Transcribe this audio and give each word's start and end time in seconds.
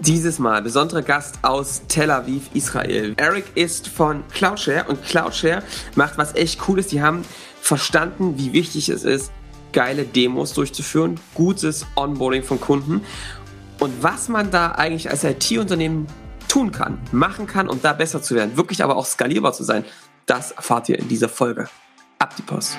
Dieses 0.00 0.38
Mal 0.38 0.62
besonderer 0.62 1.02
Gast 1.02 1.40
aus 1.42 1.82
Tel 1.88 2.12
Aviv, 2.12 2.50
Israel. 2.54 3.14
Eric 3.16 3.44
ist 3.56 3.88
von 3.88 4.22
Cloudshare 4.28 4.84
und 4.88 5.02
Cloudshare 5.04 5.62
macht 5.96 6.16
was 6.16 6.36
echt 6.36 6.60
Cooles. 6.60 6.86
Die 6.86 7.02
haben 7.02 7.22
verstanden, 7.60 8.38
wie 8.38 8.52
wichtig 8.52 8.88
es 8.90 9.02
ist, 9.02 9.32
geile 9.72 10.04
Demos 10.04 10.54
durchzuführen, 10.54 11.18
gutes 11.34 11.84
Onboarding 11.96 12.44
von 12.44 12.60
Kunden 12.60 13.02
und 13.80 14.02
was 14.02 14.28
man 14.28 14.52
da 14.52 14.72
eigentlich 14.72 15.10
als 15.10 15.24
IT-Unternehmen 15.24 16.06
tun 16.46 16.70
kann, 16.70 16.98
machen 17.10 17.46
kann, 17.48 17.68
um 17.68 17.82
da 17.82 17.92
besser 17.92 18.22
zu 18.22 18.36
werden, 18.36 18.56
wirklich 18.56 18.84
aber 18.84 18.96
auch 18.96 19.06
skalierbar 19.06 19.52
zu 19.52 19.64
sein. 19.64 19.84
Das 20.26 20.52
erfahrt 20.52 20.88
ihr 20.88 20.98
in 20.98 21.08
dieser 21.08 21.28
Folge. 21.28 21.68
Ab 22.20 22.34
die 22.36 22.42
Post. 22.42 22.78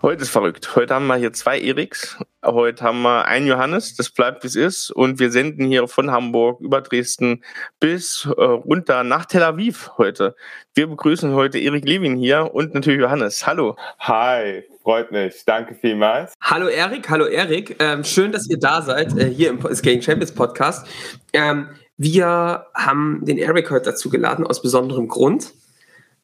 Heute 0.00 0.22
ist 0.22 0.30
verrückt. 0.30 0.76
Heute 0.76 0.94
haben 0.94 1.08
wir 1.08 1.16
hier 1.16 1.32
zwei 1.32 1.60
Eriks. 1.60 2.16
Heute 2.44 2.84
haben 2.84 3.02
wir 3.02 3.24
einen 3.24 3.48
Johannes, 3.48 3.96
das 3.96 4.10
bleibt 4.10 4.44
wie 4.44 4.46
es 4.46 4.54
ist. 4.54 4.92
Und 4.92 5.18
wir 5.18 5.32
senden 5.32 5.66
hier 5.66 5.88
von 5.88 6.12
Hamburg 6.12 6.60
über 6.60 6.80
Dresden 6.80 7.42
bis 7.80 8.24
äh, 8.24 8.44
runter 8.44 9.02
nach 9.02 9.26
Tel 9.26 9.42
Aviv 9.42 9.90
heute. 9.98 10.36
Wir 10.72 10.86
begrüßen 10.86 11.34
heute 11.34 11.58
Erik 11.58 11.84
Levin 11.84 12.16
hier 12.16 12.54
und 12.54 12.74
natürlich 12.74 13.00
Johannes. 13.00 13.44
Hallo. 13.44 13.74
Hi, 13.98 14.62
freut 14.84 15.10
mich. 15.10 15.42
Danke 15.44 15.74
vielmals. 15.74 16.32
Hallo 16.40 16.68
Erik, 16.68 17.10
hallo 17.10 17.24
Erik. 17.24 17.74
Ähm, 17.80 18.04
schön, 18.04 18.30
dass 18.30 18.48
ihr 18.48 18.60
da 18.60 18.82
seid, 18.82 19.18
äh, 19.18 19.28
hier 19.28 19.50
im 19.50 19.60
Scaling 19.74 20.00
Champions 20.00 20.32
Podcast. 20.32 20.86
Ähm, 21.32 21.70
wir 21.96 22.66
haben 22.72 23.24
den 23.24 23.36
Erik 23.36 23.68
heute 23.72 23.86
dazu 23.86 24.10
geladen, 24.10 24.46
aus 24.46 24.62
besonderem 24.62 25.08
Grund. 25.08 25.54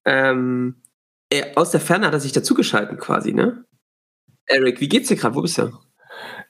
Ähm, 0.04 0.76
aus 1.56 1.70
der 1.70 1.80
Ferne 1.80 2.06
hat 2.06 2.14
er 2.14 2.20
sich 2.20 2.32
dazugeschalten 2.32 2.98
quasi, 2.98 3.32
ne? 3.32 3.64
Eric, 4.46 4.80
wie 4.80 4.88
geht's 4.88 5.08
dir 5.08 5.16
gerade? 5.16 5.34
Wo 5.34 5.42
bist 5.42 5.58
du? 5.58 5.72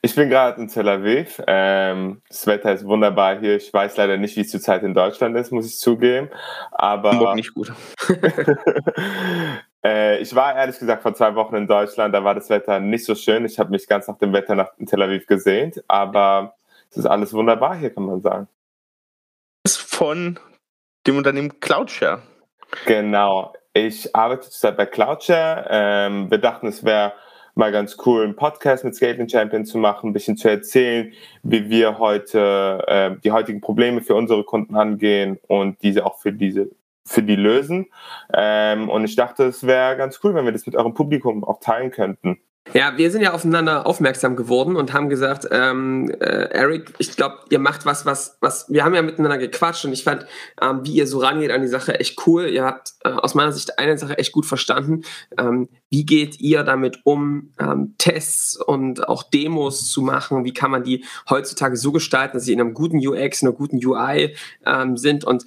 Ich 0.01 0.15
bin 0.15 0.29
gerade 0.29 0.61
in 0.61 0.67
Tel 0.67 0.87
Aviv. 0.87 1.41
Ähm, 1.47 2.21
das 2.29 2.45
Wetter 2.45 2.73
ist 2.73 2.85
wunderbar 2.85 3.39
hier. 3.39 3.55
Ich 3.55 3.73
weiß 3.73 3.97
leider 3.97 4.17
nicht, 4.17 4.35
wie 4.35 4.41
es 4.41 4.51
zurzeit 4.51 4.83
in 4.83 4.93
Deutschland 4.93 5.35
ist, 5.35 5.51
muss 5.51 5.65
ich 5.65 5.79
zugeben. 5.79 6.29
Aber 6.71 7.11
Hamburg 7.11 7.35
nicht 7.35 7.53
gut. 7.53 7.73
äh, 9.83 10.19
ich 10.19 10.35
war 10.35 10.55
ehrlich 10.55 10.77
gesagt 10.77 11.01
vor 11.01 11.13
zwei 11.13 11.33
Wochen 11.35 11.55
in 11.55 11.67
Deutschland. 11.67 12.13
Da 12.13 12.23
war 12.23 12.35
das 12.35 12.49
Wetter 12.49 12.79
nicht 12.79 13.05
so 13.05 13.15
schön. 13.15 13.45
Ich 13.45 13.57
habe 13.57 13.71
mich 13.71 13.87
ganz 13.87 14.07
nach 14.07 14.17
dem 14.17 14.33
Wetter 14.33 14.55
nach 14.55 14.71
Tel 14.85 15.01
Aviv 15.01 15.25
gesehnt. 15.25 15.83
Aber 15.87 16.55
es 16.91 16.97
ist 16.97 17.05
alles 17.05 17.33
wunderbar 17.33 17.75
hier, 17.75 17.93
kann 17.93 18.05
man 18.05 18.21
sagen. 18.21 18.47
Ist 19.63 19.81
von 19.81 20.39
dem 21.07 21.17
Unternehmen 21.17 21.59
Cloudshare. 21.59 22.21
Genau. 22.85 23.53
Ich 23.77 24.15
arbeite 24.15 24.43
zurzeit 24.43 24.77
bei 24.77 24.85
Cloudshare. 24.85 25.67
Ähm, 25.69 26.31
wir 26.31 26.37
dachten, 26.37 26.67
es 26.67 26.85
wäre 26.85 27.11
mal 27.55 27.73
ganz 27.73 27.97
cool, 28.05 28.23
einen 28.23 28.37
Podcast 28.37 28.85
mit 28.85 28.95
Skating 28.95 29.27
Champion 29.27 29.65
zu 29.65 29.77
machen, 29.77 30.09
ein 30.09 30.13
bisschen 30.13 30.37
zu 30.37 30.49
erzählen, 30.49 31.11
wie 31.43 31.69
wir 31.69 31.99
heute 31.99 32.81
äh, 32.87 33.11
die 33.21 33.33
heutigen 33.33 33.59
Probleme 33.59 33.99
für 33.99 34.15
unsere 34.15 34.45
Kunden 34.45 34.77
angehen 34.77 35.39
und 35.49 35.83
diese 35.83 36.05
auch 36.05 36.19
für 36.19 36.31
diese 36.31 36.69
für 37.05 37.21
die 37.21 37.35
lösen. 37.35 37.87
Ähm, 38.33 38.89
und 38.89 39.03
ich 39.03 39.17
dachte, 39.17 39.43
es 39.43 39.67
wäre 39.67 39.97
ganz 39.97 40.21
cool, 40.23 40.33
wenn 40.35 40.45
wir 40.45 40.53
das 40.53 40.65
mit 40.65 40.77
eurem 40.77 40.93
Publikum 40.93 41.43
auch 41.43 41.59
teilen 41.59 41.91
könnten. 41.91 42.39
Ja, 42.73 42.97
wir 42.97 43.11
sind 43.11 43.21
ja 43.21 43.33
aufeinander 43.33 43.85
aufmerksam 43.85 44.35
geworden 44.35 44.75
und 44.75 44.91
haben 44.91 45.07
gesagt, 45.07 45.47
ähm, 45.51 46.09
äh, 46.19 46.49
Eric, 46.49 46.93
ich 46.97 47.15
glaube, 47.15 47.37
ihr 47.51 47.59
macht 47.59 47.85
was, 47.85 48.07
was, 48.07 48.37
was, 48.41 48.65
wir 48.69 48.83
haben 48.83 48.95
ja 48.95 49.03
miteinander 49.03 49.37
gequatscht 49.37 49.85
und 49.85 49.93
ich 49.93 50.03
fand, 50.03 50.25
ähm, 50.59 50.81
wie 50.83 50.93
ihr 50.93 51.05
so 51.05 51.19
rangeht 51.19 51.51
an 51.51 51.61
die 51.61 51.67
Sache 51.67 51.99
echt 51.99 52.25
cool. 52.25 52.47
Ihr 52.47 52.65
habt 52.65 52.93
äh, 53.03 53.09
aus 53.09 53.35
meiner 53.35 53.51
Sicht 53.51 53.77
eine 53.77 53.97
Sache 53.99 54.17
echt 54.17 54.31
gut 54.31 54.47
verstanden. 54.47 55.03
Ähm, 55.37 55.69
wie 55.91 56.05
geht 56.05 56.41
ihr 56.41 56.63
damit 56.63 57.01
um, 57.03 57.51
ähm, 57.59 57.93
Tests 57.99 58.59
und 58.59 59.07
auch 59.07 59.23
Demos 59.23 59.91
zu 59.91 60.01
machen? 60.01 60.43
Wie 60.43 60.53
kann 60.53 60.71
man 60.71 60.83
die 60.83 61.05
heutzutage 61.29 61.77
so 61.77 61.91
gestalten, 61.91 62.37
dass 62.37 62.45
sie 62.45 62.53
in 62.53 62.61
einem 62.61 62.73
guten 62.73 62.97
UX, 62.97 63.43
in 63.43 63.47
einer 63.47 63.57
guten 63.57 63.77
UI 63.85 64.35
ähm, 64.65 64.97
sind 64.97 65.23
und 65.23 65.45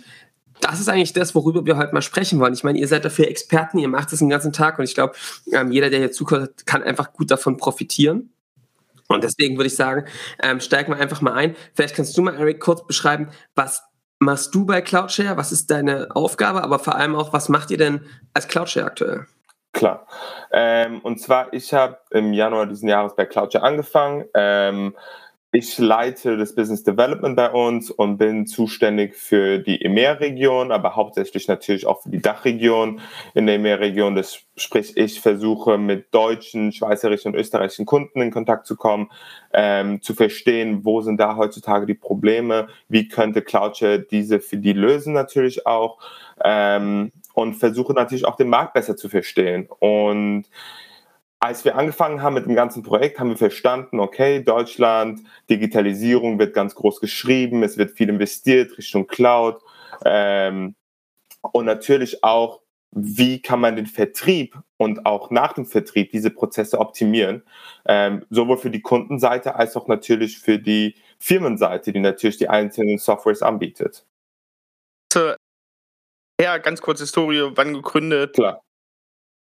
das 0.60 0.80
ist 0.80 0.88
eigentlich 0.88 1.12
das, 1.12 1.34
worüber 1.34 1.64
wir 1.66 1.76
heute 1.76 1.94
mal 1.94 2.02
sprechen 2.02 2.40
wollen. 2.40 2.54
Ich 2.54 2.64
meine, 2.64 2.78
ihr 2.78 2.88
seid 2.88 3.04
dafür 3.04 3.28
Experten, 3.28 3.78
ihr 3.78 3.88
macht 3.88 4.12
es 4.12 4.18
den 4.18 4.28
ganzen 4.28 4.52
Tag 4.52 4.78
und 4.78 4.84
ich 4.84 4.94
glaube, 4.94 5.14
ähm, 5.52 5.70
jeder, 5.72 5.90
der 5.90 5.98
hier 6.00 6.12
zuhört, 6.12 6.66
kann 6.66 6.82
einfach 6.82 7.12
gut 7.12 7.30
davon 7.30 7.56
profitieren. 7.56 8.30
Und 9.08 9.24
deswegen 9.24 9.56
würde 9.56 9.68
ich 9.68 9.76
sagen, 9.76 10.04
ähm, 10.42 10.60
steigen 10.60 10.92
wir 10.92 11.00
einfach 11.00 11.22
mal 11.22 11.32
ein. 11.32 11.56
Vielleicht 11.74 11.96
kannst 11.96 12.16
du 12.16 12.22
mal, 12.22 12.36
Eric, 12.36 12.60
kurz 12.60 12.86
beschreiben, 12.86 13.30
was 13.54 13.82
machst 14.18 14.54
du 14.54 14.66
bei 14.66 14.82
Cloudshare? 14.82 15.36
Was 15.36 15.50
ist 15.50 15.70
deine 15.70 16.08
Aufgabe? 16.14 16.62
Aber 16.62 16.78
vor 16.78 16.94
allem 16.94 17.14
auch, 17.14 17.32
was 17.32 17.48
macht 17.48 17.70
ihr 17.70 17.78
denn 17.78 18.04
als 18.34 18.48
Cloudshare 18.48 18.86
aktuell? 18.86 19.26
Klar. 19.72 20.06
Ähm, 20.52 21.00
und 21.00 21.20
zwar, 21.20 21.52
ich 21.52 21.72
habe 21.72 21.98
im 22.10 22.32
Januar 22.32 22.66
diesen 22.66 22.88
Jahres 22.88 23.14
bei 23.14 23.24
Cloudshare 23.26 23.64
angefangen. 23.64 24.24
Ähm, 24.34 24.94
ich 25.50 25.78
leite 25.78 26.36
das 26.36 26.54
Business 26.54 26.82
Development 26.84 27.34
bei 27.34 27.50
uns 27.50 27.90
und 27.90 28.18
bin 28.18 28.46
zuständig 28.46 29.14
für 29.14 29.58
die 29.58 29.82
EMEA-Region, 29.82 30.70
aber 30.70 30.94
hauptsächlich 30.94 31.48
natürlich 31.48 31.86
auch 31.86 32.02
für 32.02 32.10
die 32.10 32.20
Dachregion 32.20 33.00
in 33.32 33.46
der 33.46 33.54
EMEA-Region. 33.54 34.14
Das 34.14 34.40
sprich, 34.56 34.94
ich 34.98 35.20
versuche 35.20 35.78
mit 35.78 36.12
deutschen, 36.12 36.72
schweizerischen 36.72 37.32
und 37.32 37.38
österreichischen 37.38 37.86
Kunden 37.86 38.20
in 38.20 38.30
Kontakt 38.30 38.66
zu 38.66 38.76
kommen, 38.76 39.10
ähm, 39.54 40.02
zu 40.02 40.12
verstehen, 40.12 40.84
wo 40.84 41.00
sind 41.00 41.18
da 41.18 41.36
heutzutage 41.36 41.86
die 41.86 41.94
Probleme, 41.94 42.68
wie 42.88 43.08
könnte 43.08 43.40
Cloudshare 43.40 44.00
diese 44.00 44.40
für 44.40 44.58
die 44.58 44.74
lösen 44.74 45.14
natürlich 45.14 45.66
auch 45.66 45.98
ähm, 46.44 47.10
und 47.32 47.54
versuche 47.54 47.94
natürlich 47.94 48.26
auch 48.26 48.36
den 48.36 48.50
Markt 48.50 48.74
besser 48.74 48.98
zu 48.98 49.08
verstehen. 49.08 49.66
Und 49.78 50.44
als 51.40 51.64
wir 51.64 51.76
angefangen 51.76 52.22
haben 52.22 52.34
mit 52.34 52.46
dem 52.46 52.54
ganzen 52.54 52.82
Projekt, 52.82 53.18
haben 53.18 53.30
wir 53.30 53.36
verstanden, 53.36 54.00
okay, 54.00 54.42
Deutschland, 54.42 55.20
Digitalisierung 55.48 56.38
wird 56.38 56.54
ganz 56.54 56.74
groß 56.74 57.00
geschrieben, 57.00 57.62
es 57.62 57.78
wird 57.78 57.96
viel 57.96 58.08
investiert 58.08 58.76
Richtung 58.76 59.06
Cloud 59.06 59.60
ähm, 60.04 60.74
und 61.40 61.64
natürlich 61.64 62.24
auch, 62.24 62.60
wie 62.90 63.40
kann 63.40 63.60
man 63.60 63.76
den 63.76 63.86
Vertrieb 63.86 64.58
und 64.78 65.06
auch 65.06 65.30
nach 65.30 65.52
dem 65.52 65.66
Vertrieb 65.66 66.10
diese 66.10 66.30
Prozesse 66.30 66.78
optimieren, 66.78 67.42
ähm, 67.84 68.24
sowohl 68.30 68.56
für 68.56 68.70
die 68.70 68.82
Kundenseite 68.82 69.54
als 69.54 69.76
auch 69.76 69.86
natürlich 69.86 70.38
für 70.38 70.58
die 70.58 70.96
Firmenseite, 71.18 71.92
die 71.92 72.00
natürlich 72.00 72.38
die 72.38 72.48
einzelnen 72.48 72.98
Softwares 72.98 73.42
anbietet. 73.42 74.04
Ja, 76.40 76.58
ganz 76.58 76.80
kurze 76.80 77.02
Historie, 77.02 77.50
wann 77.54 77.74
gegründet? 77.74 78.34
Klar 78.34 78.62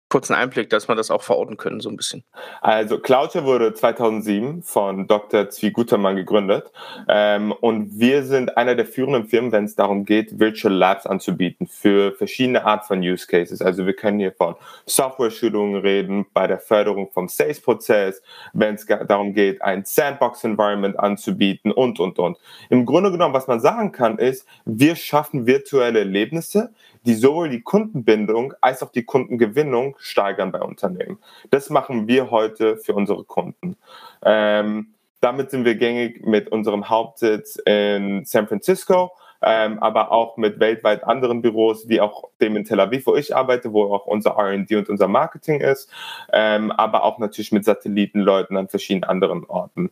kurzen 0.09 0.34
Einblick, 0.34 0.71
dass 0.71 0.89
wir 0.89 0.94
das 0.94 1.11
auch 1.11 1.22
verorten 1.22 1.56
können, 1.56 1.81
so 1.81 1.89
ein 1.89 1.97
bisschen. 1.97 2.22
Also 2.61 2.99
Cloudshare 2.99 3.44
wurde 3.44 3.75
2007 3.75 4.62
von 4.62 5.09
Dr. 5.09 5.50
Zvi 5.50 5.72
Gutermann 5.72 6.15
gegründet 6.15 6.71
ähm, 7.09 7.53
und 7.53 7.99
wir 7.99 8.22
sind 8.22 8.56
einer 8.56 8.77
der 8.77 8.87
führenden 8.87 9.27
Firmen, 9.27 9.50
wenn 9.50 9.65
es 9.65 9.75
darum 9.75 10.05
geht, 10.05 10.39
Virtual 10.39 10.72
Labs 10.72 11.06
anzubieten 11.06 11.66
für 11.66 12.12
verschiedene 12.12 12.65
Art 12.65 12.84
von 12.84 13.00
Use 13.00 13.27
Cases. 13.27 13.61
Also 13.61 13.84
wir 13.84 13.95
können 13.95 14.21
hier 14.21 14.33
von 14.33 14.55
Software-Schulungen 14.87 15.81
reden, 15.81 16.27
bei 16.33 16.47
der 16.47 16.61
Förderung 16.61 17.11
vom 17.11 17.28
Sales-Prozess, 17.28 18.22
wenn 18.53 18.77
es 18.77 18.87
darum 18.87 19.34
geht, 19.34 19.61
ein 19.62 19.84
Sandbox-Environment 19.84 20.99
anzubieten 20.99 21.72
und, 21.72 21.98
und, 21.98 22.19
und. 22.19 22.39
Im 22.71 22.86
Grunde 22.86 23.10
genommen, 23.10 23.34
was 23.34 23.48
man 23.48 23.60
sagen 23.60 23.91
kann, 23.91 24.19
ist, 24.19 24.47
wir 24.65 24.95
schaffen 24.95 25.47
virtuelle 25.47 26.01
Erlebnisse, 26.01 26.71
die 27.06 27.14
sowohl 27.14 27.48
die 27.48 27.62
Kundenbindung 27.62 28.53
als 28.60 28.82
auch 28.82 28.91
die 28.91 29.04
Kundengewinnung 29.04 29.97
steigern 29.98 30.53
bei 30.53 30.60
Unternehmen. 30.60 31.18
Das 31.50 31.70
machen 31.70 32.08
wir 32.08 32.30
heute 32.30 32.76
für 32.76 32.94
unsere 32.94 33.24
Kunden. 33.24 33.76
Ähm, 34.24 34.88
damit 35.20 35.50
sind 35.50 35.64
wir 35.64 35.76
gängig 35.76 36.26
mit 36.26 36.50
unserem 36.50 36.88
Hauptsitz 36.88 37.56
in 37.64 38.24
San 38.24 38.48
Francisco, 38.48 39.12
ähm, 39.41 39.78
aber 39.78 40.10
auch 40.12 40.36
mit 40.36 40.60
weltweit 40.60 41.04
anderen 41.04 41.42
Büros, 41.42 41.88
wie 41.88 42.00
auch 42.00 42.30
dem 42.41 42.56
in 42.56 42.64
Tel 42.64 42.80
Aviv, 42.80 43.06
wo 43.06 43.16
ich 43.16 43.34
arbeite, 43.34 43.72
wo 43.72 43.94
auch 43.94 44.06
unser 44.06 44.36
RD 44.38 44.72
und 44.72 44.88
unser 44.88 45.08
Marketing 45.08 45.60
ist, 45.60 45.91
ähm, 46.32 46.70
aber 46.72 47.04
auch 47.04 47.18
natürlich 47.18 47.53
mit 47.53 47.64
Satellitenleuten 47.64 48.56
an 48.56 48.68
verschiedenen 48.68 49.04
anderen 49.04 49.44
Orten. 49.47 49.91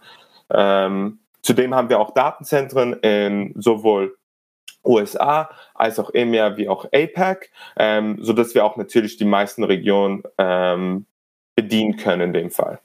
Ähm, 0.50 1.18
zudem 1.42 1.74
haben 1.74 1.88
wir 1.88 2.00
auch 2.00 2.12
Datenzentren 2.12 2.94
in 2.94 3.52
sowohl 3.56 4.16
USA 4.84 5.50
als 5.74 5.98
auch 5.98 6.12
EMEA 6.12 6.56
wie 6.56 6.68
auch 6.68 6.86
APAC, 6.92 7.50
ähm, 7.76 8.18
so 8.20 8.36
wir 8.36 8.64
auch 8.64 8.76
natürlich 8.76 9.16
die 9.16 9.24
meisten 9.24 9.64
Regionen 9.64 10.22
ähm, 10.38 11.06
bedienen 11.54 11.96
können 11.96 12.22
in 12.22 12.32
dem 12.32 12.50
Fall. 12.50 12.80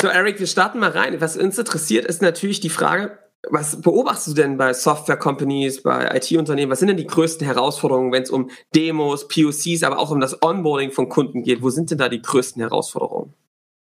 So, 0.00 0.08
Eric, 0.08 0.40
wir 0.40 0.46
starten 0.46 0.80
mal 0.80 0.90
rein. 0.90 1.20
Was 1.20 1.36
uns 1.36 1.58
interessiert, 1.58 2.04
ist 2.04 2.20
natürlich 2.20 2.60
die 2.60 2.70
Frage, 2.70 3.18
was 3.50 3.80
beobachtest 3.80 4.28
du 4.28 4.34
denn 4.34 4.56
bei 4.56 4.72
Software-Companies, 4.72 5.82
bei 5.82 6.16
IT-Unternehmen? 6.16 6.72
Was 6.72 6.78
sind 6.78 6.88
denn 6.88 6.96
die 6.96 7.06
größten 7.06 7.46
Herausforderungen, 7.46 8.12
wenn 8.12 8.22
es 8.22 8.30
um 8.30 8.50
Demos, 8.74 9.28
POCs, 9.28 9.82
aber 9.82 9.98
auch 9.98 10.10
um 10.10 10.20
das 10.20 10.42
Onboarding 10.42 10.92
von 10.92 11.08
Kunden 11.08 11.42
geht? 11.42 11.62
Wo 11.62 11.70
sind 11.70 11.90
denn 11.90 11.98
da 11.98 12.08
die 12.08 12.22
größten 12.22 12.60
Herausforderungen? 12.60 13.34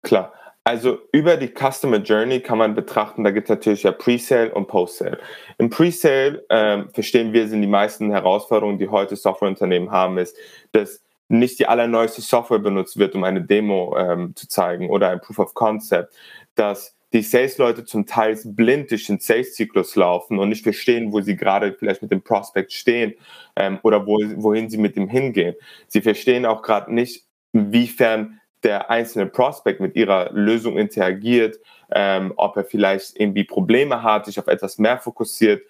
Klar. 0.02 0.32
Also 0.64 1.00
über 1.10 1.36
die 1.36 1.48
Customer 1.48 1.96
Journey 1.96 2.40
kann 2.40 2.58
man 2.58 2.76
betrachten, 2.76 3.24
da 3.24 3.32
gibt 3.32 3.46
es 3.46 3.50
natürlich 3.50 3.82
ja 3.82 3.90
Pre-Sale 3.90 4.54
und 4.54 4.68
Post-Sale. 4.68 5.18
Im 5.58 5.70
Pre-Sale 5.70 6.44
ähm, 6.50 6.88
verstehen 6.90 7.32
wir, 7.32 7.48
sind 7.48 7.62
die 7.62 7.68
meisten 7.68 8.10
Herausforderungen, 8.12 8.78
die 8.78 8.88
heute 8.88 9.16
Softwareunternehmen 9.16 9.90
haben, 9.90 10.18
ist, 10.18 10.36
dass 10.70 11.02
nicht 11.28 11.58
die 11.58 11.66
allerneueste 11.66 12.20
Software 12.20 12.60
benutzt 12.60 12.96
wird, 12.96 13.16
um 13.16 13.24
eine 13.24 13.42
Demo 13.42 13.96
ähm, 13.98 14.36
zu 14.36 14.46
zeigen 14.46 14.88
oder 14.88 15.08
ein 15.08 15.20
Proof 15.20 15.40
of 15.40 15.54
Concept, 15.54 16.14
dass 16.54 16.94
die 17.12 17.22
Sales-Leute 17.22 17.84
zum 17.84 18.06
Teil 18.06 18.38
blind 18.44 18.90
durch 18.90 19.06
den 19.06 19.18
Sales-Zyklus 19.18 19.96
laufen 19.96 20.38
und 20.38 20.48
nicht 20.48 20.62
verstehen, 20.62 21.12
wo 21.12 21.20
sie 21.20 21.36
gerade 21.36 21.74
vielleicht 21.76 22.02
mit 22.02 22.12
dem 22.12 22.22
Prospect 22.22 22.72
stehen 22.72 23.14
ähm, 23.56 23.80
oder 23.82 24.06
wo, 24.06 24.18
wohin 24.36 24.70
sie 24.70 24.78
mit 24.78 24.96
ihm 24.96 25.08
hingehen. 25.08 25.56
Sie 25.88 26.00
verstehen 26.02 26.46
auch 26.46 26.62
gerade 26.62 26.94
nicht, 26.94 27.24
inwiefern 27.52 28.40
der 28.62 28.90
einzelne 28.90 29.26
Prospect 29.26 29.80
mit 29.80 29.96
ihrer 29.96 30.30
Lösung 30.32 30.78
interagiert, 30.78 31.58
ähm, 31.90 32.32
ob 32.36 32.56
er 32.56 32.64
vielleicht 32.64 33.18
irgendwie 33.18 33.44
Probleme 33.44 34.02
hat, 34.02 34.26
sich 34.26 34.38
auf 34.38 34.46
etwas 34.46 34.78
mehr 34.78 34.98
fokussiert. 34.98 35.62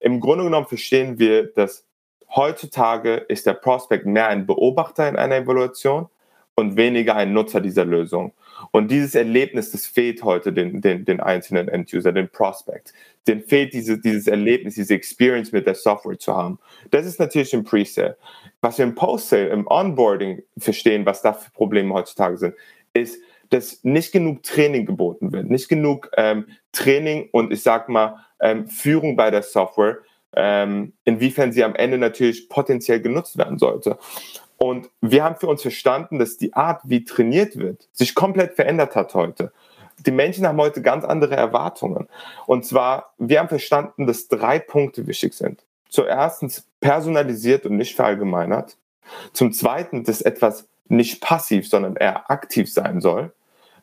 Im 0.00 0.20
Grunde 0.20 0.44
genommen 0.44 0.66
verstehen 0.66 1.18
wir, 1.18 1.52
dass 1.52 1.86
heutzutage 2.34 3.16
ist 3.16 3.46
der 3.46 3.54
Prospect 3.54 4.06
mehr 4.06 4.28
ein 4.28 4.46
Beobachter 4.46 5.08
in 5.08 5.16
einer 5.16 5.36
Evaluation 5.36 6.08
und 6.54 6.76
weniger 6.76 7.16
ein 7.16 7.32
Nutzer 7.32 7.60
dieser 7.60 7.84
Lösung. 7.84 8.32
Und 8.70 8.90
dieses 8.90 9.14
Erlebnis, 9.14 9.70
das 9.70 9.86
fehlt 9.86 10.22
heute 10.22 10.52
den, 10.52 10.80
den, 10.80 11.04
den 11.04 11.20
einzelnen 11.20 11.68
End-User, 11.68 12.12
den 12.12 12.28
Prospect. 12.28 12.92
Den 13.26 13.42
fehlt 13.42 13.72
diese, 13.72 13.98
dieses 13.98 14.26
Erlebnis, 14.26 14.74
diese 14.74 14.94
Experience 14.94 15.52
mit 15.52 15.66
der 15.66 15.74
Software 15.74 16.18
zu 16.18 16.34
haben. 16.36 16.58
Das 16.90 17.06
ist 17.06 17.20
natürlich 17.20 17.52
im 17.52 17.64
Pre-Sale. 17.64 18.16
Was 18.60 18.78
wir 18.78 18.84
im 18.84 18.94
Post-Sale, 18.94 19.48
im 19.48 19.66
Onboarding 19.66 20.42
verstehen, 20.58 21.06
was 21.06 21.22
da 21.22 21.32
für 21.32 21.50
Probleme 21.50 21.94
heutzutage 21.94 22.36
sind, 22.36 22.54
ist, 22.92 23.20
dass 23.50 23.82
nicht 23.82 24.12
genug 24.12 24.42
Training 24.42 24.86
geboten 24.86 25.32
wird, 25.32 25.50
nicht 25.50 25.68
genug 25.68 26.10
ähm, 26.16 26.46
Training 26.72 27.28
und 27.32 27.52
ich 27.52 27.62
sag 27.62 27.88
mal 27.88 28.24
ähm, 28.40 28.68
Führung 28.68 29.16
bei 29.16 29.30
der 29.30 29.42
Software, 29.42 29.98
ähm, 30.34 30.92
inwiefern 31.04 31.52
sie 31.52 31.64
am 31.64 31.74
Ende 31.74 31.98
natürlich 31.98 32.48
potenziell 32.48 33.00
genutzt 33.00 33.36
werden 33.36 33.58
sollte. 33.58 33.98
Und 34.62 34.90
wir 35.00 35.24
haben 35.24 35.36
für 35.36 35.46
uns 35.46 35.62
verstanden, 35.62 36.18
dass 36.18 36.36
die 36.36 36.52
Art, 36.52 36.82
wie 36.84 37.04
trainiert 37.04 37.56
wird, 37.56 37.88
sich 37.92 38.14
komplett 38.14 38.56
verändert 38.56 38.94
hat 38.94 39.14
heute. 39.14 39.52
Die 40.04 40.10
Menschen 40.10 40.46
haben 40.46 40.58
heute 40.58 40.82
ganz 40.82 41.04
andere 41.04 41.34
Erwartungen. 41.34 42.08
Und 42.46 42.66
zwar, 42.66 43.14
wir 43.16 43.38
haben 43.38 43.48
verstanden, 43.48 44.06
dass 44.06 44.28
drei 44.28 44.58
Punkte 44.58 45.06
wichtig 45.06 45.32
sind. 45.32 45.64
Zuerstens 45.88 46.66
personalisiert 46.78 47.64
und 47.64 47.78
nicht 47.78 47.96
verallgemeinert. 47.96 48.76
Zum 49.32 49.52
Zweiten, 49.52 50.04
dass 50.04 50.20
etwas 50.20 50.68
nicht 50.88 51.22
passiv, 51.22 51.66
sondern 51.66 51.96
eher 51.96 52.30
aktiv 52.30 52.70
sein 52.70 53.00
soll. 53.00 53.32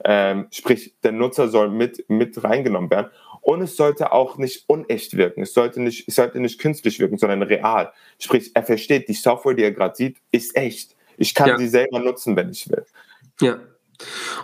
Ähm, 0.04 0.48
sprich, 0.52 0.96
der 1.04 1.12
Nutzer 1.12 1.48
soll 1.48 1.70
mit, 1.70 2.06
mit 2.10 2.44
reingenommen 2.44 2.90
werden. 2.90 3.12
Und 3.42 3.62
es 3.62 3.78
sollte 3.78 4.12
auch 4.12 4.38
nicht 4.38 4.66
unecht 4.68 5.16
wirken. 5.16 5.42
Es 5.42 5.54
sollte 5.54 5.82
nicht, 5.82 6.08
es 6.08 6.16
sollte 6.16 6.40
nicht 6.40 6.60
künstlich 6.60 7.00
wirken, 7.00 7.18
sondern 7.18 7.42
real. 7.44 7.94
Sprich, 8.20 8.52
er 8.54 8.64
versteht, 8.64 9.08
die 9.08 9.14
Software, 9.14 9.54
die 9.54 9.64
er 9.64 9.72
gerade 9.72 9.96
sieht, 9.96 10.18
ist 10.32 10.56
echt. 10.56 10.96
Ich 11.18 11.34
kann 11.34 11.50
ja. 11.50 11.58
sie 11.58 11.68
selber 11.68 12.00
nutzen, 12.00 12.36
wenn 12.36 12.50
ich 12.50 12.70
will. 12.70 12.86
Ja. 13.42 13.60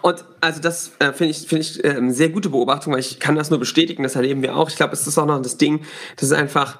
Und 0.01 0.25
also 0.41 0.61
das 0.61 0.93
äh, 0.99 1.13
finde 1.13 1.31
ich, 1.31 1.47
find 1.47 1.61
ich 1.61 1.83
äh, 1.83 1.89
eine 1.89 2.13
sehr 2.13 2.29
gute 2.29 2.49
Beobachtung, 2.49 2.93
weil 2.93 3.01
ich 3.01 3.19
kann 3.19 3.35
das 3.35 3.49
nur 3.49 3.59
bestätigen, 3.59 4.03
das 4.03 4.15
erleben 4.15 4.41
wir 4.41 4.55
auch. 4.55 4.69
Ich 4.69 4.75
glaube, 4.75 4.93
es 4.93 5.05
ist 5.05 5.17
auch 5.17 5.25
noch 5.25 5.41
das 5.41 5.57
Ding, 5.57 5.85
das 6.15 6.23
ist 6.23 6.33
einfach, 6.33 6.79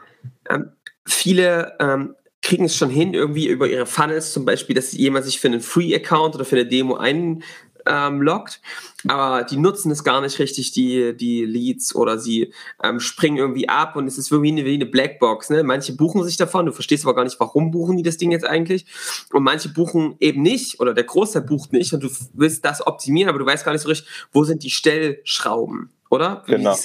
ähm, 0.50 0.72
viele 1.06 1.76
ähm, 1.80 2.16
kriegen 2.42 2.66
es 2.66 2.76
schon 2.76 2.90
hin, 2.90 3.14
irgendwie 3.14 3.48
über 3.48 3.68
ihre 3.68 3.86
Funnels 3.86 4.34
zum 4.34 4.46
Beispiel, 4.46 4.76
dass 4.76 4.92
jemand 4.92 5.26
sich 5.26 5.40
für 5.40 5.48
einen 5.48 5.62
Free-Account 5.62 6.36
oder 6.36 6.46
für 6.46 6.56
eine 6.56 6.66
Demo 6.66 6.96
ein, 6.96 7.44
ähm, 7.86 8.22
lockt, 8.22 8.62
aber 9.08 9.44
die 9.44 9.58
nutzen 9.58 9.92
es 9.92 10.04
gar 10.04 10.22
nicht 10.22 10.40
richtig, 10.40 10.72
die, 10.72 11.16
die 11.16 11.46
Leads, 11.46 11.96
oder 11.96 12.18
sie 12.18 12.54
ähm, 12.84 13.00
springen 13.00 13.38
irgendwie 13.38 13.70
ab 13.70 13.96
und 13.96 14.08
es 14.08 14.18
ist 14.18 14.32
irgendwie 14.32 14.52
eine, 14.52 14.66
wie 14.66 14.76
eine 14.76 14.86
Blackbox. 14.86 15.50
Ne? 15.50 15.64
Manche 15.64 15.96
buchen 15.96 16.24
sich 16.24 16.38
davon, 16.38 16.66
du 16.66 16.72
verstehst 16.72 17.06
aber 17.06 17.16
gar 17.16 17.24
nicht, 17.24 17.40
warum 17.40 17.72
buchen 17.72 17.98
die 17.98 18.04
das 18.04 18.18
Ding 18.18 18.32
jetzt 18.32 18.46
eigentlich. 18.46 18.86
Und 19.32 19.44
manche 19.44 19.70
buchen 19.70 20.16
eben 20.20 20.42
nicht, 20.42 20.80
oder 20.80 20.94
der 20.94 21.04
Großteil 21.04 21.44
bucht 21.44 21.74
nicht 21.74 21.94
und 21.94 22.04
du 22.04 22.10
willst 22.34 22.64
das 22.66 22.86
optimieren, 22.86 23.30
aber 23.30 23.40
du 23.40 23.46
weißt 23.46 23.66
gar 23.66 23.74
nicht 23.74 23.82
so 23.82 23.90
richtig, 23.90 24.10
wo 24.32 24.44
sind 24.44 24.64
die 24.64 24.70
Stellschrauben, 24.70 25.90
oder? 26.10 26.44
Wie 26.46 26.56
genau. 26.56 26.76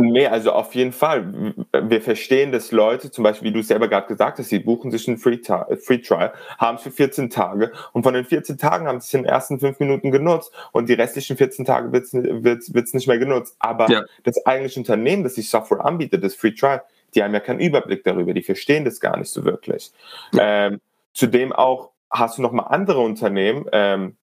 Nee, 0.00 0.26
also 0.26 0.52
auf 0.52 0.74
jeden 0.74 0.92
Fall. 0.92 1.54
Wir 1.72 2.00
verstehen, 2.00 2.52
dass 2.52 2.72
Leute, 2.72 3.10
zum 3.10 3.24
Beispiel, 3.24 3.50
wie 3.50 3.54
du 3.54 3.62
selber 3.62 3.88
gerade 3.88 4.06
gesagt 4.06 4.38
hast, 4.38 4.48
sie 4.48 4.58
buchen 4.58 4.90
sich 4.90 5.06
einen 5.08 5.18
Free, 5.18 5.38
Free 5.82 5.98
Trial, 5.98 6.32
haben 6.58 6.76
es 6.76 6.82
für 6.82 6.90
14 6.90 7.30
Tage 7.30 7.72
und 7.92 8.02
von 8.02 8.14
den 8.14 8.24
14 8.24 8.56
Tagen 8.58 8.86
haben 8.86 9.00
sie 9.00 9.06
es 9.06 9.14
in 9.14 9.22
den 9.22 9.28
ersten 9.28 9.60
fünf 9.60 9.78
Minuten 9.78 10.10
genutzt 10.10 10.52
und 10.72 10.88
die 10.88 10.94
restlichen 10.94 11.36
14 11.36 11.64
Tage 11.64 11.92
wird 11.92 12.04
es 12.04 12.94
nicht 12.94 13.06
mehr 13.06 13.18
genutzt. 13.18 13.56
Aber 13.58 13.90
ja. 13.90 14.04
das 14.24 14.44
eigentliche 14.46 14.80
Unternehmen, 14.80 15.22
das 15.22 15.34
sich 15.34 15.50
Software 15.50 15.84
anbietet, 15.84 16.24
das 16.24 16.34
Free 16.34 16.52
Trial, 16.52 16.82
die 17.14 17.22
haben 17.22 17.34
ja 17.34 17.40
keinen 17.40 17.60
Überblick 17.60 18.04
darüber, 18.04 18.32
die 18.32 18.42
verstehen 18.42 18.84
das 18.84 19.00
gar 19.00 19.16
nicht 19.16 19.30
so 19.30 19.44
wirklich. 19.44 19.92
Ja. 20.32 20.66
Ähm, 20.66 20.80
zudem 21.12 21.52
auch 21.52 21.90
hast 22.10 22.38
du 22.38 22.42
nochmal 22.42 22.66
andere 22.68 23.00
Unternehmen, 23.00 23.66
ähm, 23.72 24.16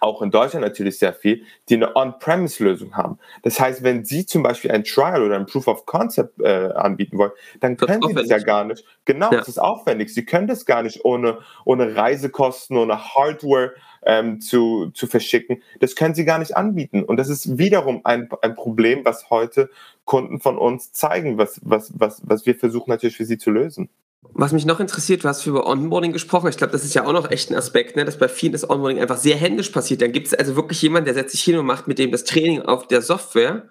auch 0.00 0.22
in 0.22 0.30
Deutschland 0.30 0.64
natürlich 0.64 0.98
sehr 0.98 1.12
viel, 1.12 1.44
die 1.68 1.74
eine 1.74 1.94
On-Premise-Lösung 1.94 2.96
haben. 2.96 3.18
Das 3.42 3.58
heißt, 3.58 3.82
wenn 3.82 4.04
Sie 4.04 4.26
zum 4.26 4.42
Beispiel 4.42 4.70
ein 4.70 4.84
Trial 4.84 5.22
oder 5.22 5.36
ein 5.36 5.46
Proof 5.46 5.68
of 5.68 5.86
Concept 5.86 6.40
äh, 6.40 6.70
anbieten 6.74 7.18
wollen, 7.18 7.32
dann 7.60 7.76
das 7.76 7.86
können 7.86 8.02
Sie 8.02 8.14
das 8.14 8.28
ja 8.28 8.38
gar 8.38 8.64
nicht. 8.64 8.84
Genau, 9.04 9.30
ja. 9.30 9.38
das 9.38 9.48
ist 9.48 9.58
aufwendig. 9.58 10.12
Sie 10.12 10.24
können 10.24 10.46
das 10.46 10.66
gar 10.66 10.82
nicht 10.82 11.04
ohne, 11.04 11.38
ohne 11.64 11.96
Reisekosten, 11.96 12.76
ohne 12.76 13.14
Hardware 13.14 13.72
ähm, 14.04 14.40
zu, 14.40 14.90
zu 14.92 15.06
verschicken. 15.06 15.62
Das 15.80 15.96
können 15.96 16.14
Sie 16.14 16.24
gar 16.24 16.38
nicht 16.38 16.56
anbieten. 16.56 17.02
Und 17.02 17.16
das 17.16 17.28
ist 17.28 17.58
wiederum 17.58 18.00
ein, 18.04 18.28
ein 18.42 18.54
Problem, 18.54 19.04
was 19.04 19.30
heute 19.30 19.70
Kunden 20.04 20.40
von 20.40 20.58
uns 20.58 20.92
zeigen, 20.92 21.38
was, 21.38 21.60
was, 21.62 21.92
was, 21.94 22.22
was 22.24 22.46
wir 22.46 22.54
versuchen 22.54 22.90
natürlich 22.90 23.16
für 23.16 23.24
Sie 23.24 23.38
zu 23.38 23.50
lösen. 23.50 23.90
Was 24.22 24.52
mich 24.52 24.66
noch 24.66 24.80
interessiert, 24.80 25.24
du 25.24 25.28
hast 25.28 25.46
über 25.46 25.66
Onboarding 25.66 26.12
gesprochen. 26.12 26.48
Ich 26.48 26.56
glaube, 26.56 26.72
das 26.72 26.84
ist 26.84 26.94
ja 26.94 27.04
auch 27.04 27.12
noch 27.12 27.30
echt 27.30 27.50
ein 27.50 27.56
Aspekt, 27.56 27.96
ne, 27.96 28.04
dass 28.04 28.18
bei 28.18 28.28
vielen 28.28 28.52
das 28.52 28.68
Onboarding 28.68 29.00
einfach 29.00 29.16
sehr 29.16 29.36
händisch 29.36 29.70
passiert. 29.70 30.02
Dann 30.02 30.12
gibt 30.12 30.28
es 30.28 30.34
also 30.34 30.56
wirklich 30.56 30.82
jemanden, 30.82 31.06
der 31.06 31.14
setzt 31.14 31.32
sich 31.32 31.42
hin 31.42 31.56
und 31.56 31.66
macht 31.66 31.88
mit 31.88 31.98
dem 31.98 32.10
das 32.10 32.24
Training 32.24 32.62
auf 32.62 32.88
der 32.88 33.02
Software. 33.02 33.68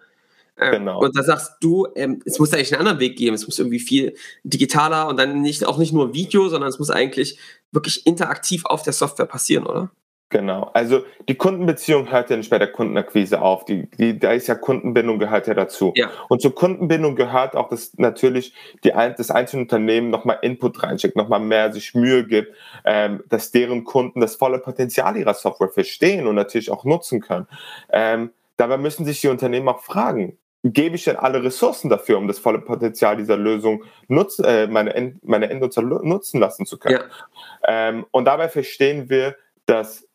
Ähm, 0.57 0.71
genau. 0.71 0.99
Und 0.99 1.15
da 1.15 1.23
sagst 1.23 1.53
du, 1.61 1.87
ähm, 1.95 2.21
es 2.25 2.39
muss 2.39 2.53
eigentlich 2.53 2.73
einen 2.73 2.79
anderen 2.79 2.99
Weg 2.99 3.17
geben. 3.17 3.35
Es 3.35 3.45
muss 3.45 3.59
irgendwie 3.59 3.79
viel 3.79 4.15
digitaler 4.43 5.07
und 5.07 5.17
dann 5.19 5.41
nicht, 5.41 5.65
auch 5.65 5.77
nicht 5.77 5.93
nur 5.93 6.13
Video, 6.13 6.49
sondern 6.49 6.69
es 6.69 6.79
muss 6.79 6.89
eigentlich 6.89 7.37
wirklich 7.71 8.05
interaktiv 8.05 8.65
auf 8.65 8.83
der 8.83 8.93
Software 8.93 9.25
passieren, 9.25 9.65
oder? 9.65 9.91
Genau. 10.29 10.69
Also 10.73 11.05
die 11.29 11.35
Kundenbeziehung 11.35 12.11
hört 12.11 12.29
ja 12.29 12.35
nicht 12.35 12.49
bei 12.49 12.59
der 12.59 12.71
Kundenakquise 12.71 13.41
auf. 13.41 13.63
Die, 13.63 13.89
die, 13.91 14.19
da 14.19 14.33
ist 14.33 14.47
ja 14.47 14.55
Kundenbindung 14.55 15.19
gehört 15.19 15.47
ja 15.47 15.53
dazu. 15.53 15.93
Ja. 15.95 16.09
Und 16.27 16.41
zur 16.41 16.53
Kundenbindung 16.53 17.15
gehört 17.15 17.55
auch, 17.55 17.69
dass 17.69 17.93
natürlich 17.97 18.53
die, 18.83 18.89
das 18.89 19.31
einzelne 19.31 19.61
Unternehmen 19.61 20.09
nochmal 20.09 20.39
Input 20.41 20.83
reinschickt, 20.83 21.15
nochmal 21.15 21.39
mehr 21.39 21.71
sich 21.71 21.95
Mühe 21.95 22.27
gibt, 22.27 22.53
ähm, 22.83 23.23
dass 23.29 23.51
deren 23.51 23.85
Kunden 23.85 24.19
das 24.19 24.35
volle 24.35 24.59
Potenzial 24.59 25.15
ihrer 25.15 25.33
Software 25.33 25.69
verstehen 25.69 26.27
und 26.27 26.35
natürlich 26.35 26.71
auch 26.71 26.83
nutzen 26.83 27.21
können. 27.21 27.47
Ähm, 27.89 28.31
dabei 28.57 28.77
müssen 28.77 29.05
sich 29.05 29.21
die 29.21 29.29
Unternehmen 29.29 29.69
auch 29.69 29.81
fragen, 29.81 30.37
gebe 30.63 30.95
ich 30.97 31.05
denn 31.05 31.15
alle 31.15 31.41
Ressourcen 31.41 31.89
dafür, 31.89 32.17
um 32.17 32.27
das 32.27 32.39
volle 32.39 32.59
Potenzial 32.59 33.15
dieser 33.15 33.37
Lösung 33.37 33.85
nutzen, 34.09 34.43
äh, 34.43 34.67
meine, 34.67 34.93
End, 34.93 35.25
meine 35.25 35.49
Endnutzer 35.49 35.81
nutzen 35.81 36.41
lassen 36.41 36.65
zu 36.65 36.77
können? 36.77 36.99
Ja. 36.99 37.89
Ähm, 37.89 38.05
und 38.11 38.25
dabei 38.25 38.49
verstehen 38.49 39.09
wir, 39.09 39.35
dass 39.65 40.06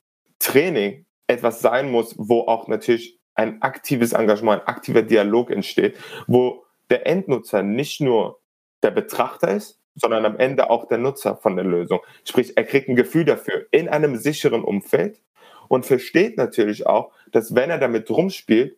Training 0.43 1.07
etwas 1.27 1.61
sein 1.61 1.91
muss, 1.91 2.15
wo 2.19 2.41
auch 2.41 2.69
natürlich 2.69 3.19
ein 3.35 3.63
aktives 3.63 4.13
Engagement, 4.13 4.63
ein 4.63 4.69
aktiver 4.69 5.03
Dialog 5.03 5.51
entsteht, 5.51 5.97
wo 6.27 6.65
der 6.91 7.07
Endnutzer 7.07 7.63
nicht 7.63 8.01
nur 8.01 8.41
der 8.83 8.91
Betrachter 8.91 9.55
ist, 9.55 9.81
sondern 9.95 10.25
am 10.25 10.37
Ende 10.39 10.71
auch 10.71 10.89
der 10.89 10.99
Nutzer 10.99 11.37
von 11.37 11.57
der 11.57 11.65
Lösung. 11.65 12.01
Sprich, 12.25 12.57
er 12.57 12.65
kriegt 12.65 12.89
ein 12.89 12.97
Gefühl 12.97 13.25
dafür 13.25 13.67
in 13.71 13.89
einem 13.89 14.17
sicheren 14.17 14.65
Umfeld 14.65 15.21
und 15.69 15.87
versteht 15.87 16.37
natürlich 16.37 16.87
auch, 16.87 17.13
dass 17.31 17.55
wenn 17.55 17.71
er 17.71 17.79
damit 17.79 18.11
rumspielt, 18.11 18.77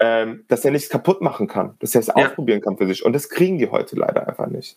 ähm, 0.00 0.44
dass 0.48 0.64
er 0.64 0.70
nichts 0.70 0.88
kaputt 0.88 1.20
machen 1.20 1.46
kann, 1.46 1.74
dass 1.80 1.94
er 1.94 2.00
es 2.00 2.08
ja. 2.08 2.14
ausprobieren 2.14 2.60
kann 2.60 2.76
für 2.76 2.86
sich. 2.86 3.04
Und 3.04 3.12
das 3.12 3.28
kriegen 3.28 3.58
die 3.58 3.68
heute 3.68 3.96
leider 3.96 4.26
einfach 4.26 4.46
nicht. 4.46 4.76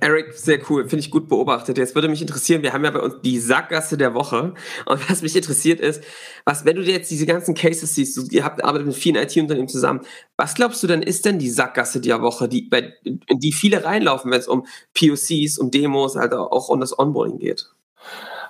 Eric, 0.00 0.32
sehr 0.32 0.58
cool, 0.70 0.88
finde 0.88 1.00
ich 1.00 1.10
gut 1.10 1.28
beobachtet. 1.28 1.78
Jetzt 1.78 1.94
würde 1.94 2.08
mich 2.08 2.20
interessieren, 2.20 2.62
wir 2.62 2.72
haben 2.72 2.84
ja 2.84 2.90
bei 2.90 3.00
uns 3.00 3.16
die 3.22 3.38
Sackgasse 3.38 3.96
der 3.96 4.14
Woche. 4.14 4.54
Und 4.86 5.10
was 5.10 5.22
mich 5.22 5.36
interessiert 5.36 5.80
ist, 5.80 6.02
was, 6.44 6.64
wenn 6.64 6.76
du 6.76 6.82
dir 6.82 6.94
jetzt 6.94 7.10
diese 7.10 7.26
ganzen 7.26 7.54
Cases 7.54 7.94
siehst, 7.94 8.16
du, 8.16 8.22
ihr 8.30 8.44
habt 8.44 8.64
arbeitet 8.64 8.86
mit 8.86 8.96
vielen 8.96 9.16
IT-Unternehmen 9.16 9.68
zusammen, 9.68 10.00
was 10.36 10.54
glaubst 10.54 10.82
du 10.82 10.86
denn 10.86 11.02
ist 11.02 11.24
denn 11.24 11.38
die 11.38 11.50
Sackgasse 11.50 12.00
der 12.00 12.22
Woche, 12.22 12.48
die, 12.48 12.62
bei, 12.62 12.94
in 13.04 13.38
die 13.38 13.52
viele 13.52 13.84
reinlaufen, 13.84 14.30
wenn 14.30 14.40
es 14.40 14.48
um 14.48 14.66
POCs, 14.94 15.58
um 15.58 15.70
Demos, 15.70 16.16
also 16.16 16.50
auch 16.50 16.68
um 16.68 16.80
das 16.80 16.98
Onboarding 16.98 17.38
geht? 17.38 17.70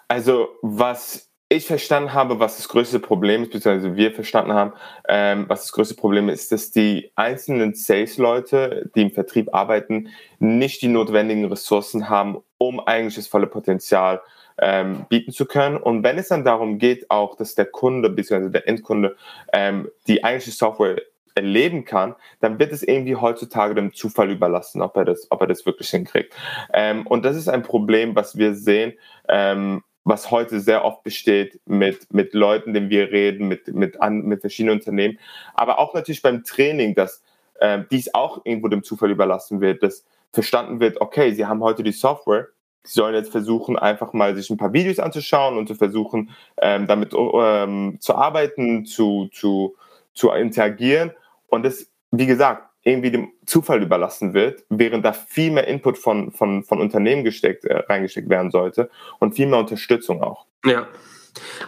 Also, 0.08 0.48
was 0.62 1.28
ich 1.56 1.66
verstanden 1.66 2.12
habe, 2.12 2.38
was 2.40 2.56
das 2.56 2.68
größte 2.68 3.00
Problem 3.00 3.42
ist, 3.42 3.52
beziehungsweise 3.52 3.96
wir 3.96 4.12
verstanden 4.12 4.52
haben, 4.52 4.72
ähm, 5.08 5.44
was 5.48 5.62
das 5.62 5.72
größte 5.72 5.94
Problem 5.94 6.28
ist, 6.28 6.52
dass 6.52 6.70
die 6.70 7.10
einzelnen 7.14 7.74
Sales-Leute, 7.74 8.90
die 8.94 9.02
im 9.02 9.10
Vertrieb 9.10 9.54
arbeiten, 9.54 10.08
nicht 10.38 10.82
die 10.82 10.88
notwendigen 10.88 11.44
Ressourcen 11.46 12.08
haben, 12.08 12.38
um 12.58 12.80
eigentlich 12.80 13.16
das 13.16 13.26
volle 13.26 13.46
Potenzial 13.46 14.20
ähm, 14.58 15.06
bieten 15.08 15.32
zu 15.32 15.46
können. 15.46 15.76
Und 15.76 16.02
wenn 16.02 16.18
es 16.18 16.28
dann 16.28 16.44
darum 16.44 16.78
geht, 16.78 17.10
auch, 17.10 17.36
dass 17.36 17.54
der 17.54 17.66
Kunde 17.66 18.10
bzw. 18.10 18.50
der 18.50 18.68
Endkunde 18.68 19.16
ähm, 19.52 19.88
die 20.06 20.24
eigentliche 20.24 20.56
Software 20.56 21.02
erleben 21.34 21.84
kann, 21.84 22.14
dann 22.40 22.58
wird 22.58 22.72
es 22.72 22.82
irgendwie 22.82 23.16
heutzutage 23.16 23.74
dem 23.74 23.92
Zufall 23.92 24.30
überlassen, 24.30 24.80
ob 24.80 24.96
er 24.96 25.04
das, 25.04 25.30
ob 25.30 25.42
er 25.42 25.46
das 25.46 25.66
wirklich 25.66 25.90
hinkriegt. 25.90 26.34
Ähm, 26.72 27.06
und 27.06 27.24
das 27.24 27.36
ist 27.36 27.48
ein 27.48 27.62
Problem, 27.62 28.16
was 28.16 28.38
wir 28.38 28.54
sehen, 28.54 28.94
ähm, 29.28 29.82
was 30.06 30.30
heute 30.30 30.60
sehr 30.60 30.84
oft 30.84 31.02
besteht 31.02 31.60
mit, 31.66 32.12
mit 32.14 32.32
Leuten, 32.32 32.72
denen 32.72 32.90
wir 32.90 33.10
reden, 33.10 33.48
mit, 33.48 33.74
mit, 33.74 34.00
an, 34.00 34.22
mit 34.22 34.40
verschiedenen 34.40 34.78
Unternehmen, 34.78 35.18
aber 35.52 35.80
auch 35.80 35.94
natürlich 35.94 36.22
beim 36.22 36.44
Training, 36.44 36.94
dass 36.94 37.22
äh, 37.58 37.80
dies 37.90 38.14
auch 38.14 38.40
irgendwo 38.44 38.68
dem 38.68 38.84
Zufall 38.84 39.10
überlassen 39.10 39.60
wird, 39.60 39.82
dass 39.82 40.04
verstanden 40.32 40.78
wird, 40.78 41.00
okay, 41.00 41.32
sie 41.32 41.46
haben 41.46 41.60
heute 41.60 41.82
die 41.82 41.92
Software, 41.92 42.46
sie 42.84 42.94
sollen 42.94 43.16
jetzt 43.16 43.32
versuchen, 43.32 43.76
einfach 43.76 44.12
mal 44.12 44.36
sich 44.36 44.48
ein 44.48 44.56
paar 44.56 44.72
Videos 44.72 45.00
anzuschauen 45.00 45.58
und 45.58 45.66
zu 45.66 45.74
versuchen, 45.74 46.30
ähm, 46.62 46.86
damit 46.86 47.12
ähm, 47.12 47.96
zu 47.98 48.14
arbeiten, 48.14 48.86
zu, 48.86 49.28
zu, 49.32 49.74
zu 50.14 50.30
interagieren. 50.30 51.10
Und 51.48 51.64
das, 51.64 51.90
wie 52.12 52.26
gesagt, 52.26 52.68
irgendwie 52.86 53.10
dem 53.10 53.32
Zufall 53.46 53.82
überlassen 53.82 54.32
wird, 54.32 54.64
während 54.68 55.04
da 55.04 55.12
viel 55.12 55.50
mehr 55.50 55.66
Input 55.66 55.98
von, 55.98 56.30
von, 56.30 56.62
von 56.62 56.80
Unternehmen 56.80 57.24
gesteckt, 57.24 57.64
äh, 57.64 57.78
reingesteckt 57.78 58.28
werden 58.28 58.52
sollte 58.52 58.90
und 59.18 59.34
viel 59.34 59.48
mehr 59.48 59.58
Unterstützung 59.58 60.22
auch. 60.22 60.46
Ja. 60.64 60.86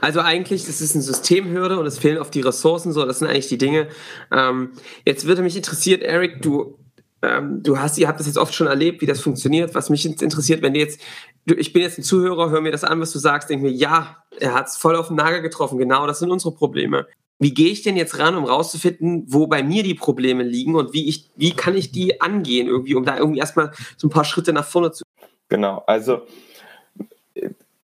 Also 0.01 0.21
eigentlich, 0.21 0.65
das 0.65 0.81
ist 0.81 0.95
eine 0.95 1.03
Systemhürde 1.03 1.79
und 1.79 1.87
es 1.87 1.99
fehlen 1.99 2.19
oft 2.19 2.33
die 2.33 2.41
Ressourcen, 2.41 2.93
so, 2.93 3.05
das 3.05 3.19
sind 3.19 3.29
eigentlich 3.29 3.49
die 3.49 3.59
Dinge. 3.59 3.89
Ähm, 4.33 4.71
jetzt 5.05 5.27
würde 5.27 5.43
mich 5.43 5.57
interessiert, 5.57 6.03
Eric, 6.03 6.41
du, 6.41 6.79
ähm, 7.21 7.65
du 7.65 7.79
hast, 7.79 7.99
ihr 7.99 8.07
habt 8.07 8.21
das 8.21 8.29
jetzt 8.29 8.39
oft 8.39 8.55
schon 8.55 8.69
erlebt, 8.69 9.03
wie 9.03 9.07
das 9.07 9.21
funktioniert. 9.21 9.75
Was 9.75 9.91
mich 9.91 10.07
interessiert, 10.07 10.63
wenn 10.63 10.73
du 10.73 10.81
jetzt, 10.81 11.01
du, 11.47 11.55
ich 11.55 11.73
bin 11.73 11.83
jetzt 11.83 11.99
ein 11.99 12.05
Zuhörer, 12.05 12.49
hör 12.51 12.61
mir 12.61 12.73
das 12.73 12.85
an, 12.85 13.01
was 13.01 13.13
du 13.13 13.19
sagst, 13.19 13.51
denke 13.51 13.67
mir, 13.67 13.73
ja, 13.73 14.23
er 14.39 14.55
hat 14.55 14.69
es 14.69 14.77
voll 14.77 14.95
auf 14.95 15.09
den 15.09 15.17
Nagel 15.17 15.43
getroffen, 15.43 15.79
genau, 15.79 16.07
das 16.07 16.21
sind 16.21 16.31
unsere 16.31 16.55
Probleme 16.55 17.07
wie 17.39 17.55
gehe 17.55 17.71
ich 17.71 17.83
denn 17.83 17.97
jetzt 17.97 18.19
ran, 18.19 18.37
um 18.37 18.45
rauszufinden, 18.45 19.25
wo 19.29 19.47
bei 19.47 19.63
mir 19.63 19.83
die 19.83 19.95
Probleme 19.95 20.43
liegen 20.43 20.75
und 20.75 20.93
wie 20.93 21.09
ich, 21.09 21.31
wie 21.37 21.53
kann 21.53 21.77
ich 21.77 21.93
die 21.93 22.21
angehen 22.21 22.67
irgendwie, 22.67 22.95
um 22.95 23.05
da 23.05 23.17
irgendwie 23.17 23.39
erstmal 23.39 23.73
so 23.97 24.09
ein 24.09 24.11
paar 24.11 24.25
Schritte 24.25 24.53
nach 24.53 24.67
vorne 24.67 24.91
zu. 24.93 25.05
Genau, 25.49 25.83
also 25.87 26.23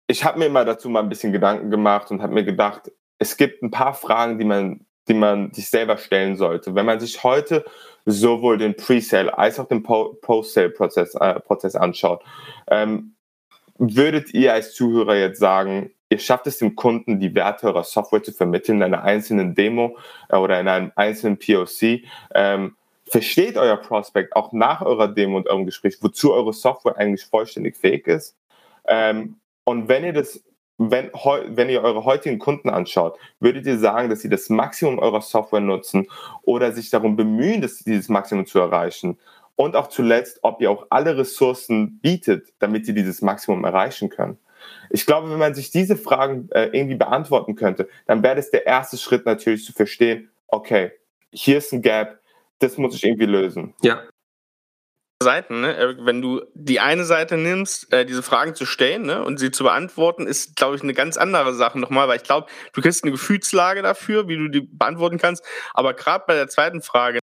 ich 0.06 0.24
habe 0.24 0.38
mir 0.38 0.50
mal 0.50 0.64
dazu 0.64 0.88
mal 0.88 1.00
ein 1.00 1.08
bisschen 1.08 1.32
Gedanken 1.32 1.70
gemacht 1.70 2.10
und 2.10 2.20
habe 2.20 2.34
mir 2.34 2.44
gedacht, 2.44 2.90
es 3.18 3.36
gibt 3.36 3.62
ein 3.62 3.70
paar 3.70 3.94
Fragen, 3.94 4.38
die 4.38 4.44
man, 4.44 4.84
die 5.08 5.14
man 5.14 5.52
sich 5.52 5.70
selber 5.70 5.96
stellen 5.96 6.36
sollte. 6.36 6.74
Wenn 6.74 6.86
man 6.86 7.00
sich 7.00 7.22
heute 7.22 7.64
sowohl 8.04 8.58
den 8.58 8.76
Pre-Sale 8.76 9.36
als 9.36 9.58
auch 9.58 9.68
den 9.68 9.82
Post-Sale-Prozess 9.82 11.14
äh, 11.14 11.78
anschaut, 11.78 12.22
ähm, 12.70 13.14
würdet 13.78 14.34
ihr 14.34 14.52
als 14.52 14.74
Zuhörer 14.74 15.16
jetzt 15.16 15.40
sagen, 15.40 15.90
ihr 16.14 16.20
schafft 16.20 16.46
es 16.46 16.58
dem 16.58 16.76
Kunden, 16.76 17.18
die 17.18 17.34
Werte 17.34 17.66
eurer 17.66 17.84
Software 17.84 18.22
zu 18.22 18.32
vermitteln 18.32 18.78
in 18.78 18.84
einer 18.84 19.02
einzelnen 19.02 19.54
Demo 19.54 19.98
äh, 20.28 20.36
oder 20.36 20.60
in 20.60 20.68
einem 20.68 20.92
einzelnen 20.94 21.38
POC. 21.38 22.02
Ähm, 22.34 22.76
versteht 23.06 23.56
euer 23.58 23.76
Prospect 23.76 24.34
auch 24.34 24.52
nach 24.52 24.80
eurer 24.80 25.08
Demo 25.08 25.36
und 25.36 25.48
eurem 25.48 25.66
Gespräch, 25.66 25.98
wozu 26.00 26.32
eure 26.32 26.52
Software 26.52 26.96
eigentlich 26.96 27.26
vollständig 27.26 27.76
fähig 27.76 28.06
ist. 28.06 28.36
Ähm, 28.86 29.36
und 29.64 29.88
wenn 29.88 30.04
ihr 30.04 30.12
das, 30.12 30.42
wenn, 30.78 31.10
wenn 31.48 31.68
ihr 31.68 31.82
eure 31.82 32.04
heutigen 32.04 32.38
Kunden 32.38 32.70
anschaut, 32.70 33.18
würdet 33.40 33.66
ihr 33.66 33.78
sagen, 33.78 34.08
dass 34.08 34.20
sie 34.20 34.28
das 34.28 34.48
Maximum 34.48 34.98
eurer 34.98 35.20
Software 35.20 35.60
nutzen 35.60 36.06
oder 36.42 36.72
sich 36.72 36.90
darum 36.90 37.16
bemühen, 37.16 37.60
das, 37.60 37.78
dieses 37.78 38.08
Maximum 38.08 38.46
zu 38.46 38.58
erreichen? 38.58 39.18
Und 39.56 39.76
auch 39.76 39.88
zuletzt, 39.88 40.40
ob 40.42 40.60
ihr 40.60 40.70
auch 40.70 40.86
alle 40.90 41.16
Ressourcen 41.16 42.00
bietet, 42.00 42.52
damit 42.58 42.86
sie 42.86 42.94
dieses 42.94 43.22
Maximum 43.22 43.64
erreichen 43.64 44.08
können. 44.08 44.38
Ich 44.90 45.06
glaube, 45.06 45.30
wenn 45.30 45.38
man 45.38 45.54
sich 45.54 45.70
diese 45.70 45.96
Fragen 45.96 46.48
äh, 46.50 46.70
irgendwie 46.72 46.96
beantworten 46.96 47.54
könnte, 47.54 47.88
dann 48.06 48.22
wäre 48.22 48.36
das 48.36 48.50
der 48.50 48.66
erste 48.66 48.96
Schritt 48.96 49.26
natürlich 49.26 49.64
zu 49.64 49.72
verstehen, 49.72 50.30
okay, 50.48 50.92
hier 51.30 51.58
ist 51.58 51.72
ein 51.72 51.82
Gap, 51.82 52.20
das 52.58 52.78
muss 52.78 52.94
ich 52.94 53.04
irgendwie 53.04 53.26
lösen. 53.26 53.74
Ja. 53.82 54.02
Seiten, 55.22 55.62
ne? 55.62 55.96
wenn 56.00 56.20
du 56.20 56.42
die 56.54 56.80
eine 56.80 57.04
Seite 57.04 57.36
nimmst, 57.36 57.92
äh, 57.92 58.04
diese 58.04 58.22
Fragen 58.22 58.54
zu 58.54 58.66
stellen 58.66 59.02
ne? 59.02 59.24
und 59.24 59.38
sie 59.38 59.50
zu 59.50 59.64
beantworten, 59.64 60.26
ist, 60.26 60.56
glaube 60.56 60.76
ich, 60.76 60.82
eine 60.82 60.92
ganz 60.92 61.16
andere 61.16 61.54
Sache 61.54 61.78
nochmal, 61.78 62.08
weil 62.08 62.18
ich 62.18 62.24
glaube, 62.24 62.48
du 62.72 62.82
kriegst 62.82 63.04
eine 63.04 63.12
Gefühlslage 63.12 63.82
dafür, 63.82 64.28
wie 64.28 64.36
du 64.36 64.48
die 64.48 64.60
beantworten 64.60 65.18
kannst. 65.18 65.44
Aber 65.72 65.94
gerade 65.94 66.24
bei 66.26 66.34
der 66.34 66.48
zweiten 66.48 66.82
Frage, 66.82 67.20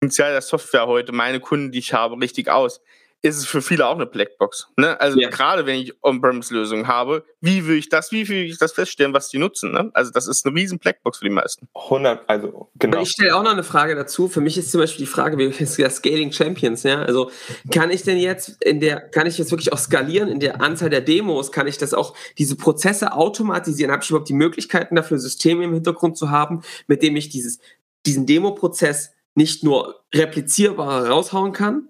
Potenzial 0.00 0.32
der 0.32 0.42
Software 0.42 0.86
heute, 0.86 1.12
meine 1.12 1.40
Kunden, 1.40 1.72
die 1.72 1.78
ich 1.78 1.92
habe, 1.92 2.20
richtig 2.20 2.48
aus 2.48 2.80
ist 3.24 3.38
es 3.38 3.46
für 3.46 3.62
viele 3.62 3.86
auch 3.86 3.94
eine 3.94 4.04
Blackbox. 4.04 4.68
Ne? 4.76 5.00
Also 5.00 5.18
ja. 5.18 5.30
gerade 5.30 5.64
wenn 5.64 5.80
ich 5.80 5.94
On-Premise-Lösungen 6.02 6.86
habe, 6.86 7.24
wie 7.40 7.66
will 7.66 7.78
ich 7.78 7.88
das, 7.88 8.12
wie 8.12 8.28
will 8.28 8.44
ich 8.44 8.58
das 8.58 8.72
feststellen, 8.72 9.14
was 9.14 9.30
die 9.30 9.38
nutzen? 9.38 9.72
Ne? 9.72 9.90
Also 9.94 10.10
das 10.10 10.28
ist 10.28 10.44
eine 10.44 10.54
riesen 10.54 10.78
Blackbox 10.78 11.18
für 11.18 11.24
die 11.24 11.30
meisten. 11.30 11.66
100, 11.74 12.28
also 12.28 12.70
genau. 12.74 13.00
Ich 13.00 13.12
stelle 13.12 13.34
auch 13.34 13.42
noch 13.42 13.52
eine 13.52 13.64
Frage 13.64 13.94
dazu. 13.94 14.28
Für 14.28 14.42
mich 14.42 14.58
ist 14.58 14.70
zum 14.70 14.82
Beispiel 14.82 15.06
die 15.06 15.10
Frage, 15.10 15.38
wie 15.38 15.44
ist 15.44 15.78
ja 15.78 15.88
Scaling 15.88 16.32
Champions, 16.32 16.82
ja? 16.82 17.00
Also 17.00 17.30
kann 17.70 17.90
ich 17.90 18.02
denn 18.02 18.18
jetzt 18.18 18.62
in 18.62 18.80
der, 18.80 19.00
kann 19.00 19.26
ich 19.26 19.38
jetzt 19.38 19.50
wirklich 19.50 19.72
auch 19.72 19.78
skalieren 19.78 20.28
in 20.28 20.38
der 20.38 20.60
Anzahl 20.60 20.90
der 20.90 21.00
Demos? 21.00 21.50
Kann 21.50 21.66
ich 21.66 21.78
das 21.78 21.94
auch, 21.94 22.14
diese 22.36 22.56
Prozesse 22.56 23.14
automatisieren? 23.14 23.90
Habe 23.90 24.02
ich 24.02 24.10
überhaupt 24.10 24.28
die 24.28 24.34
Möglichkeiten 24.34 24.96
dafür, 24.96 25.18
Systeme 25.18 25.64
im 25.64 25.72
Hintergrund 25.72 26.18
zu 26.18 26.28
haben, 26.28 26.62
mit 26.88 27.02
dem 27.02 27.16
ich 27.16 27.30
dieses, 27.30 27.58
diesen 28.04 28.26
Demo-Prozess 28.26 29.12
nicht 29.34 29.64
nur 29.64 30.04
replizierbar 30.14 31.08
raushauen 31.08 31.52
kann, 31.52 31.88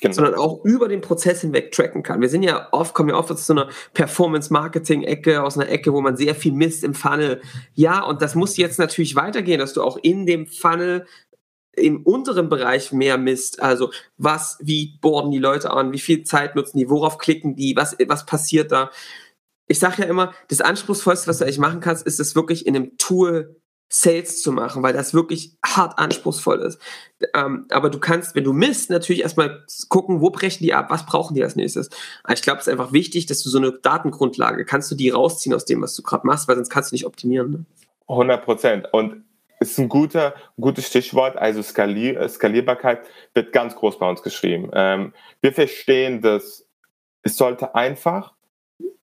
Genau. 0.00 0.14
sondern 0.14 0.34
auch 0.36 0.64
über 0.64 0.86
den 0.86 1.00
Prozess 1.00 1.40
hinweg 1.40 1.72
tracken 1.72 2.04
kann. 2.04 2.20
Wir 2.20 2.28
sind 2.28 2.44
ja 2.44 2.68
oft, 2.70 2.94
kommen 2.94 3.08
ja 3.08 3.16
oft 3.16 3.32
aus 3.32 3.44
so 3.44 3.52
einer 3.52 3.68
Performance-Marketing-Ecke, 3.94 5.42
aus 5.42 5.58
einer 5.58 5.68
Ecke, 5.68 5.92
wo 5.92 6.00
man 6.00 6.16
sehr 6.16 6.36
viel 6.36 6.52
misst 6.52 6.84
im 6.84 6.94
Funnel. 6.94 7.40
Ja, 7.74 8.04
und 8.04 8.22
das 8.22 8.36
muss 8.36 8.56
jetzt 8.56 8.78
natürlich 8.78 9.16
weitergehen, 9.16 9.58
dass 9.58 9.72
du 9.72 9.82
auch 9.82 9.96
in 9.96 10.24
dem 10.24 10.46
Funnel 10.46 11.04
im 11.72 12.02
unteren 12.04 12.48
Bereich 12.48 12.92
mehr 12.92 13.18
misst. 13.18 13.60
Also 13.60 13.90
was, 14.16 14.58
wie 14.60 14.98
boarden 15.00 15.32
die 15.32 15.38
Leute 15.38 15.72
an, 15.72 15.92
wie 15.92 15.98
viel 15.98 16.22
Zeit 16.22 16.54
nutzen 16.54 16.78
die, 16.78 16.88
worauf 16.88 17.18
klicken 17.18 17.56
die, 17.56 17.74
was, 17.74 17.96
was 18.06 18.24
passiert 18.24 18.70
da. 18.70 18.90
Ich 19.66 19.80
sage 19.80 20.02
ja 20.02 20.08
immer, 20.08 20.32
das 20.48 20.60
Anspruchsvollste, 20.60 21.26
was 21.26 21.38
du 21.38 21.44
eigentlich 21.44 21.58
machen 21.58 21.80
kannst, 21.80 22.06
ist 22.06 22.20
es 22.20 22.36
wirklich 22.36 22.66
in 22.66 22.76
einem 22.76 22.96
Tool 22.98 23.56
Sales 23.88 24.42
zu 24.42 24.52
machen, 24.52 24.82
weil 24.82 24.92
das 24.92 25.14
wirklich 25.14 25.56
hart 25.64 25.98
anspruchsvoll 25.98 26.60
ist. 26.60 26.78
Ähm, 27.34 27.66
aber 27.70 27.88
du 27.88 27.98
kannst, 27.98 28.34
wenn 28.34 28.44
du 28.44 28.52
misst, 28.52 28.90
natürlich 28.90 29.22
erstmal 29.22 29.64
gucken, 29.88 30.20
wo 30.20 30.30
brechen 30.30 30.62
die 30.62 30.74
ab, 30.74 30.90
was 30.90 31.06
brauchen 31.06 31.34
die 31.34 31.42
als 31.42 31.56
nächstes. 31.56 31.88
Ich 32.30 32.42
glaube, 32.42 32.60
es 32.60 32.66
ist 32.66 32.72
einfach 32.72 32.92
wichtig, 32.92 33.26
dass 33.26 33.42
du 33.42 33.48
so 33.48 33.58
eine 33.58 33.72
Datengrundlage, 33.72 34.64
kannst 34.66 34.90
du 34.90 34.94
die 34.94 35.10
rausziehen 35.10 35.54
aus 35.54 35.64
dem, 35.64 35.80
was 35.80 35.94
du 35.94 36.02
gerade 36.02 36.26
machst, 36.26 36.48
weil 36.48 36.56
sonst 36.56 36.68
kannst 36.68 36.92
du 36.92 36.94
nicht 36.94 37.06
optimieren. 37.06 37.50
Ne? 37.50 37.64
100 38.08 38.44
Prozent. 38.44 38.88
Und 38.92 39.24
ist 39.60 39.78
ein 39.78 39.88
guter, 39.88 40.34
gutes 40.60 40.86
Stichwort. 40.86 41.36
Also 41.36 41.62
Skalier 41.62 42.28
Skalierbarkeit 42.28 43.00
wird 43.34 43.52
ganz 43.52 43.74
groß 43.74 43.98
bei 43.98 44.08
uns 44.08 44.22
geschrieben. 44.22 44.70
Ähm, 44.72 45.12
wir 45.40 45.52
verstehen, 45.52 46.20
dass 46.20 46.66
es 47.22 47.36
sollte 47.36 47.74
einfach, 47.74 48.34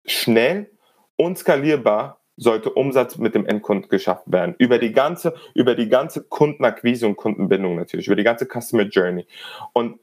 schnell 0.06 0.70
und 1.18 1.38
skalierbar 1.38 2.20
sollte 2.38 2.72
Umsatz 2.72 3.18
mit 3.18 3.36
dem 3.36 3.46
Endkunden 3.46 3.90
geschaffen 3.90 4.32
werden. 4.32 4.56
Über 4.58 4.78
die 4.78 4.92
ganze, 4.92 5.34
über 5.54 5.76
die 5.76 5.90
ganze 5.90 6.24
Kundenakquise 6.24 7.08
und 7.08 7.16
Kundenbindung 7.16 7.76
natürlich, 7.76 8.08
über 8.08 8.16
die 8.16 8.24
ganze 8.24 8.46
Customer 8.46 8.84
Journey. 8.84 9.26
Und 9.74 10.00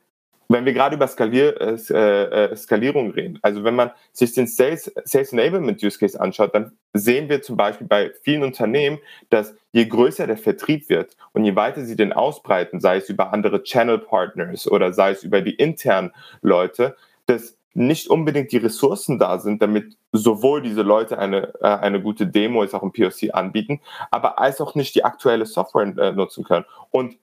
wenn 0.52 0.66
wir 0.66 0.72
gerade 0.72 0.96
über 0.96 1.08
Skalier, 1.08 1.58
äh, 1.60 1.74
äh, 1.74 2.56
Skalierung 2.56 3.12
reden, 3.12 3.38
also 3.42 3.64
wenn 3.64 3.74
man 3.74 3.90
sich 4.12 4.34
den 4.34 4.46
Sales, 4.46 4.92
Sales 5.04 5.32
Enablement 5.32 5.82
Use 5.82 5.98
Case 5.98 6.20
anschaut, 6.20 6.54
dann 6.54 6.72
sehen 6.92 7.28
wir 7.28 7.42
zum 7.42 7.56
Beispiel 7.56 7.86
bei 7.86 8.12
vielen 8.22 8.42
Unternehmen, 8.42 8.98
dass 9.30 9.54
je 9.72 9.86
größer 9.86 10.26
der 10.26 10.36
Vertrieb 10.36 10.88
wird 10.88 11.16
und 11.32 11.44
je 11.44 11.56
weiter 11.56 11.84
sie 11.84 11.96
den 11.96 12.12
ausbreiten, 12.12 12.80
sei 12.80 12.98
es 12.98 13.08
über 13.08 13.32
andere 13.32 13.62
Channel 13.62 13.98
Partners 13.98 14.70
oder 14.70 14.92
sei 14.92 15.12
es 15.12 15.24
über 15.24 15.40
die 15.40 15.54
internen 15.54 16.12
Leute, 16.42 16.96
dass 17.26 17.56
nicht 17.74 18.08
unbedingt 18.08 18.52
die 18.52 18.58
Ressourcen 18.58 19.18
da 19.18 19.38
sind, 19.38 19.62
damit 19.62 19.96
sowohl 20.12 20.62
diese 20.62 20.82
Leute 20.82 21.18
eine, 21.18 21.54
äh, 21.60 21.66
eine 21.66 22.02
gute 22.02 22.26
Demo 22.26 22.60
als 22.60 22.74
auch 22.74 22.82
ein 22.82 22.92
POC 22.92 23.34
anbieten, 23.34 23.80
aber 24.10 24.38
als 24.38 24.60
auch 24.60 24.74
nicht 24.74 24.94
die 24.94 25.04
aktuelle 25.04 25.46
Software 25.46 25.96
äh, 25.96 26.12
nutzen 26.12 26.44
können. 26.44 26.66
Und 26.90 27.16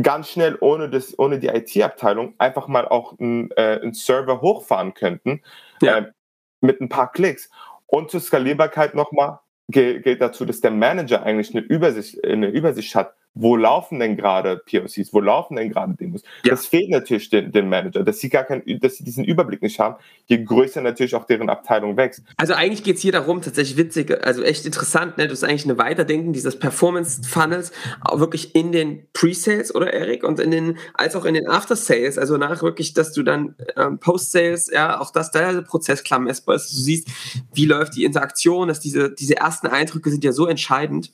ganz 0.00 0.30
schnell 0.30 0.56
ohne, 0.60 0.88
das, 0.90 1.18
ohne 1.18 1.38
die 1.38 1.48
IT-Abteilung 1.48 2.34
einfach 2.38 2.68
mal 2.68 2.86
auch 2.86 3.18
einen, 3.18 3.50
äh, 3.52 3.80
einen 3.82 3.94
Server 3.94 4.40
hochfahren 4.40 4.94
könnten 4.94 5.42
ja. 5.80 5.98
äh, 5.98 6.12
mit 6.60 6.80
ein 6.80 6.88
paar 6.88 7.10
Klicks. 7.10 7.50
Und 7.86 8.10
zur 8.10 8.20
Skalierbarkeit 8.20 8.94
nochmal 8.94 9.40
gilt 9.68 10.22
dazu, 10.22 10.44
dass 10.44 10.60
der 10.60 10.70
Manager 10.70 11.22
eigentlich 11.22 11.54
eine 11.54 11.64
Übersicht, 11.64 12.24
eine 12.24 12.48
Übersicht 12.48 12.94
hat, 12.94 13.14
wo 13.34 13.56
laufen 13.56 14.00
denn 14.00 14.16
gerade 14.16 14.60
POCs, 14.68 15.12
wo 15.12 15.20
laufen 15.20 15.56
denn 15.56 15.70
gerade 15.70 15.94
Demos. 15.94 16.22
Ja. 16.44 16.50
Das 16.50 16.66
fehlt 16.66 16.90
natürlich 16.90 17.30
den, 17.30 17.52
den 17.52 17.68
Manager, 17.68 18.02
dass 18.02 18.18
sie 18.18 18.28
gar 18.28 18.44
keinen, 18.44 18.62
dass 18.80 18.96
sie 18.96 19.04
diesen 19.04 19.24
Überblick 19.24 19.62
nicht 19.62 19.78
haben, 19.78 19.96
je 20.26 20.42
größer 20.42 20.80
natürlich 20.80 21.14
auch 21.14 21.24
deren 21.24 21.48
Abteilung 21.48 21.96
wächst. 21.96 22.22
Also 22.36 22.54
eigentlich 22.54 22.82
geht 22.82 22.96
es 22.96 23.02
hier 23.02 23.12
darum, 23.12 23.40
tatsächlich 23.40 23.76
witzig, 23.76 24.24
also 24.24 24.42
echt 24.42 24.66
interessant, 24.66 25.18
ne? 25.18 25.26
du 25.26 25.32
hast 25.32 25.44
eigentlich 25.44 25.64
eine 25.64 25.78
Weiterdenken 25.78 26.32
dieses 26.32 26.58
Performance-Funnels 26.58 27.72
auch 28.00 28.18
wirklich 28.18 28.54
in 28.54 28.72
den 28.72 29.06
Pre-Sales, 29.12 29.74
oder 29.74 29.92
Erik, 29.92 30.24
und 30.24 30.40
in 30.40 30.50
den, 30.50 30.78
als 30.94 31.14
auch 31.14 31.24
in 31.24 31.34
den 31.34 31.48
After-Sales, 31.48 32.18
also 32.18 32.36
nach 32.36 32.62
wirklich, 32.62 32.94
dass 32.94 33.12
du 33.12 33.22
dann 33.22 33.54
ähm, 33.76 33.98
Post-Sales, 33.98 34.70
ja, 34.72 35.00
auch 35.00 35.12
dass 35.12 35.30
da 35.30 35.52
der 35.52 35.62
Prozess 35.62 36.02
klar 36.02 36.18
messbar 36.18 36.56
ist, 36.56 36.72
du 36.72 36.76
siehst, 36.76 37.08
wie 37.52 37.66
läuft 37.66 37.94
die 37.96 38.04
Interaktion, 38.04 38.68
dass 38.68 38.80
diese, 38.80 39.12
diese 39.14 39.36
ersten 39.36 39.68
Eindrücke 39.68 40.10
sind 40.10 40.24
ja 40.24 40.32
so 40.32 40.46
entscheidend 40.46 41.12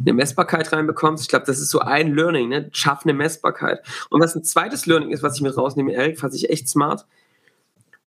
eine 0.00 0.12
Messbarkeit 0.12 0.72
reinbekommst. 0.72 1.22
Ich 1.22 1.28
glaube, 1.28 1.46
das 1.46 1.58
ist 1.58 1.70
so 1.70 1.80
ein 1.80 2.14
Learning, 2.14 2.48
ne? 2.48 2.68
Schaff 2.72 3.04
eine 3.04 3.14
Messbarkeit. 3.14 3.80
Und 4.10 4.20
was 4.20 4.34
ein 4.34 4.44
zweites 4.44 4.86
Learning 4.86 5.10
ist, 5.10 5.22
was 5.22 5.36
ich 5.36 5.42
mit 5.42 5.56
rausnehme, 5.56 5.92
Erik, 5.92 6.18
fand 6.18 6.34
ich 6.34 6.50
echt 6.50 6.68
smart. 6.68 7.06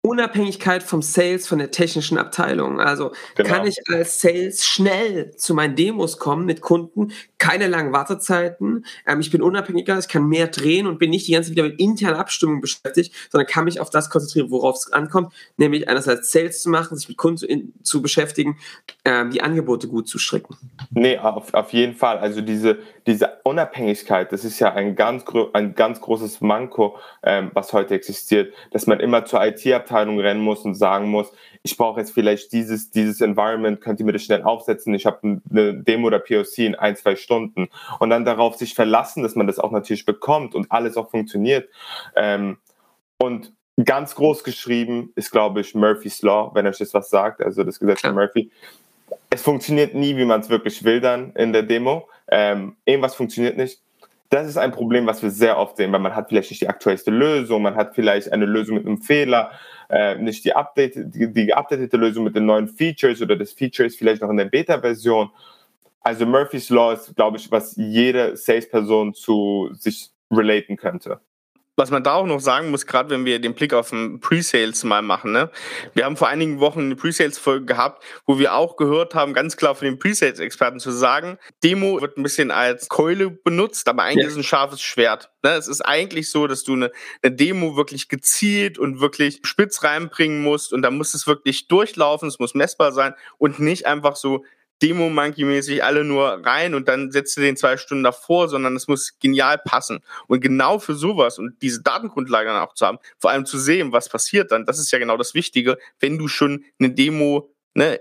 Unabhängigkeit 0.05 0.83
vom 0.83 1.01
Sales, 1.01 1.47
von 1.47 1.57
der 1.57 1.71
technischen 1.71 2.19
Abteilung. 2.19 2.79
Also 2.79 3.11
genau. 3.33 3.49
kann 3.49 3.65
ich 3.65 3.77
als 3.91 4.21
Sales 4.21 4.63
schnell 4.63 5.35
zu 5.35 5.55
meinen 5.55 5.75
Demos 5.75 6.19
kommen 6.19 6.45
mit 6.45 6.61
Kunden, 6.61 7.11
keine 7.39 7.67
langen 7.67 7.91
Wartezeiten. 7.91 8.85
Ähm, 9.07 9.19
ich 9.19 9.31
bin 9.31 9.41
unabhängiger, 9.41 9.97
ich 9.97 10.07
kann 10.07 10.27
mehr 10.27 10.45
drehen 10.45 10.85
und 10.85 10.99
bin 10.99 11.09
nicht 11.09 11.27
die 11.27 11.31
ganze 11.31 11.49
Zeit 11.49 11.57
wieder 11.57 11.67
mit 11.67 11.79
interner 11.79 12.19
Abstimmung 12.19 12.61
beschäftigt, 12.61 13.15
sondern 13.31 13.47
kann 13.47 13.65
mich 13.65 13.79
auf 13.79 13.89
das 13.89 14.11
konzentrieren, 14.11 14.51
worauf 14.51 14.75
es 14.75 14.93
ankommt, 14.93 15.33
nämlich 15.57 15.89
einerseits 15.89 16.31
Sales 16.31 16.61
zu 16.61 16.69
machen, 16.69 16.95
sich 16.97 17.09
mit 17.09 17.17
Kunden 17.17 17.37
zu, 17.37 17.47
in, 17.47 17.73
zu 17.81 18.03
beschäftigen, 18.03 18.59
ähm, 19.05 19.31
die 19.31 19.41
Angebote 19.41 19.87
gut 19.87 20.07
zu 20.07 20.19
stricken. 20.19 20.55
Nee, 20.91 21.17
auf, 21.17 21.51
auf 21.55 21.73
jeden 21.73 21.95
Fall. 21.95 22.19
Also 22.19 22.41
diese, 22.41 22.77
diese 23.07 23.39
Unabhängigkeit, 23.43 24.31
das 24.31 24.45
ist 24.45 24.59
ja 24.59 24.71
ein 24.71 24.95
ganz, 24.95 25.23
ein 25.53 25.73
ganz 25.73 25.99
großes 25.99 26.41
Manko, 26.41 26.97
ähm, 27.23 27.49
was 27.55 27.73
heute 27.73 27.95
existiert, 27.95 28.53
dass 28.69 28.85
man 28.85 28.99
immer 28.99 29.25
zur 29.25 29.43
IT-Abteilung 29.43 29.94
Abteilung 29.95 30.19
rennen 30.19 30.41
muss 30.41 30.65
und 30.65 30.75
sagen 30.75 31.09
muss, 31.09 31.31
ich 31.63 31.77
brauche 31.77 32.01
jetzt 32.01 32.11
vielleicht 32.11 32.51
dieses, 32.51 32.91
dieses 32.91 33.21
Environment, 33.21 33.79
könnt 33.79 33.99
ihr 34.01 34.05
mir 34.05 34.11
das 34.11 34.23
schnell 34.23 34.43
aufsetzen, 34.43 34.93
ich 34.93 35.05
habe 35.05 35.39
eine 35.49 35.73
Demo 35.73 36.07
oder 36.07 36.19
POC 36.19 36.57
in 36.59 36.75
ein, 36.75 36.97
zwei 36.97 37.15
Stunden 37.15 37.69
und 37.99 38.09
dann 38.09 38.25
darauf 38.25 38.55
sich 38.55 38.73
verlassen, 38.73 39.23
dass 39.23 39.35
man 39.35 39.47
das 39.47 39.57
auch 39.57 39.71
natürlich 39.71 40.05
bekommt 40.05 40.53
und 40.53 40.69
alles 40.69 40.97
auch 40.97 41.09
funktioniert. 41.09 41.69
Ähm, 42.15 42.57
und 43.19 43.53
ganz 43.83 44.15
groß 44.15 44.43
geschrieben 44.43 45.13
ist, 45.15 45.31
glaube 45.31 45.61
ich, 45.61 45.73
Murphy's 45.73 46.21
Law, 46.21 46.51
wenn 46.53 46.67
euch 46.67 46.77
das 46.77 46.93
was 46.93 47.09
sagt, 47.09 47.41
also 47.41 47.63
das 47.63 47.79
Gesetz 47.79 48.01
von 48.01 48.15
Murphy. 48.15 48.51
Es 49.29 49.41
funktioniert 49.41 49.95
nie, 49.95 50.17
wie 50.17 50.25
man 50.25 50.41
es 50.41 50.49
wirklich 50.49 50.83
will 50.83 50.99
dann 50.99 51.31
in 51.33 51.53
der 51.53 51.63
Demo. 51.63 52.09
Ähm, 52.27 52.75
irgendwas 52.85 53.15
funktioniert 53.15 53.55
nicht 53.55 53.79
das 54.29 54.47
ist 54.47 54.57
ein 54.57 54.71
Problem, 54.71 55.05
was 55.05 55.21
wir 55.21 55.29
sehr 55.29 55.57
oft 55.57 55.77
sehen, 55.77 55.91
weil 55.91 55.99
man 55.99 56.15
hat 56.15 56.29
vielleicht 56.29 56.49
nicht 56.49 56.61
die 56.61 56.69
aktuellste 56.69 57.11
Lösung, 57.11 57.61
man 57.61 57.75
hat 57.75 57.93
vielleicht 57.95 58.31
eine 58.31 58.45
Lösung 58.45 58.75
mit 58.75 58.85
einem 58.85 58.97
Fehler, 58.97 59.51
äh, 59.89 60.15
nicht 60.15 60.43
die, 60.45 60.53
Update, 60.53 60.95
die, 60.95 61.31
die 61.31 61.45
geupdatete 61.45 61.97
Lösung 61.97 62.23
mit 62.23 62.35
den 62.35 62.45
neuen 62.45 62.67
Features 62.67 63.21
oder 63.21 63.35
das 63.35 63.53
Feature 63.53 63.85
ist 63.87 63.97
vielleicht 63.97 64.21
noch 64.21 64.29
in 64.29 64.37
der 64.37 64.45
Beta-Version. 64.45 65.29
Also 66.01 66.25
Murphy's 66.25 66.69
Law 66.69 66.93
ist, 66.93 67.15
glaube 67.15 67.37
ich, 67.37 67.51
was 67.51 67.75
jede 67.75 68.35
Salesperson 68.35 69.13
zu 69.13 69.69
sich 69.73 70.09
relaten 70.31 70.75
könnte. 70.75 71.19
Was 71.77 71.91
man 71.91 72.03
da 72.03 72.13
auch 72.13 72.25
noch 72.25 72.39
sagen 72.39 72.71
muss, 72.71 72.85
gerade 72.85 73.09
wenn 73.09 73.25
wir 73.25 73.39
den 73.39 73.53
Blick 73.53 73.73
auf 73.73 73.89
den 73.89 74.21
Pre-Sales 74.21 74.85
mal 74.85 75.01
machen, 75.01 75.33
ne? 75.33 75.51
Wir 75.93 76.05
haben 76.05 76.15
vor 76.15 76.29
einigen 76.29 76.61
Wochen 76.61 76.79
eine 76.79 76.95
Pre-Sales-Folge 76.95 77.65
gehabt, 77.65 78.03
wo 78.25 78.39
wir 78.39 78.55
auch 78.55 78.77
gehört 78.77 79.13
haben, 79.13 79.33
ganz 79.33 79.57
klar 79.57 79.75
von 79.75 79.85
den 79.85 79.99
Pre-Sales-Experten 79.99 80.79
zu 80.79 80.91
sagen, 80.91 81.37
Demo 81.63 81.99
wird 81.99 82.17
ein 82.17 82.23
bisschen 82.23 82.49
als 82.49 82.87
Keule 82.87 83.29
benutzt, 83.29 83.89
aber 83.89 84.03
eigentlich 84.03 84.23
ja. 84.23 84.27
ist 84.27 84.33
es 84.33 84.39
ein 84.39 84.43
scharfes 84.43 84.81
Schwert. 84.81 85.31
Ne? 85.43 85.51
Es 85.51 85.67
ist 85.67 85.81
eigentlich 85.81 86.31
so, 86.31 86.47
dass 86.47 86.63
du 86.63 86.73
eine, 86.73 86.91
eine 87.21 87.35
Demo 87.35 87.75
wirklich 87.75 88.07
gezielt 88.07 88.79
und 88.79 89.01
wirklich 89.01 89.41
spitz 89.43 89.83
reinbringen 89.83 90.41
musst 90.41 90.71
und 90.71 90.81
da 90.81 90.91
muss 90.91 91.13
es 91.13 91.27
wirklich 91.27 91.67
durchlaufen, 91.67 92.29
es 92.29 92.39
muss 92.39 92.55
messbar 92.55 92.93
sein 92.93 93.15
und 93.37 93.59
nicht 93.59 93.85
einfach 93.85 94.15
so 94.15 94.45
Demo-Monkey-mäßig 94.81 95.83
alle 95.83 96.03
nur 96.03 96.45
rein 96.45 96.75
und 96.75 96.87
dann 96.87 97.11
setzt 97.11 97.37
du 97.37 97.41
den 97.41 97.57
zwei 97.57 97.77
Stunden 97.77 98.03
davor, 98.03 98.49
sondern 98.49 98.75
es 98.75 98.87
muss 98.87 99.17
genial 99.19 99.57
passen. 99.57 99.99
Und 100.27 100.41
genau 100.41 100.79
für 100.79 100.95
sowas 100.95 101.39
und 101.39 101.61
diese 101.61 101.81
Datengrundlage 101.81 102.49
dann 102.49 102.61
auch 102.61 102.73
zu 102.73 102.85
haben, 102.85 102.99
vor 103.17 103.31
allem 103.31 103.45
zu 103.45 103.57
sehen, 103.57 103.91
was 103.91 104.09
passiert 104.09 104.51
dann, 104.51 104.65
das 104.65 104.79
ist 104.79 104.91
ja 104.91 104.99
genau 104.99 105.17
das 105.17 105.33
Wichtige, 105.33 105.77
wenn 105.99 106.17
du 106.17 106.27
schon 106.27 106.65
eine 106.79 106.91
Demo 106.91 107.49
ne, 107.73 107.99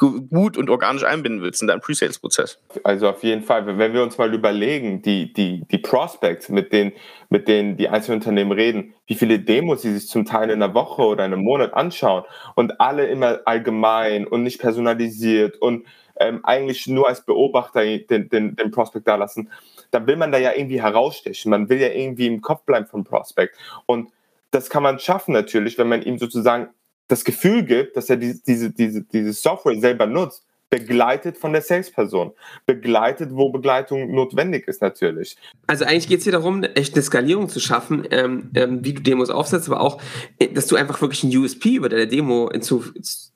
gut 0.00 0.56
und 0.56 0.70
organisch 0.70 1.04
einbinden 1.04 1.42
willst 1.42 1.60
in 1.60 1.68
deinen 1.68 1.80
Pre-Sales-Prozess. 1.80 2.58
Also 2.84 3.08
auf 3.08 3.22
jeden 3.22 3.42
Fall, 3.42 3.66
wenn 3.78 3.92
wir 3.92 4.02
uns 4.02 4.16
mal 4.16 4.32
überlegen, 4.32 5.02
die, 5.02 5.32
die, 5.32 5.66
die 5.70 5.78
Prospects, 5.78 6.48
mit 6.48 6.72
denen, 6.72 6.92
mit 7.28 7.48
denen 7.48 7.76
die 7.76 7.88
einzelnen 7.88 8.20
Unternehmen 8.20 8.52
reden, 8.52 8.94
wie 9.06 9.14
viele 9.14 9.38
Demos 9.38 9.82
sie 9.82 9.92
sich 9.92 10.08
zum 10.08 10.24
Teil 10.24 10.50
in 10.50 10.62
einer 10.62 10.74
Woche 10.74 11.02
oder 11.02 11.24
einem 11.24 11.42
Monat 11.42 11.74
anschauen 11.74 12.24
und 12.54 12.80
alle 12.80 13.06
immer 13.06 13.40
allgemein 13.44 14.26
und 14.26 14.42
nicht 14.42 14.58
personalisiert 14.58 15.56
und 15.60 15.86
ähm, 16.20 16.44
eigentlich 16.44 16.86
nur 16.86 17.08
als 17.08 17.24
Beobachter 17.24 17.82
den, 17.82 18.28
den, 18.28 18.54
den 18.54 18.70
Prospect 18.70 19.08
da 19.08 19.16
lassen, 19.16 19.50
dann 19.90 20.06
will 20.06 20.16
man 20.16 20.30
da 20.30 20.38
ja 20.38 20.52
irgendwie 20.54 20.80
herausstechen. 20.80 21.50
Man 21.50 21.68
will 21.68 21.80
ja 21.80 21.88
irgendwie 21.88 22.26
im 22.26 22.40
Kopf 22.40 22.62
bleiben 22.64 22.86
vom 22.86 23.02
Prospect. 23.02 23.56
Und 23.86 24.10
das 24.52 24.70
kann 24.70 24.82
man 24.82 24.98
schaffen 24.98 25.32
natürlich, 25.32 25.78
wenn 25.78 25.88
man 25.88 26.02
ihm 26.02 26.18
sozusagen 26.18 26.68
das 27.08 27.24
Gefühl 27.24 27.64
gibt, 27.64 27.96
dass 27.96 28.08
er 28.08 28.16
diese, 28.16 28.42
diese, 28.44 28.70
diese, 28.70 29.02
diese 29.02 29.32
Software 29.32 29.80
selber 29.80 30.06
nutzt, 30.06 30.46
begleitet 30.70 31.36
von 31.36 31.52
der 31.52 31.62
Salesperson, 31.62 32.32
begleitet, 32.64 33.30
wo 33.32 33.50
Begleitung 33.50 34.12
notwendig 34.12 34.68
ist 34.68 34.80
natürlich. 34.80 35.36
Also 35.66 35.84
eigentlich 35.84 36.06
geht 36.08 36.18
es 36.18 36.24
hier 36.24 36.32
darum, 36.32 36.62
echt 36.62 36.94
eine 36.94 37.02
Skalierung 37.02 37.48
zu 37.48 37.58
schaffen, 37.58 38.06
ähm, 38.10 38.50
ähm, 38.54 38.84
wie 38.84 38.94
du 38.94 39.02
Demos 39.02 39.30
aufsetzt, 39.30 39.68
aber 39.68 39.80
auch, 39.80 40.00
äh, 40.38 40.48
dass 40.48 40.68
du 40.68 40.76
einfach 40.76 41.00
wirklich 41.02 41.24
ein 41.24 41.36
USP 41.36 41.74
über 41.74 41.88
der 41.88 42.06
Demo 42.06 42.48
hinzu 42.52 42.84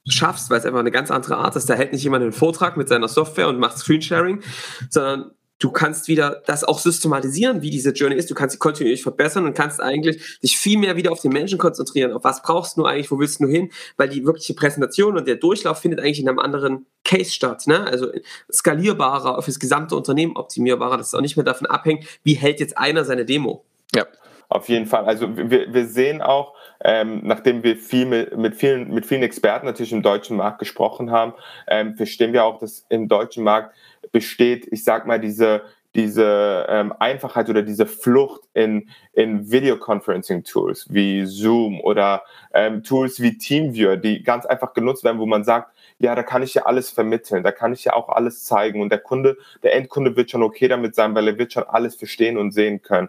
schaffst, 0.07 0.49
weil 0.49 0.61
es 0.61 0.67
einfach 0.67 0.81
eine 0.81 0.93
ganz 0.93 1.11
andere 1.11 1.37
Art 1.37 1.57
ist. 1.57 1.69
Da 1.69 1.75
hält 1.75 1.93
nicht 1.93 2.05
jemand 2.05 2.23
einen 2.23 2.33
Vortrag 2.33 2.77
mit 2.77 2.89
seiner 2.89 3.09
Software 3.09 3.49
und 3.49 3.59
macht 3.59 3.79
Screensharing, 3.79 4.41
sondern 4.89 5.33
du 5.59 5.71
kannst 5.71 6.09
wieder 6.09 6.43
das 6.47 6.65
auch 6.65 6.79
systematisieren, 6.79 7.63
wie 7.63 7.71
diese 7.71 7.91
Journey 7.91 8.17
ist. 8.17 8.31
Du 8.31 8.35
kannst 8.35 8.55
sie 8.55 8.59
kontinuierlich 8.59 9.03
verbessern 9.03 9.45
und 9.47 9.55
kannst 9.55 9.81
eigentlich 9.81 10.39
dich 10.41 10.59
viel 10.59 10.79
mehr 10.79 10.97
wieder 10.97 11.13
auf 11.13 11.21
den 11.21 11.33
Menschen 11.33 11.59
konzentrieren. 11.59 12.13
Auf 12.13 12.25
was 12.25 12.43
brauchst 12.43 12.77
du 12.77 12.85
eigentlich? 12.85 13.11
Wo 13.11 13.19
willst 13.19 13.41
du 13.41 13.47
hin? 13.47 13.71
Weil 13.97 14.09
die 14.09 14.25
wirkliche 14.25 14.55
Präsentation 14.55 15.17
und 15.17 15.29
der 15.29 15.37
Durchlauf 15.37 15.79
findet 15.79 16.01
eigentlich 16.01 16.21
in 16.21 16.29
einem 16.29 16.39
anderen 16.39 16.87
Case 17.05 17.31
statt. 17.31 17.67
Ne? 17.67 17.87
Also 17.87 18.09
skalierbarer, 18.53 19.41
fürs 19.43 19.61
gesamte 19.61 19.97
Unternehmen 19.97 20.37
optimierbarer, 20.37 20.97
dass 20.97 21.09
es 21.09 21.15
auch 21.15 21.21
nicht 21.21 21.37
mehr 21.37 21.45
davon 21.45 21.67
abhängt, 21.67 22.05
wie 22.25 22.35
hält 22.35 22.61
jetzt 22.61 22.77
einer 22.77 23.05
seine 23.05 23.25
Demo. 23.25 23.65
Ja. 23.95 24.07
Auf 24.49 24.69
jeden 24.69 24.87
Fall. 24.87 25.05
Also 25.07 25.37
wir, 25.37 25.73
wir 25.73 25.87
sehen 25.87 26.21
auch, 26.21 26.55
ähm, 26.85 27.23
nachdem 27.25 27.63
wir 27.63 27.77
viel 27.77 28.07
mit, 28.07 28.37
mit, 28.37 28.55
vielen, 28.55 28.93
mit 28.93 29.07
vielen 29.07 29.23
Experten 29.23 29.67
natürlich 29.67 29.93
im 29.93 30.03
deutschen 30.03 30.37
Markt 30.37 30.59
gesprochen 30.59 31.11
haben, 31.11 31.33
ähm, 31.67 31.97
verstehen 31.97 32.33
wir 32.33 32.45
auch, 32.45 32.59
dass 32.59 32.85
im 32.91 33.09
deutschen 33.09 33.43
Markt 33.43 33.75
besteht, 34.13 34.67
ich 34.71 34.85
sag 34.85 35.07
mal, 35.07 35.21
diese, 35.21 35.63
diese 35.95 36.67
ähm, 36.69 36.93
Einfachheit 36.99 37.49
oder 37.49 37.63
diese 37.63 37.87
Flucht 37.87 38.43
in, 38.53 38.89
in 39.13 39.51
Videoconferencing-Tools 39.51 40.89
wie 40.91 41.25
Zoom 41.25 41.81
oder 41.81 42.23
ähm, 42.53 42.83
Tools 42.83 43.21
wie 43.21 43.39
TeamViewer, 43.39 43.97
die 43.97 44.23
ganz 44.23 44.45
einfach 44.47 44.75
genutzt 44.75 45.05
werden, 45.05 45.21
wo 45.21 45.27
man 45.27 45.45
sagt, 45.45 45.73
ja, 45.99 46.15
da 46.15 46.25
kann 46.25 46.43
ich 46.43 46.55
ja 46.55 46.67
alles 46.67 46.91
vermitteln, 46.91 47.45
da 47.45 47.53
kann 47.53 47.73
ich 47.73 47.85
ja 47.85 47.93
auch 47.93 48.09
alles 48.09 48.45
zeigen 48.45 48.83
und 48.83 48.91
der 48.91 48.99
Kunde, 48.99 49.37
der 49.63 49.75
Endkunde 49.75 50.17
wird 50.17 50.31
schon 50.31 50.43
okay 50.43 50.67
damit 50.67 50.95
sein, 50.97 51.15
weil 51.15 51.29
er 51.29 51.39
wird 51.39 51.53
schon 51.53 51.65
alles 51.65 51.95
verstehen 51.95 52.37
und 52.37 52.51
sehen 52.51 52.83
können. 52.83 53.09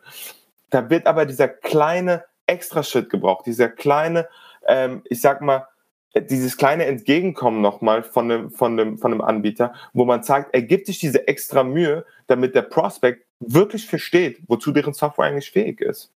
Da 0.69 0.89
wird 0.89 1.07
aber 1.07 1.25
dieser 1.25 1.47
kleine 1.47 2.25
Extraschritt 2.45 3.09
gebraucht, 3.09 3.47
dieser 3.47 3.69
kleine, 3.69 4.27
ähm, 4.67 5.01
ich 5.09 5.21
sag 5.21 5.41
mal, 5.41 5.67
dieses 6.21 6.57
kleine 6.57 6.85
Entgegenkommen 6.85 7.61
nochmal 7.61 8.03
von 8.03 8.29
dem, 8.29 8.51
von, 8.51 8.77
dem, 8.77 8.97
von 8.97 9.11
dem 9.11 9.21
Anbieter, 9.21 9.73
wo 9.93 10.05
man 10.05 10.23
sagt, 10.23 10.53
er 10.53 10.61
gibt 10.61 10.85
sich 10.87 10.99
diese 10.99 11.27
extra 11.27 11.63
Mühe, 11.63 12.05
damit 12.27 12.55
der 12.55 12.61
Prospect 12.63 13.25
wirklich 13.39 13.85
versteht, 13.87 14.39
wozu 14.47 14.71
deren 14.71 14.93
Software 14.93 15.25
eigentlich 15.25 15.51
fähig 15.51 15.81
ist. 15.81 16.11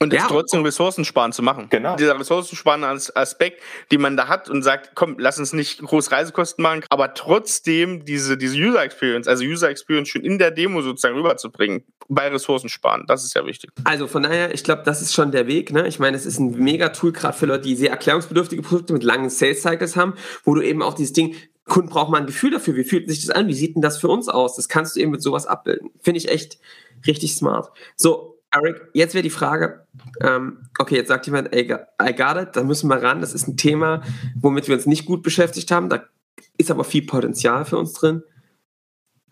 Und 0.00 0.12
das 0.12 0.22
ja. 0.22 0.28
trotzdem 0.28 0.62
ressourcensparend 0.62 1.34
zu 1.34 1.42
machen. 1.42 1.68
Genau. 1.70 1.96
Dieser 1.96 2.18
ressourcensparende 2.18 2.88
Aspekt, 3.14 3.62
den 3.90 4.00
man 4.00 4.16
da 4.16 4.28
hat 4.28 4.48
und 4.48 4.62
sagt, 4.62 4.92
komm, 4.94 5.16
lass 5.18 5.38
uns 5.38 5.52
nicht 5.52 5.80
groß 5.82 6.12
Reisekosten 6.12 6.62
machen, 6.62 6.82
aber 6.88 7.14
trotzdem 7.14 8.04
diese, 8.04 8.36
diese 8.36 8.56
User 8.56 8.82
Experience, 8.82 9.28
also 9.28 9.44
User 9.44 9.70
Experience 9.70 10.08
schon 10.08 10.22
in 10.22 10.38
der 10.38 10.50
Demo 10.50 10.82
sozusagen 10.82 11.16
rüberzubringen, 11.16 11.84
bei 12.08 12.28
Ressourcensparen, 12.28 13.04
das 13.06 13.24
ist 13.24 13.34
ja 13.34 13.44
wichtig. 13.46 13.70
Also 13.84 14.06
von 14.06 14.22
daher, 14.22 14.54
ich 14.54 14.62
glaube, 14.62 14.82
das 14.84 15.02
ist 15.02 15.12
schon 15.12 15.32
der 15.32 15.46
Weg. 15.46 15.72
Ne? 15.72 15.88
Ich 15.88 15.98
meine, 15.98 16.16
es 16.16 16.24
ist 16.24 16.38
ein 16.38 16.52
Mega-Tool, 16.52 17.12
gerade 17.12 17.36
für 17.36 17.46
Leute, 17.46 17.64
die 17.64 17.74
sehr 17.74 17.90
erklärungsbedürftige 17.90 18.62
Produkte 18.62 18.92
mit 18.92 19.02
langen 19.02 19.28
Sales-Cycles 19.28 19.96
haben, 19.96 20.14
wo 20.44 20.54
du 20.54 20.62
eben 20.62 20.82
auch 20.82 20.94
dieses 20.94 21.12
Ding, 21.12 21.34
Kunden 21.64 21.88
brauchen 21.88 22.12
mal 22.12 22.18
ein 22.18 22.26
Gefühl 22.26 22.52
dafür, 22.52 22.76
wie 22.76 22.84
fühlt 22.84 23.08
sich 23.08 23.26
das 23.26 23.34
an, 23.34 23.48
wie 23.48 23.54
sieht 23.54 23.74
denn 23.74 23.82
das 23.82 23.98
für 23.98 24.08
uns 24.08 24.28
aus? 24.28 24.54
Das 24.54 24.68
kannst 24.68 24.94
du 24.94 25.00
eben 25.00 25.10
mit 25.10 25.22
sowas 25.22 25.46
abbilden. 25.46 25.90
Finde 26.00 26.18
ich 26.18 26.28
echt 26.28 26.58
richtig 27.06 27.34
smart. 27.34 27.70
So, 27.96 28.35
Eric, 28.52 28.88
jetzt 28.94 29.14
wäre 29.14 29.22
die 29.22 29.30
Frage, 29.30 29.86
ähm, 30.20 30.68
okay, 30.78 30.96
jetzt 30.96 31.08
sagt 31.08 31.26
jemand, 31.26 31.52
ey, 31.52 31.64
I 32.02 32.14
got 32.14 32.36
it, 32.36 32.50
da 32.54 32.62
müssen 32.62 32.88
wir 32.88 33.02
ran. 33.02 33.20
Das 33.20 33.34
ist 33.34 33.48
ein 33.48 33.56
Thema, 33.56 34.02
womit 34.40 34.68
wir 34.68 34.74
uns 34.74 34.86
nicht 34.86 35.04
gut 35.04 35.22
beschäftigt 35.22 35.70
haben. 35.70 35.88
Da 35.88 36.04
ist 36.56 36.70
aber 36.70 36.84
viel 36.84 37.04
Potenzial 37.06 37.64
für 37.64 37.78
uns 37.78 37.92
drin. 37.92 38.22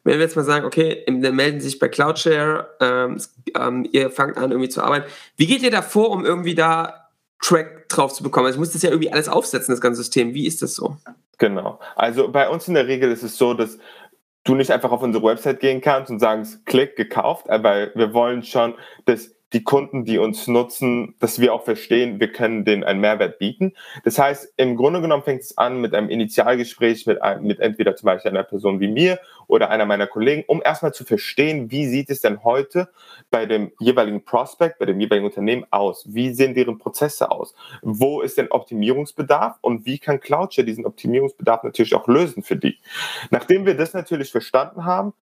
wenn 0.07 0.19
wir 0.19 0.25
jetzt 0.25 0.37
mal 0.37 0.45
sagen, 0.45 0.67
okay, 0.67 1.05
dann 1.07 1.35
melden 1.35 1.61
Sie 1.61 1.69
sich 1.71 1.79
bei 1.79 1.89
Cloudshare, 1.89 2.69
ähm, 2.81 3.19
ähm, 3.59 3.89
ihr 3.91 4.11
fangt 4.11 4.37
an 4.37 4.51
irgendwie 4.51 4.69
zu 4.69 4.83
arbeiten. 4.83 5.07
Wie 5.37 5.47
geht 5.47 5.63
ihr 5.63 5.71
da 5.71 5.81
vor, 5.81 6.11
um 6.11 6.27
irgendwie 6.27 6.55
da 6.55 7.09
Track 7.43 7.89
drauf 7.89 8.13
zu 8.13 8.23
bekommen? 8.23 8.47
Also 8.47 8.57
ich 8.57 8.61
muss 8.61 8.73
das 8.73 8.83
ja 8.83 8.91
irgendwie 8.91 9.13
alles 9.13 9.29
aufsetzen, 9.29 9.73
das 9.73 9.81
ganze 9.81 10.03
System. 10.03 10.35
Wie 10.35 10.47
ist 10.47 10.61
das 10.61 10.75
so? 10.75 10.99
Genau. 11.39 11.81
Also 11.97 12.31
bei 12.31 12.49
uns 12.49 12.69
in 12.69 12.75
der 12.75 12.87
Regel 12.87 13.11
ist 13.11 13.23
es 13.23 13.39
so, 13.39 13.55
dass 13.55 13.79
du 14.45 14.55
nicht 14.55 14.71
einfach 14.71 14.93
auf 14.93 15.03
unsere 15.03 15.25
Website 15.25 15.61
gehen 15.61 15.81
kannst 15.81 16.11
und 16.11 16.21
sagst, 16.21 16.65
klick, 16.67 16.97
gekauft, 16.97 17.49
aber 17.51 17.89
wir 17.95 18.13
wollen 18.13 18.43
schon, 18.43 18.75
dass 19.07 19.35
die 19.53 19.63
Kunden, 19.63 20.05
die 20.05 20.19
uns 20.19 20.49
nutzen, 20.49 21.15
dass 21.21 21.39
wir 21.39 21.55
auch 21.55 21.65
verstehen, 21.65 22.19
wir 22.19 22.33
können 22.33 22.65
denen 22.65 22.83
einen 22.83 23.01
Mehrwert 23.01 23.39
bieten. 23.39 23.75
Das 24.03 24.19
heißt, 24.19 24.53
im 24.57 24.77
Grunde 24.77 25.01
genommen 25.01 25.23
fängt 25.23 25.43
es 25.43 25.57
an 25.57 25.81
mit 25.81 25.95
einem 25.95 26.09
Initialgespräch 26.09 27.07
mit, 27.07 27.23
einem, 27.23 27.47
mit 27.47 27.61
entweder 27.61 27.95
zum 27.95 28.07
Beispiel 28.07 28.33
einer 28.33 28.43
Person 28.43 28.81
wie 28.81 28.89
mir 28.89 29.21
oder 29.47 29.71
einer 29.71 29.87
meiner 29.87 30.09
Kollegen, 30.09 30.43
um 30.49 30.61
erstmal 30.65 30.93
zu 30.93 31.05
verstehen, 31.05 31.71
wie 31.71 31.87
sieht 31.87 32.11
es 32.11 32.21
denn 32.21 32.43
heute 32.43 32.89
bei 33.31 33.47
dem 33.47 33.71
jeweiligen 33.79 34.25
Prospect, 34.25 34.79
bei 34.81 34.87
dem 34.87 34.99
jeweiligen 34.99 35.27
Unternehmen 35.27 35.67
aus? 35.71 36.05
Wie 36.13 36.35
sehen 36.35 36.55
deren 36.55 36.79
Prozesse 36.79 37.31
aus? 37.31 37.55
Wo 37.83 38.23
ist 38.23 38.39
denn 38.39 38.51
Optimierungsbedarf 38.51 39.59
und 39.61 39.87
wie 39.87 39.99
kann 39.99 40.19
Cloudshare 40.19 40.67
diesen 40.67 40.85
Optimierungsbedarf 40.85 41.63
natürlich 41.63 41.95
auch 41.95 42.09
lösen 42.09 42.43
für 42.43 42.57
die? 42.57 42.79
Nachdem 43.31 43.67
wir 43.67 43.77
das 43.77 43.95
natürlich 43.95 44.33
verstanden 44.33 44.85
haben, 44.85 45.13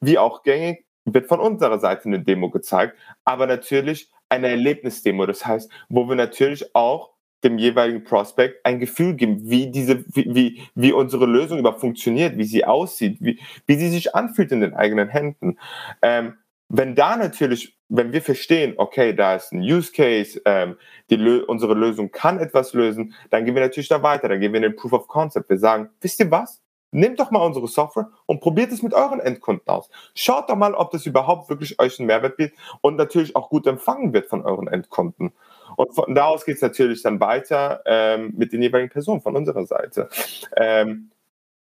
wie 0.00 0.18
auch 0.18 0.42
gängig, 0.42 0.84
wird 1.04 1.26
von 1.26 1.40
unserer 1.40 1.78
Seite 1.78 2.06
eine 2.06 2.20
Demo 2.20 2.50
gezeigt, 2.50 2.96
aber 3.24 3.46
natürlich 3.46 4.10
eine 4.28 4.48
Erlebnisdemo. 4.48 5.26
Das 5.26 5.44
heißt, 5.44 5.70
wo 5.88 6.08
wir 6.08 6.16
natürlich 6.16 6.74
auch 6.74 7.10
dem 7.42 7.58
jeweiligen 7.58 8.04
Prospect 8.04 8.64
ein 8.64 8.78
Gefühl 8.78 9.14
geben, 9.14 9.48
wie 9.48 9.70
diese, 9.70 10.04
wie, 10.14 10.34
wie, 10.34 10.62
wie 10.74 10.92
unsere 10.92 11.26
Lösung 11.26 11.58
überhaupt 11.58 11.80
funktioniert, 11.80 12.36
wie 12.36 12.44
sie 12.44 12.64
aussieht, 12.64 13.16
wie, 13.20 13.40
wie 13.66 13.76
sie 13.76 13.88
sich 13.88 14.14
anfühlt 14.14 14.52
in 14.52 14.60
den 14.60 14.74
eigenen 14.74 15.08
Händen. 15.08 15.58
Ähm, 16.02 16.34
wenn 16.68 16.94
da 16.94 17.16
natürlich, 17.16 17.76
wenn 17.88 18.12
wir 18.12 18.22
verstehen, 18.22 18.74
okay, 18.76 19.14
da 19.14 19.34
ist 19.34 19.52
ein 19.52 19.60
Use 19.60 19.90
Case, 19.90 20.40
ähm, 20.44 20.76
die, 21.10 21.16
unsere 21.46 21.74
Lösung 21.74 22.12
kann 22.12 22.38
etwas 22.38 22.74
lösen, 22.74 23.14
dann 23.30 23.44
gehen 23.44 23.54
wir 23.54 23.62
natürlich 23.62 23.88
da 23.88 24.02
weiter, 24.02 24.28
dann 24.28 24.40
gehen 24.40 24.52
wir 24.52 24.58
in 24.58 24.70
den 24.70 24.76
Proof 24.76 24.92
of 24.92 25.08
Concept. 25.08 25.48
Wir 25.48 25.58
sagen, 25.58 25.90
wisst 26.00 26.20
ihr 26.20 26.30
was? 26.30 26.62
Nehmt 26.92 27.20
doch 27.20 27.30
mal 27.30 27.44
unsere 27.44 27.68
Software 27.68 28.10
und 28.26 28.40
probiert 28.40 28.72
es 28.72 28.82
mit 28.82 28.94
euren 28.94 29.20
Endkunden 29.20 29.66
aus. 29.68 29.88
Schaut 30.14 30.50
doch 30.50 30.56
mal, 30.56 30.74
ob 30.74 30.90
das 30.90 31.06
überhaupt 31.06 31.48
wirklich 31.48 31.78
euch 31.80 31.98
einen 31.98 32.06
Mehrwert 32.06 32.36
bietet 32.36 32.58
und 32.80 32.96
natürlich 32.96 33.36
auch 33.36 33.48
gut 33.48 33.66
empfangen 33.66 34.12
wird 34.12 34.26
von 34.26 34.44
euren 34.44 34.66
Endkunden. 34.66 35.32
Und 35.76 35.94
von 35.94 36.14
da 36.14 36.26
aus 36.26 36.44
geht 36.44 36.56
es 36.56 36.62
natürlich 36.62 37.02
dann 37.02 37.20
weiter 37.20 37.82
ähm, 37.86 38.34
mit 38.36 38.52
den 38.52 38.62
jeweiligen 38.62 38.90
Personen 38.90 39.20
von 39.20 39.36
unserer 39.36 39.66
Seite. 39.66 40.08
Ähm, 40.56 41.10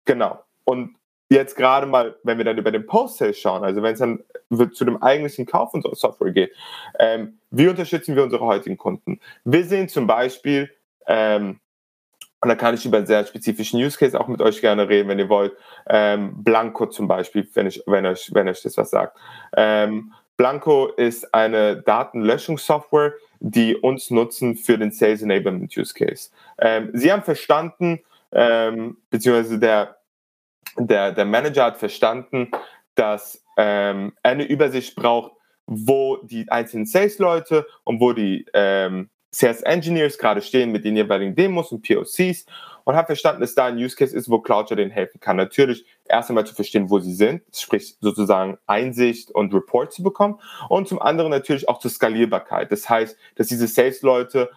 genau. 0.05 0.43
Und 0.63 0.95
jetzt 1.29 1.55
gerade 1.55 1.85
mal, 1.85 2.17
wenn 2.23 2.37
wir 2.37 2.45
dann 2.45 2.57
über 2.57 2.71
den 2.71 2.85
Post-Sale 2.85 3.33
schauen, 3.33 3.63
also 3.63 3.83
wenn 3.83 3.93
es 3.93 3.99
dann 3.99 4.23
zu 4.73 4.83
dem 4.83 5.01
eigentlichen 5.01 5.45
Kauf 5.45 5.73
unserer 5.73 5.95
Software 5.95 6.31
geht, 6.31 6.53
ähm, 6.97 7.39
wie 7.51 7.67
unterstützen 7.67 8.15
wir 8.15 8.23
unsere 8.23 8.45
heutigen 8.45 8.77
Kunden? 8.77 9.19
Wir 9.43 9.63
sehen 9.65 9.89
zum 9.89 10.07
Beispiel, 10.07 10.71
ähm, 11.07 11.59
und 12.41 12.47
da 12.49 12.55
kann 12.55 12.73
ich 12.73 12.85
über 12.85 12.97
einen 12.97 13.05
sehr 13.05 13.25
spezifischen 13.25 13.81
Use 13.81 13.97
Case 13.97 14.19
auch 14.19 14.27
mit 14.27 14.41
euch 14.41 14.61
gerne 14.61 14.87
reden, 14.87 15.09
wenn 15.09 15.19
ihr 15.19 15.29
wollt. 15.29 15.53
Ähm, 15.87 16.43
Blanco 16.43 16.85
zum 16.85 17.07
Beispiel, 17.07 17.47
wenn, 17.53 17.67
ich, 17.67 17.83
wenn, 17.85 18.05
euch, 18.05 18.29
wenn 18.33 18.47
euch 18.47 18.61
das 18.61 18.77
was 18.77 18.89
sagt. 18.89 19.17
Ähm, 19.57 20.13
Blanco 20.37 20.87
ist 20.87 21.33
eine 21.33 21.81
Datenlöschungssoftware, 21.81 23.13
die 23.41 23.75
uns 23.75 24.09
nutzen 24.09 24.55
für 24.55 24.77
den 24.77 24.91
Sales 24.91 25.21
Enablement 25.21 25.75
Use 25.75 25.93
Case. 25.93 26.29
Ähm, 26.57 26.91
sie 26.93 27.11
haben 27.11 27.23
verstanden, 27.23 27.99
ähm, 28.31 28.97
beziehungsweise 29.09 29.59
der, 29.59 29.97
der, 30.77 31.11
der 31.11 31.25
Manager 31.25 31.65
hat 31.65 31.77
verstanden, 31.77 32.51
dass 32.95 33.43
ähm, 33.57 34.13
eine 34.23 34.45
Übersicht 34.45 34.95
braucht, 34.95 35.33
wo 35.65 36.17
die 36.23 36.49
einzelnen 36.49 36.85
Sales-Leute 36.85 37.67
und 37.83 37.99
wo 37.99 38.13
die 38.13 38.45
ähm, 38.53 39.09
Sales 39.31 39.61
Engineers 39.61 40.17
gerade 40.17 40.41
stehen 40.41 40.71
mit 40.71 40.85
den 40.85 40.95
jeweiligen 40.95 41.35
Demos 41.35 41.71
und 41.71 41.87
POCs 41.87 42.45
und 42.83 42.95
habe 42.95 43.07
verstanden, 43.07 43.41
dass 43.41 43.53
da 43.53 43.65
ein 43.65 43.77
Use 43.77 43.95
Case 43.95 44.15
ist, 44.15 44.29
wo 44.29 44.39
Cloudshare 44.39 44.77
denen 44.77 44.91
helfen 44.91 45.19
kann. 45.19 45.37
Natürlich 45.37 45.85
erst 46.05 46.29
einmal 46.29 46.45
zu 46.45 46.55
verstehen, 46.55 46.89
wo 46.89 46.99
sie 46.99 47.13
sind, 47.13 47.43
sprich 47.55 47.97
sozusagen 48.01 48.57
Einsicht 48.65 49.29
und 49.31 49.53
Report 49.53 49.93
zu 49.93 50.01
bekommen 50.01 50.39
und 50.69 50.87
zum 50.87 50.99
anderen 50.99 51.29
natürlich 51.29 51.69
auch 51.69 51.79
zur 51.79 51.91
Skalierbarkeit. 51.91 52.71
Das 52.71 52.89
heißt, 52.89 53.15
dass 53.35 53.47
diese 53.47 53.67
Sales-Leute 53.67 54.49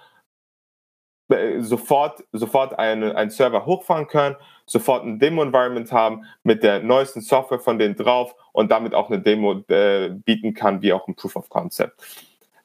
äh, 1.29 1.61
sofort, 1.61 2.25
sofort 2.33 2.79
eine, 2.79 3.17
einen 3.17 3.31
Server 3.31 3.67
hochfahren 3.67 4.07
können, 4.07 4.37
sofort 4.65 5.05
ein 5.05 5.19
Demo-Environment 5.19 5.93
haben 5.93 6.25
mit 6.43 6.63
der 6.63 6.83
neuesten 6.83 7.21
Software 7.21 7.59
von 7.61 7.79
denen 7.79 7.97
drauf 7.97 8.35
und 8.53 8.71
damit 8.71 8.95
auch 8.95 9.11
eine 9.11 9.21
Demo 9.21 9.63
äh, 9.69 10.09
bieten 10.09 10.55
kann, 10.55 10.81
wie 10.81 10.93
auch 10.93 11.07
ein 11.07 11.15
Proof 11.15 11.37
of 11.37 11.49
Concept. 11.49 12.01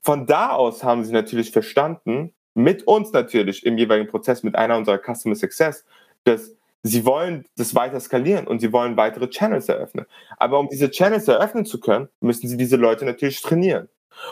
Von 0.07 0.25
da 0.25 0.51
aus 0.51 0.85
haben 0.85 1.03
sie 1.03 1.11
natürlich 1.11 1.51
verstanden, 1.51 2.33
mit 2.53 2.87
uns 2.87 3.11
natürlich 3.11 3.65
im 3.65 3.77
jeweiligen 3.77 4.09
Prozess, 4.09 4.41
mit 4.41 4.55
einer 4.55 4.77
unserer 4.77 4.99
Customer 4.99 5.35
Success, 5.35 5.83
dass 6.23 6.55
sie 6.81 7.03
wollen 7.03 7.43
das 7.57 7.75
weiter 7.75 7.99
skalieren 7.99 8.47
und 8.47 8.61
sie 8.61 8.71
wollen 8.71 8.95
weitere 8.95 9.29
Channels 9.29 9.67
eröffnen. 9.67 10.05
Aber 10.37 10.61
um 10.61 10.69
diese 10.69 10.91
Channels 10.91 11.27
eröffnen 11.27 11.65
zu 11.65 11.81
können, 11.81 12.07
müssen 12.21 12.47
sie 12.47 12.55
diese 12.55 12.77
Leute 12.77 13.03
natürlich 13.03 13.41
trainieren. 13.41 13.89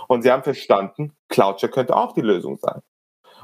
Und 0.08 0.22
sie 0.22 0.32
haben 0.32 0.44
verstanden, 0.44 1.12
Cloudshare 1.28 1.74
könnte 1.74 1.98
auch 1.98 2.14
die 2.14 2.22
Lösung 2.22 2.58
sein 2.58 2.82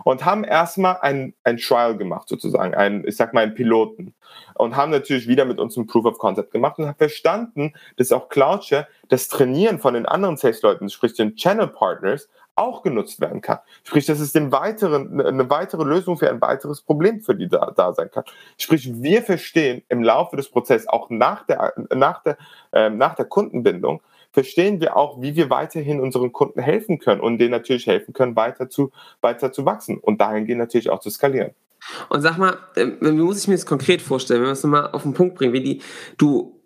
und 0.04 0.26
haben 0.26 0.44
erstmal 0.44 0.98
ein, 1.02 1.34
ein 1.44 1.58
Trial 1.58 1.98
gemacht, 1.98 2.28
sozusagen, 2.30 2.74
ein, 2.74 3.04
ich 3.06 3.16
sag 3.16 3.34
mal, 3.34 3.42
einen 3.42 3.56
Piloten. 3.56 4.14
Und 4.56 4.76
haben 4.76 4.92
natürlich 4.92 5.28
wieder 5.28 5.46
mit 5.46 5.60
uns 5.60 5.76
ein 5.76 5.88
Proof 5.88 6.06
of 6.06 6.18
Concept 6.18 6.52
gemacht 6.52 6.78
und 6.78 6.88
haben 6.88 6.98
verstanden, 6.98 7.74
dass 7.98 8.12
auch 8.12 8.30
Cloudshare 8.30 8.88
das 9.10 9.28
Trainieren 9.28 9.80
von 9.80 9.94
den 9.94 10.06
anderen 10.06 10.38
Sales-Leuten, 10.38 10.90
sprich 10.90 11.14
den 11.14 11.36
Channel 11.36 11.68
Partners, 11.68 12.30
auch 12.56 12.84
genutzt 12.84 13.20
werden 13.22 13.42
kann. 13.42 13.60
Sprich, 13.84 14.06
dass 14.06 14.20
es 14.20 14.34
den 14.34 14.52
weiteren, 14.52 15.22
eine 15.22 15.50
weitere 15.50 15.84
Lösung 15.84 16.18
für 16.18 16.30
ein 16.30 16.42
weiteres 16.42 16.82
Problem 16.82 17.22
für 17.22 17.36
die 17.36 17.48
da, 17.48 17.72
da 17.76 17.94
sein 17.94 18.12
kann. 18.12 18.24
Sprich, 18.58 19.02
wir 19.02 19.24
verstehen 19.24 19.84
im 19.90 20.04
Laufe 20.04 20.36
des 20.36 20.50
Prozesses, 20.50 20.88
auch 20.88 21.10
nach 21.10 21.46
der, 21.46 21.74
nach 21.94 22.22
der, 22.24 22.38
äh, 22.72 22.90
nach 22.90 23.16
der 23.16 23.26
Kundenbindung, 23.26 24.02
verstehen 24.32 24.80
wir 24.80 24.96
auch, 24.96 25.22
wie 25.22 25.36
wir 25.36 25.50
weiterhin 25.50 26.00
unseren 26.00 26.32
Kunden 26.32 26.62
helfen 26.62 27.00
können 27.00 27.22
und 27.22 27.38
denen 27.38 27.52
natürlich 27.52 27.88
helfen 27.88 28.14
können, 28.14 28.36
weiter 28.36 28.70
zu, 28.70 28.92
weiter 29.22 29.52
zu 29.52 29.66
wachsen 29.66 29.98
und 29.98 30.22
dahingehend 30.22 30.60
natürlich 30.60 30.90
auch 30.90 31.00
zu 31.00 31.10
skalieren. 31.10 31.52
Und 32.10 32.22
sag 32.22 32.38
mal, 32.38 32.58
ähm, 32.76 32.98
wie 33.02 33.12
muss 33.12 33.42
ich 33.42 33.48
mir 33.48 33.56
das 33.56 33.66
konkret 33.66 34.02
vorstellen, 34.02 34.42
wenn 34.42 34.48
wir 34.48 34.54
es 34.54 34.64
nochmal 34.64 34.92
auf 34.92 35.04
den 35.04 35.14
Punkt 35.14 35.36
bringen, 35.36 35.54
wie 35.54 35.64
die, 35.64 35.82
du 36.18 36.62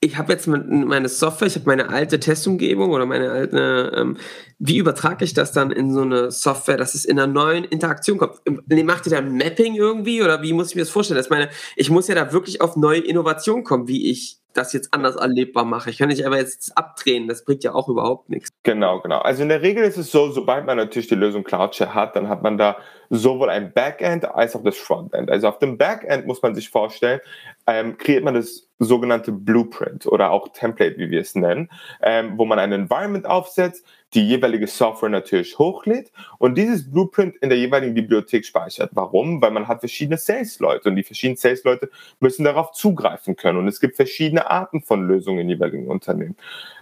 ich 0.00 0.18
habe 0.18 0.32
jetzt 0.32 0.46
meine 0.46 1.08
Software, 1.08 1.48
ich 1.48 1.54
habe 1.54 1.66
meine 1.66 1.88
alte 1.88 2.20
Testumgebung 2.20 2.90
oder 2.90 3.06
meine 3.06 3.30
alte, 3.30 3.92
ähm, 3.96 4.18
wie 4.58 4.78
übertrage 4.78 5.24
ich 5.24 5.34
das 5.34 5.52
dann 5.52 5.70
in 5.70 5.92
so 5.92 6.00
eine 6.00 6.30
Software, 6.30 6.78
dass 6.78 6.94
es 6.94 7.04
in 7.04 7.18
einer 7.18 7.30
neuen 7.30 7.64
Interaktion 7.64 8.18
kommt? 8.18 8.40
Macht 8.84 9.06
ihr 9.06 9.12
da 9.12 9.20
Mapping 9.20 9.74
irgendwie 9.74 10.22
oder 10.22 10.42
wie 10.42 10.52
muss 10.52 10.70
ich 10.70 10.76
mir 10.76 10.82
das 10.82 10.90
vorstellen? 10.90 11.18
Das 11.18 11.30
meine, 11.30 11.50
ich 11.76 11.90
muss 11.90 12.08
ja 12.08 12.14
da 12.14 12.32
wirklich 12.32 12.60
auf 12.60 12.76
neue 12.76 13.00
Innovationen 13.00 13.64
kommen, 13.64 13.86
wie 13.88 14.10
ich 14.10 14.38
das 14.56 14.72
jetzt 14.72 14.92
anders 14.94 15.16
erlebbar 15.16 15.64
mache. 15.64 15.90
Ich 15.90 15.98
kann 15.98 16.08
nicht 16.08 16.24
aber 16.24 16.38
jetzt 16.38 16.76
abdrehen, 16.76 17.28
das 17.28 17.44
bringt 17.44 17.64
ja 17.64 17.74
auch 17.74 17.88
überhaupt 17.88 18.30
nichts. 18.30 18.50
Genau, 18.62 19.00
genau. 19.00 19.18
Also 19.18 19.42
in 19.42 19.48
der 19.48 19.62
Regel 19.62 19.84
ist 19.84 19.98
es 19.98 20.10
so, 20.10 20.30
sobald 20.30 20.66
man 20.66 20.76
natürlich 20.76 21.08
die 21.08 21.14
Lösung 21.14 21.44
Cloudshare 21.44 21.94
hat, 21.94 22.16
dann 22.16 22.28
hat 22.28 22.42
man 22.42 22.56
da 22.58 22.78
sowohl 23.10 23.50
ein 23.50 23.72
Backend 23.72 24.24
als 24.24 24.56
auch 24.56 24.62
das 24.62 24.76
Frontend. 24.76 25.30
Also 25.30 25.48
auf 25.48 25.58
dem 25.58 25.78
Backend 25.78 26.26
muss 26.26 26.42
man 26.42 26.54
sich 26.54 26.70
vorstellen, 26.70 27.20
ähm, 27.66 27.98
kreiert 27.98 28.24
man 28.24 28.34
das 28.34 28.68
sogenannte 28.78 29.32
Blueprint 29.32 30.06
oder 30.06 30.30
auch 30.30 30.48
Template, 30.52 30.98
wie 30.98 31.10
wir 31.10 31.20
es 31.20 31.34
nennen, 31.34 31.70
ähm, 32.02 32.34
wo 32.36 32.44
man 32.44 32.58
ein 32.58 32.72
Environment 32.72 33.26
aufsetzt, 33.26 33.84
die 34.14 34.26
jeweilige 34.26 34.66
Software 34.66 35.08
natürlich 35.08 35.58
hochlädt 35.58 36.12
und 36.38 36.56
dieses 36.56 36.90
Blueprint 36.90 37.36
in 37.36 37.48
der 37.48 37.58
jeweiligen 37.58 37.94
Bibliothek 37.94 38.44
speichert. 38.44 38.90
Warum? 38.94 39.42
Weil 39.42 39.50
man 39.50 39.68
hat 39.68 39.80
verschiedene 39.80 40.16
Sales-Leute 40.16 40.88
und 40.88 40.96
die 40.96 41.02
verschiedenen 41.02 41.36
Sales-Leute 41.36 41.90
müssen 42.20 42.44
darauf 42.44 42.72
zugreifen 42.72 43.36
können 43.36 43.58
und 43.58 43.68
es 43.68 43.80
gibt 43.80 43.96
verschiedene 43.96 44.50
Arten 44.50 44.80
von 44.80 45.06
Lösungen 45.06 45.40
in 45.40 45.48
jeweiligen 45.48 45.88
Unternehmen. 45.88 46.36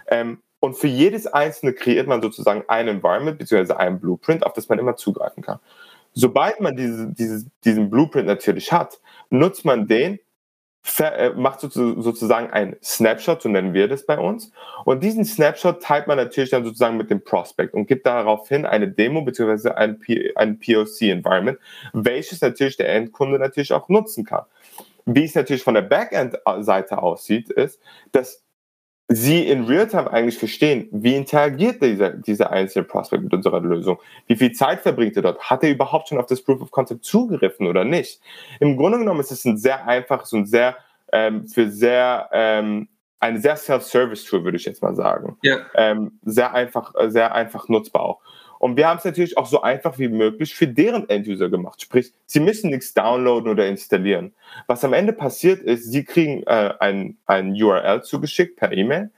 Ähm, 0.07 0.39
und 0.59 0.75
für 0.75 0.87
jedes 0.87 1.27
einzelne 1.27 1.73
kreiert 1.73 2.07
man 2.07 2.21
sozusagen 2.21 2.63
ein 2.67 2.87
Environment 2.87 3.37
bzw. 3.37 3.73
ein 3.73 3.99
Blueprint, 3.99 4.45
auf 4.45 4.53
das 4.53 4.69
man 4.69 4.79
immer 4.79 4.95
zugreifen 4.95 5.43
kann. 5.43 5.59
Sobald 6.13 6.61
man 6.61 6.77
diese, 6.77 7.11
diese, 7.11 7.45
diesen 7.65 7.89
Blueprint 7.89 8.25
natürlich 8.25 8.71
hat, 8.71 9.01
nutzt 9.29 9.65
man 9.65 9.87
den 9.87 10.19
macht 11.35 11.61
sozusagen 11.61 12.51
ein 12.51 12.75
Snapshot, 12.83 13.41
so 13.41 13.49
nennen 13.49 13.73
wir 13.73 13.87
das 13.87 14.05
bei 14.05 14.19
uns. 14.19 14.51
Und 14.85 15.03
diesen 15.03 15.25
Snapshot 15.25 15.81
teilt 15.81 16.07
man 16.07 16.17
natürlich 16.17 16.51
dann 16.51 16.63
sozusagen 16.63 16.97
mit 16.97 17.09
dem 17.09 17.23
Prospect 17.23 17.73
und 17.73 17.87
gibt 17.87 18.05
daraufhin 18.05 18.65
eine 18.65 18.87
Demo 18.87 19.21
bzw. 19.23 19.71
ein, 19.71 19.99
ein 20.35 20.59
POC-Environment, 20.59 21.57
welches 21.93 22.41
natürlich 22.41 22.77
der 22.77 22.89
Endkunde 22.93 23.39
natürlich 23.39 23.73
auch 23.73 23.89
nutzen 23.89 24.25
kann. 24.25 24.43
Wie 25.05 25.23
es 25.23 25.35
natürlich 25.35 25.63
von 25.63 25.75
der 25.75 25.83
Backend-Seite 25.83 27.01
aussieht, 27.01 27.49
ist, 27.49 27.79
dass 28.11 28.44
sie 29.07 29.47
in 29.47 29.65
Realtime 29.65 30.11
eigentlich 30.11 30.37
verstehen, 30.37 30.87
wie 30.91 31.15
interagiert 31.15 31.81
dieser, 31.81 32.11
dieser 32.11 32.51
einzelne 32.51 32.85
Prospect 32.85 33.23
mit 33.23 33.33
unserer 33.33 33.59
Lösung? 33.59 33.99
Wie 34.27 34.35
viel 34.35 34.51
Zeit 34.51 34.81
verbringt 34.81 35.15
er 35.15 35.21
dort? 35.21 35.39
Hat 35.41 35.63
er 35.63 35.69
überhaupt 35.69 36.09
schon 36.09 36.17
auf 36.17 36.25
das 36.25 36.41
Proof 36.41 36.61
of 36.61 36.71
Concept 36.71 37.05
zugegriffen 37.05 37.67
oder 37.67 37.83
nicht? 37.83 38.19
Im 38.59 38.77
Grunde 38.77 38.97
genommen 38.97 39.19
ist 39.19 39.31
es 39.31 39.45
ein 39.45 39.57
sehr 39.57 39.87
einfaches 39.87 40.33
und 40.33 40.47
sehr 40.47 40.77
ähm, 41.11 41.47
für 41.47 41.69
sehr 41.69 42.29
ähm, 42.31 42.87
ein 43.19 43.41
sehr 43.41 43.55
Self-Service-Tool, 43.55 44.43
würde 44.43 44.57
ich 44.57 44.65
jetzt 44.65 44.81
mal 44.81 44.95
sagen. 44.95 45.37
Ja. 45.41 45.57
Ähm, 45.73 46.19
sehr 46.23 46.53
einfach, 46.53 46.93
äh, 46.95 47.09
sehr 47.09 47.33
einfach 47.33 47.67
nutzbar 47.69 48.03
auch. 48.03 48.21
Und 48.59 48.77
wir 48.77 48.87
haben 48.87 48.97
es 48.97 49.05
natürlich 49.05 49.37
auch 49.37 49.45
so 49.45 49.61
einfach 49.61 49.99
wie 49.99 50.07
möglich 50.07 50.55
für 50.55 50.67
deren 50.67 51.09
End-User 51.09 51.49
gemacht. 51.49 51.81
Sprich, 51.81 52.13
sie 52.25 52.39
müssen 52.39 52.69
nichts 52.69 52.93
downloaden 52.93 53.49
oder 53.49 53.67
installieren. 53.67 54.33
Was 54.67 54.83
am 54.83 54.93
Ende 54.93 55.13
passiert 55.13 55.61
ist, 55.61 55.91
sie 55.91 56.03
kriegen 56.03 56.43
äh, 56.43 56.73
ein, 56.79 57.17
ein 57.25 57.51
URL 57.51 58.03
zugeschickt 58.03 58.57
per 58.57 58.71
E-Mail 58.71 59.11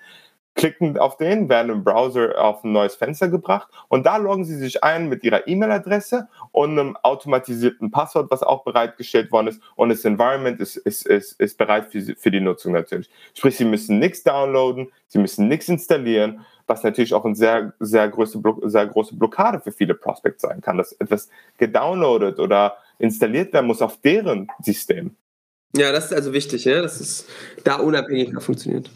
klicken 0.57 0.97
auf 0.97 1.15
den, 1.15 1.47
werden 1.47 1.71
im 1.71 1.83
Browser 1.83 2.43
auf 2.43 2.63
ein 2.63 2.73
neues 2.73 2.95
Fenster 2.95 3.29
gebracht 3.29 3.69
und 3.87 4.05
da 4.05 4.17
loggen 4.17 4.43
Sie 4.43 4.55
sich 4.55 4.83
ein 4.83 5.07
mit 5.07 5.23
Ihrer 5.23 5.47
E-Mail-Adresse 5.47 6.27
und 6.51 6.71
einem 6.71 6.97
automatisierten 6.97 7.91
Passwort, 7.91 8.29
was 8.29 8.43
auch 8.43 8.65
bereitgestellt 8.65 9.31
worden 9.31 9.47
ist 9.47 9.61
und 9.75 9.89
das 9.89 10.03
Environment 10.03 10.59
ist, 10.59 10.75
ist, 10.75 11.05
ist, 11.07 11.39
ist 11.39 11.57
bereit 11.57 11.85
für, 11.91 12.01
für 12.01 12.31
die 12.31 12.41
Nutzung 12.41 12.73
natürlich. 12.73 13.09
Sprich, 13.33 13.55
Sie 13.55 13.65
müssen 13.65 13.99
nichts 13.99 14.23
downloaden, 14.23 14.91
Sie 15.07 15.19
müssen 15.19 15.47
nichts 15.47 15.69
installieren, 15.69 16.45
was 16.65 16.83
natürlich 16.83 17.13
auch 17.13 17.23
eine 17.23 17.35
sehr, 17.35 17.73
sehr, 17.79 18.09
große, 18.09 18.41
sehr 18.63 18.87
große 18.87 19.15
Blockade 19.15 19.59
für 19.61 19.71
viele 19.71 19.93
Prospects 19.93 20.41
sein 20.41 20.59
kann, 20.61 20.77
dass 20.77 20.91
etwas 20.93 21.29
gedownloadet 21.57 22.39
oder 22.39 22.77
installiert 22.99 23.53
werden 23.53 23.67
muss 23.67 23.81
auf 23.81 24.01
deren 24.01 24.47
System. 24.61 25.15
Ja, 25.75 25.91
das 25.91 26.05
ist 26.05 26.13
also 26.13 26.33
wichtig, 26.33 26.65
ja, 26.65 26.81
dass 26.81 26.99
es 26.99 27.27
da 27.63 27.75
unabhängiger 27.75 28.41
funktioniert. 28.41 28.89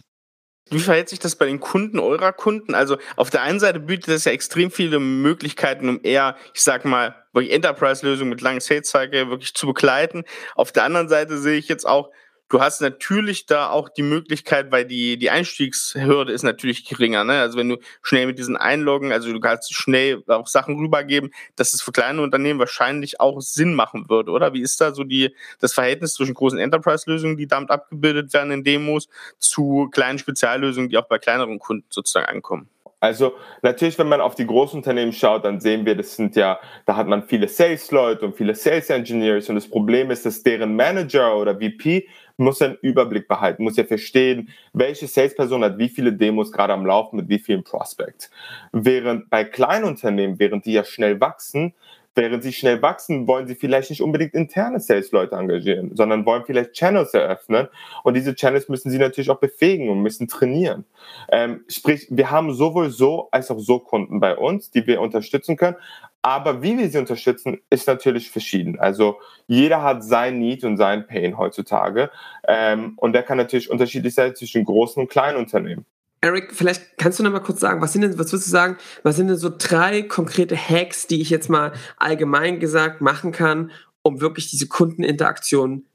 Wie 0.71 0.79
verhält 0.79 1.10
sich 1.10 1.19
das 1.19 1.36
bei 1.36 1.45
den 1.45 1.60
Kunden 1.60 1.99
eurer 1.99 2.31
Kunden? 2.31 2.73
Also 2.75 2.97
auf 3.17 3.29
der 3.29 3.41
einen 3.41 3.60
Seite 3.60 3.81
bietet 3.81 4.07
es 4.07 4.23
ja 4.23 4.31
extrem 4.31 4.71
viele 4.71 4.99
Möglichkeiten, 4.99 5.89
um 5.89 5.99
eher, 6.01 6.38
ich 6.53 6.63
sag 6.63 6.86
mal, 6.86 7.13
wirklich 7.34 7.53
Enterprise-Lösungen 7.53 8.29
mit 8.29 8.39
langen 8.39 8.62
Sales-Cycle 8.62 9.29
wirklich 9.29 9.53
zu 9.53 9.67
begleiten. 9.67 10.23
Auf 10.55 10.71
der 10.71 10.86
anderen 10.86 11.10
Seite 11.10 11.38
sehe 11.38 11.57
ich 11.57 11.67
jetzt 11.67 11.86
auch 11.86 12.10
Du 12.52 12.60
hast 12.60 12.82
natürlich 12.82 13.46
da 13.46 13.70
auch 13.70 13.88
die 13.88 14.02
Möglichkeit, 14.02 14.74
weil 14.74 14.84
die, 14.84 15.16
die 15.18 15.30
Einstiegshürde 15.30 16.34
ist 16.34 16.44
natürlich 16.44 16.84
geringer. 16.84 17.24
Ne? 17.24 17.40
Also 17.40 17.58
wenn 17.58 17.70
du 17.70 17.78
schnell 18.02 18.26
mit 18.26 18.38
diesen 18.38 18.58
Einloggen, 18.58 19.14
also 19.14 19.32
du 19.32 19.40
kannst 19.40 19.74
schnell 19.74 20.22
auch 20.28 20.48
Sachen 20.48 20.78
rübergeben, 20.78 21.32
dass 21.56 21.74
es 21.74 21.82
für 21.82 21.94
kleine 21.94 22.22
Unternehmen 22.22 22.60
wahrscheinlich 22.60 23.22
auch 23.22 23.40
Sinn 23.40 23.74
machen 23.74 24.10
würde, 24.10 24.32
oder? 24.32 24.54
Wie 24.54 24.62
ist 24.62 24.82
da 24.82 24.94
so 24.94 25.06
die, 25.06 25.34
das 25.62 25.72
Verhältnis 25.72 26.16
zwischen 26.16 26.34
großen 26.34 26.60
Enterprise-Lösungen, 26.60 27.38
die 27.38 27.48
damit 27.48 27.72
abgebildet 27.72 28.34
werden 28.34 28.52
in 28.52 28.66
Demos, 28.66 29.08
zu 29.40 29.88
kleinen 29.90 30.20
Speziallösungen, 30.20 30.90
die 30.90 30.98
auch 30.98 31.08
bei 31.08 31.20
kleineren 31.20 31.58
Kunden 31.58 31.86
sozusagen 31.90 32.26
ankommen? 32.26 32.68
Also 33.02 33.34
natürlich, 33.64 33.98
wenn 33.98 34.10
man 34.10 34.22
auf 34.22 34.36
die 34.36 34.46
großen 34.46 34.78
Unternehmen 34.78 35.12
schaut, 35.12 35.44
dann 35.44 35.60
sehen 35.60 35.88
wir, 35.88 35.96
das 35.96 36.16
sind 36.16 36.36
ja, 36.36 36.60
da 36.86 36.96
hat 36.96 37.08
man 37.08 37.24
viele 37.24 37.48
Sales-Leute 37.48 38.24
und 38.26 38.38
viele 38.38 38.54
Sales-Engineers 38.54 39.50
und 39.50 39.56
das 39.56 39.68
Problem 39.68 40.12
ist, 40.12 40.24
dass 40.24 40.44
deren 40.44 40.76
Manager 40.76 41.36
oder 41.36 41.56
VP 41.56 42.08
muss 42.41 42.62
einen 42.62 42.77
Überblick 42.82 43.27
behalten, 43.27 43.63
muss 43.63 43.77
ja 43.77 43.84
verstehen, 43.84 44.49
welche 44.73 45.08
Salesperson 45.08 45.63
hat 45.63 45.77
wie 45.77 45.89
viele 45.89 46.13
Demos 46.13 46.51
gerade 46.51 46.73
am 46.73 46.86
Laufen 46.86 47.17
mit 47.17 47.30
wie 47.30 47.39
vielen 47.39 47.63
Prospects. 47.63 48.30
Während 48.71 49.30
bei 49.30 49.43
Kleinunternehmen, 49.43 50.39
während 50.39 50.65
die 50.65 50.73
ja 50.73 50.84
schnell 50.84 51.21
wachsen, 51.21 51.73
Während 52.13 52.43
sie 52.43 52.51
schnell 52.51 52.82
wachsen, 52.82 53.25
wollen 53.25 53.47
sie 53.47 53.56
vielleicht 53.56 53.89
nicht 53.89 54.01
unbedingt 54.01 54.34
interne 54.34 54.82
Sales-Leute 54.82 55.36
engagieren, 55.36 55.95
sondern 55.95 56.25
wollen 56.25 56.43
vielleicht 56.45 56.73
Channels 56.73 57.13
eröffnen. 57.13 57.69
Und 58.04 58.15
diese 58.15 58.36
Channels 58.36 58.67
müssen 58.67 58.89
sie 58.89 58.97
natürlich 58.97 59.30
auch 59.30 59.39
befähigen 59.39 59.88
und 59.88 60.01
müssen 60.01 60.27
trainieren. 60.27 60.84
Ähm, 61.30 61.63
sprich, 61.69 62.08
wir 62.10 62.30
haben 62.30 62.54
sowohl 62.54 62.89
so 62.89 63.30
als 63.32 63.49
auch 63.49 63.60
so 63.60 63.80
Kunden 63.80 64.19
bei 64.19 64.36
uns, 64.36 64.71
die 64.71 64.86
wir 64.88 64.99
unterstützen 64.99 65.56
können. 65.56 65.77
Aber 66.21 66.62
wie 66.62 66.77
wir 66.77 66.89
sie 66.89 66.99
unterstützen, 66.99 67.60
ist 67.69 67.88
natürlich 67.88 68.29
verschieden. 68.29 68.79
Also 68.79 69.19
jeder 69.47 69.81
hat 69.81 70.03
sein 70.03 70.38
Need 70.38 70.63
und 70.63 70.77
sein 70.77 71.07
Pain 71.07 71.38
heutzutage. 71.38 72.12
Ähm, 72.47 72.93
und 72.97 73.13
der 73.13 73.23
kann 73.23 73.38
natürlich 73.38 73.71
unterschiedlich 73.71 74.13
sein 74.13 74.36
zwischen 74.36 74.63
großen 74.65 75.01
und 75.01 75.10
kleinen 75.10 75.38
Unternehmen. 75.38 75.86
Eric, 76.23 76.53
vielleicht 76.53 76.99
kannst 76.99 77.17
du 77.17 77.23
noch 77.23 77.31
mal 77.31 77.39
kurz 77.39 77.60
sagen, 77.60 77.81
was 77.81 77.93
sind 77.93 78.03
denn, 78.03 78.12
was 78.19 78.31
würdest 78.31 78.45
du 78.45 78.51
sagen, 78.51 78.77
was 79.01 79.15
sind 79.15 79.27
denn 79.27 79.38
so 79.38 79.51
drei 79.57 80.03
konkrete 80.03 80.55
Hacks, 80.55 81.07
die 81.07 81.19
ich 81.19 81.31
jetzt 81.31 81.49
mal 81.49 81.73
allgemein 81.97 82.60
gesagt 82.60 83.01
machen 83.01 83.31
kann, 83.31 83.71
um 84.03 84.21
wirklich 84.21 84.47
diese 84.51 84.67
Kundeninteraktion 84.67 85.88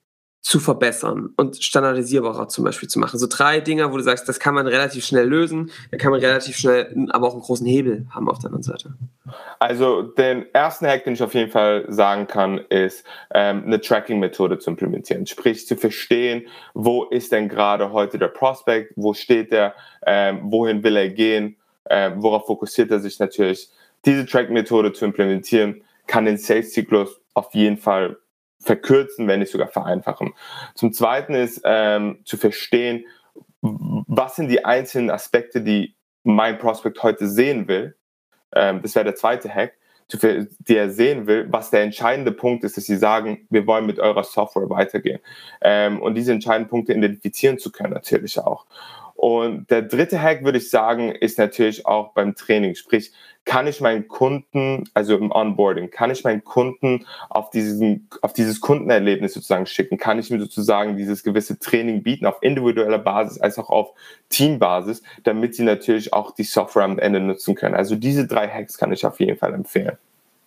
zu 0.46 0.60
verbessern 0.60 1.30
und 1.36 1.60
standardisierbarer 1.60 2.46
zum 2.46 2.62
Beispiel 2.62 2.88
zu 2.88 3.00
machen. 3.00 3.18
So 3.18 3.26
drei 3.28 3.58
Dinge, 3.58 3.90
wo 3.90 3.96
du 3.96 4.04
sagst, 4.04 4.28
das 4.28 4.38
kann 4.38 4.54
man 4.54 4.68
relativ 4.68 5.04
schnell 5.04 5.26
lösen, 5.26 5.72
da 5.90 5.96
kann 5.96 6.12
man 6.12 6.20
relativ 6.20 6.56
schnell 6.56 7.08
aber 7.10 7.26
auch 7.26 7.32
einen 7.32 7.42
großen 7.42 7.66
Hebel 7.66 8.06
haben 8.10 8.30
auf 8.30 8.38
der 8.38 8.50
anderen 8.50 8.62
Seite. 8.62 8.94
Also 9.58 10.02
den 10.02 10.46
ersten 10.54 10.86
Hack, 10.86 11.02
den 11.02 11.14
ich 11.14 11.22
auf 11.24 11.34
jeden 11.34 11.50
Fall 11.50 11.84
sagen 11.88 12.28
kann, 12.28 12.58
ist 12.58 13.04
ähm, 13.34 13.64
eine 13.66 13.80
Tracking-Methode 13.80 14.60
zu 14.60 14.70
implementieren. 14.70 15.26
Sprich 15.26 15.66
zu 15.66 15.74
verstehen, 15.74 16.46
wo 16.74 17.02
ist 17.06 17.32
denn 17.32 17.48
gerade 17.48 17.90
heute 17.90 18.16
der 18.16 18.28
Prospect, 18.28 18.92
wo 18.94 19.14
steht 19.14 19.50
er, 19.50 19.74
ähm, 20.06 20.42
wohin 20.44 20.84
will 20.84 20.94
er 20.94 21.08
gehen, 21.08 21.56
ähm, 21.90 22.22
worauf 22.22 22.46
fokussiert 22.46 22.92
er 22.92 23.00
sich 23.00 23.18
natürlich. 23.18 23.68
Diese 24.04 24.24
Tracking-Methode 24.24 24.92
zu 24.92 25.06
implementieren, 25.06 25.82
kann 26.06 26.24
den 26.24 26.38
Sales-Zyklus 26.38 27.20
auf 27.34 27.52
jeden 27.52 27.78
Fall 27.78 28.16
verkürzen, 28.66 29.28
wenn 29.28 29.40
nicht 29.40 29.52
sogar 29.52 29.68
vereinfachen. 29.68 30.34
Zum 30.74 30.92
Zweiten 30.92 31.34
ist 31.34 31.62
ähm, 31.64 32.18
zu 32.24 32.36
verstehen, 32.36 33.06
was 33.62 34.36
sind 34.36 34.48
die 34.48 34.64
einzelnen 34.64 35.10
Aspekte, 35.10 35.62
die 35.62 35.94
mein 36.24 36.58
Prospect 36.58 37.02
heute 37.02 37.28
sehen 37.28 37.68
will. 37.68 37.96
Ähm, 38.54 38.82
das 38.82 38.94
wäre 38.94 39.04
der 39.04 39.14
zweite 39.14 39.48
Hack, 39.52 39.74
die 40.12 40.76
er 40.76 40.90
sehen 40.90 41.26
will, 41.26 41.46
was 41.50 41.70
der 41.70 41.82
entscheidende 41.82 42.32
Punkt 42.32 42.64
ist, 42.64 42.76
dass 42.76 42.84
sie 42.84 42.96
sagen, 42.96 43.46
wir 43.50 43.66
wollen 43.66 43.86
mit 43.86 43.98
eurer 43.98 44.24
Software 44.24 44.68
weitergehen. 44.70 45.20
Ähm, 45.60 46.00
und 46.00 46.14
diese 46.14 46.32
entscheidenden 46.32 46.68
Punkte 46.68 46.92
identifizieren 46.92 47.58
zu 47.58 47.72
können 47.72 47.92
natürlich 47.92 48.38
auch. 48.38 48.66
Und 49.16 49.70
der 49.70 49.82
dritte 49.82 50.20
Hack, 50.20 50.44
würde 50.44 50.58
ich 50.58 50.68
sagen, 50.68 51.10
ist 51.10 51.38
natürlich 51.38 51.86
auch 51.86 52.12
beim 52.12 52.34
Training. 52.34 52.74
Sprich, 52.74 53.12
kann 53.46 53.66
ich 53.66 53.80
meinen 53.80 54.08
Kunden, 54.08 54.84
also 54.92 55.16
im 55.16 55.30
Onboarding, 55.30 55.90
kann 55.90 56.10
ich 56.10 56.24
meinen 56.24 56.44
Kunden 56.44 57.06
auf, 57.30 57.48
diesen, 57.50 58.08
auf 58.20 58.32
dieses 58.32 58.60
Kundenerlebnis 58.60 59.34
sozusagen 59.34 59.66
schicken? 59.66 59.96
Kann 59.96 60.18
ich 60.18 60.30
mir 60.30 60.40
sozusagen 60.40 60.96
dieses 60.96 61.22
gewisse 61.22 61.58
Training 61.58 62.02
bieten 62.02 62.26
auf 62.26 62.42
individueller 62.42 62.98
Basis 62.98 63.40
als 63.40 63.58
auch 63.58 63.70
auf 63.70 63.92
Teambasis, 64.28 65.02
damit 65.22 65.54
sie 65.54 65.62
natürlich 65.62 66.12
auch 66.12 66.32
die 66.32 66.42
Software 66.42 66.84
am 66.84 66.98
Ende 66.98 67.20
nutzen 67.20 67.54
können? 67.54 67.76
Also 67.76 67.96
diese 67.96 68.26
drei 68.26 68.48
Hacks 68.48 68.76
kann 68.76 68.92
ich 68.92 69.06
auf 69.06 69.18
jeden 69.20 69.38
Fall 69.38 69.54
empfehlen. 69.54 69.96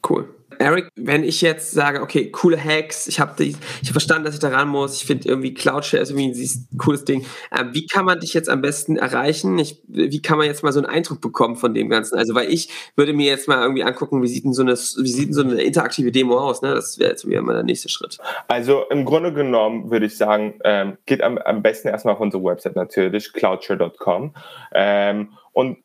Cool. 0.07 0.33
Eric, 0.62 0.89
wenn 0.97 1.23
ich 1.23 1.39
jetzt 1.39 1.71
sage, 1.71 2.01
okay, 2.01 2.31
coole 2.31 2.62
Hacks, 2.62 3.07
ich 3.07 3.21
habe 3.21 3.31
hab 3.31 3.91
verstanden, 3.91 4.25
dass 4.25 4.33
ich 4.33 4.41
da 4.41 4.49
ran 4.49 4.67
muss, 4.67 4.97
ich 4.97 5.05
finde 5.05 5.29
irgendwie 5.29 5.53
Cloudshare 5.53 6.03
ist 6.03 6.09
irgendwie 6.09 6.27
ein 6.27 6.77
cooles 6.77 7.05
Ding. 7.05 7.25
Äh, 7.49 7.63
wie 7.71 7.88
kann 7.88 8.03
man 8.03 8.19
dich 8.19 8.33
jetzt 8.33 8.49
am 8.49 8.62
besten 8.62 8.97
erreichen? 8.97 9.57
Ich, 9.57 9.81
wie 9.88 10.21
kann 10.21 10.38
man 10.38 10.47
jetzt 10.47 10.62
mal 10.62 10.73
so 10.73 10.79
einen 10.79 10.88
Eindruck 10.88 11.21
bekommen 11.21 11.55
von 11.55 11.73
dem 11.73 11.88
Ganzen? 11.88 12.17
Also, 12.17 12.35
weil 12.35 12.51
ich 12.51 12.69
würde 12.97 13.13
mir 13.13 13.27
jetzt 13.27 13.47
mal 13.47 13.62
irgendwie 13.62 13.83
angucken, 13.83 14.21
wie 14.21 14.27
sieht 14.27 14.43
denn 14.43 14.51
so 14.51 14.62
eine, 14.62 14.73
wie 14.73 15.07
sieht 15.07 15.27
denn 15.27 15.33
so 15.33 15.43
eine 15.43 15.62
interaktive 15.62 16.12
Demo 16.12 16.38
aus? 16.38 16.62
Ne? 16.62 16.73
Das 16.75 16.99
wäre 16.99 17.12
jetzt 17.12 17.25
wieder 17.25 17.41
mal 17.41 17.53
der 17.53 17.63
nächste 17.63 17.88
Schritt. 17.88 18.17
Also 18.49 18.83
im 18.89 19.05
Grunde 19.05 19.31
genommen 19.31 19.89
würde 19.91 20.07
ich 20.07 20.17
sagen, 20.17 20.59
ähm, 20.65 20.97
geht 21.05 21.21
am, 21.21 21.38
am 21.38 21.62
besten 21.62 21.88
erstmal 21.88 22.15
auf 22.15 22.19
unsere 22.19 22.43
Website 22.43 22.75
natürlich, 22.75 23.31
cloudshare.com. 23.31 24.33
Ähm, 24.73 25.29
und 25.53 25.77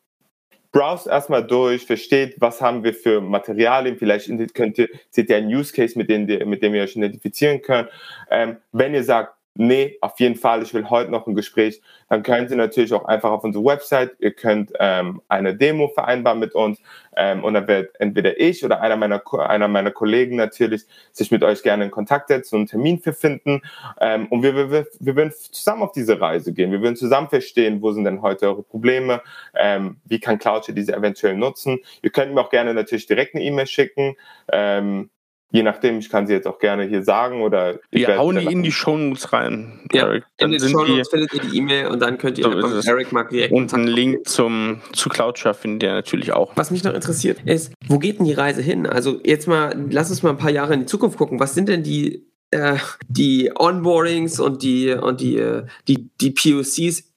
browst 0.74 1.06
erstmal 1.06 1.46
durch, 1.46 1.86
versteht, 1.86 2.34
was 2.40 2.60
haben 2.60 2.82
wir 2.82 2.92
für 2.92 3.20
Materialien, 3.20 3.96
vielleicht 3.96 4.28
könnt 4.54 4.76
ihr, 4.76 4.88
seht 5.08 5.30
ihr 5.30 5.36
einen 5.36 5.46
Use 5.46 5.72
Case, 5.72 5.96
mit 5.96 6.10
dem, 6.10 6.26
mit 6.48 6.62
dem 6.62 6.74
ihr 6.74 6.82
euch 6.82 6.96
identifizieren 6.96 7.62
könnt. 7.62 7.88
Ähm, 8.28 8.56
wenn 8.72 8.92
ihr 8.92 9.04
sagt, 9.04 9.33
nee, 9.54 9.96
auf 10.00 10.18
jeden 10.20 10.36
Fall, 10.36 10.62
ich 10.62 10.74
will 10.74 10.88
heute 10.90 11.10
noch 11.10 11.26
ein 11.26 11.34
Gespräch, 11.34 11.80
dann 12.08 12.22
können 12.22 12.48
Sie 12.48 12.56
natürlich 12.56 12.92
auch 12.92 13.04
einfach 13.04 13.30
auf 13.30 13.44
unsere 13.44 13.64
Website, 13.64 14.12
ihr 14.18 14.32
könnt 14.32 14.72
ähm, 14.78 15.22
eine 15.28 15.56
Demo 15.56 15.88
vereinbaren 15.88 16.38
mit 16.38 16.54
uns. 16.54 16.80
Ähm, 17.16 17.44
und 17.44 17.54
dann 17.54 17.68
wird 17.68 17.94
entweder 18.00 18.38
ich 18.40 18.64
oder 18.64 18.80
einer 18.80 18.96
meiner, 18.96 19.22
einer 19.48 19.68
meiner 19.68 19.90
Kollegen 19.90 20.36
natürlich 20.36 20.82
sich 21.12 21.30
mit 21.30 21.44
euch 21.44 21.62
gerne 21.62 21.84
in 21.84 21.90
Kontakt 21.90 22.28
setzen 22.28 22.56
und 22.56 22.60
einen 22.62 22.68
Termin 22.68 22.98
für 22.98 23.12
finden. 23.12 23.62
Ähm, 24.00 24.26
und 24.26 24.42
wir, 24.42 24.54
wir, 24.70 24.86
wir, 24.98 25.16
würden 25.16 25.32
zusammen 25.32 25.82
auf 25.82 25.92
diese 25.92 26.20
Reise 26.20 26.52
gehen. 26.52 26.72
Wir 26.72 26.82
würden 26.82 26.96
zusammen 26.96 27.28
verstehen, 27.28 27.82
wo 27.82 27.92
sind 27.92 28.04
denn 28.04 28.22
heute 28.22 28.48
eure 28.48 28.62
Probleme, 28.62 29.22
ähm, 29.54 29.96
wie 30.04 30.18
kann 30.18 30.38
Cloudshare 30.38 30.74
diese 30.74 30.94
eventuell 30.94 31.36
nutzen. 31.36 31.78
Ihr 32.02 32.10
könnt 32.10 32.34
mir 32.34 32.40
auch 32.40 32.50
gerne 32.50 32.74
natürlich 32.74 33.06
direkt 33.06 33.34
eine 33.34 33.44
E-Mail 33.44 33.66
schicken, 33.66 34.16
ähm, 34.50 35.10
je 35.54 35.62
nachdem, 35.62 36.00
ich 36.00 36.10
kann 36.10 36.26
sie 36.26 36.32
jetzt 36.32 36.48
auch 36.48 36.58
gerne 36.58 36.82
hier 36.82 37.04
sagen 37.04 37.40
oder 37.40 37.78
Wir 37.92 38.18
hauen 38.18 38.36
die 38.36 38.46
in 38.46 38.64
die 38.64 38.72
Shownotes 38.72 39.32
rein. 39.32 39.78
Ja, 39.92 40.06
Eric. 40.06 40.24
Dann 40.36 40.52
in 40.52 40.58
den 40.58 40.68
Shownotes 40.68 41.08
findet 41.08 41.32
ihr 41.32 41.40
die 41.42 41.56
E-Mail 41.56 41.86
und 41.86 42.00
dann 42.00 42.18
könnt 42.18 42.38
ihr 42.38 42.44
so 42.44 42.50
beim 42.50 42.80
Eric 42.84 43.12
mal 43.12 43.22
direkt 43.22 43.52
Und 43.52 43.72
einen 43.72 43.86
Link 43.86 44.28
zum, 44.28 44.80
zu 44.92 45.08
Cloudshare 45.08 45.54
findet 45.54 45.84
ihr 45.84 45.92
natürlich 45.92 46.32
auch. 46.32 46.50
Was 46.56 46.72
mich 46.72 46.82
noch 46.82 46.92
interessiert 46.92 47.38
ist, 47.44 47.72
wo 47.86 48.00
geht 48.00 48.18
denn 48.18 48.26
die 48.26 48.32
Reise 48.32 48.62
hin? 48.62 48.84
Also 48.88 49.20
jetzt 49.22 49.46
mal, 49.46 49.72
lass 49.90 50.10
uns 50.10 50.24
mal 50.24 50.30
ein 50.30 50.38
paar 50.38 50.50
Jahre 50.50 50.74
in 50.74 50.80
die 50.80 50.86
Zukunft 50.86 51.18
gucken. 51.18 51.38
Was 51.38 51.54
sind 51.54 51.68
denn 51.68 51.84
die, 51.84 52.26
äh, 52.50 52.78
die 53.06 53.52
Onboardings 53.54 54.40
und 54.40 54.64
die, 54.64 54.90
und 54.90 55.20
die, 55.20 55.36
äh, 55.36 55.66
die, 55.86 56.10
die 56.20 56.32
POCs 56.32 57.13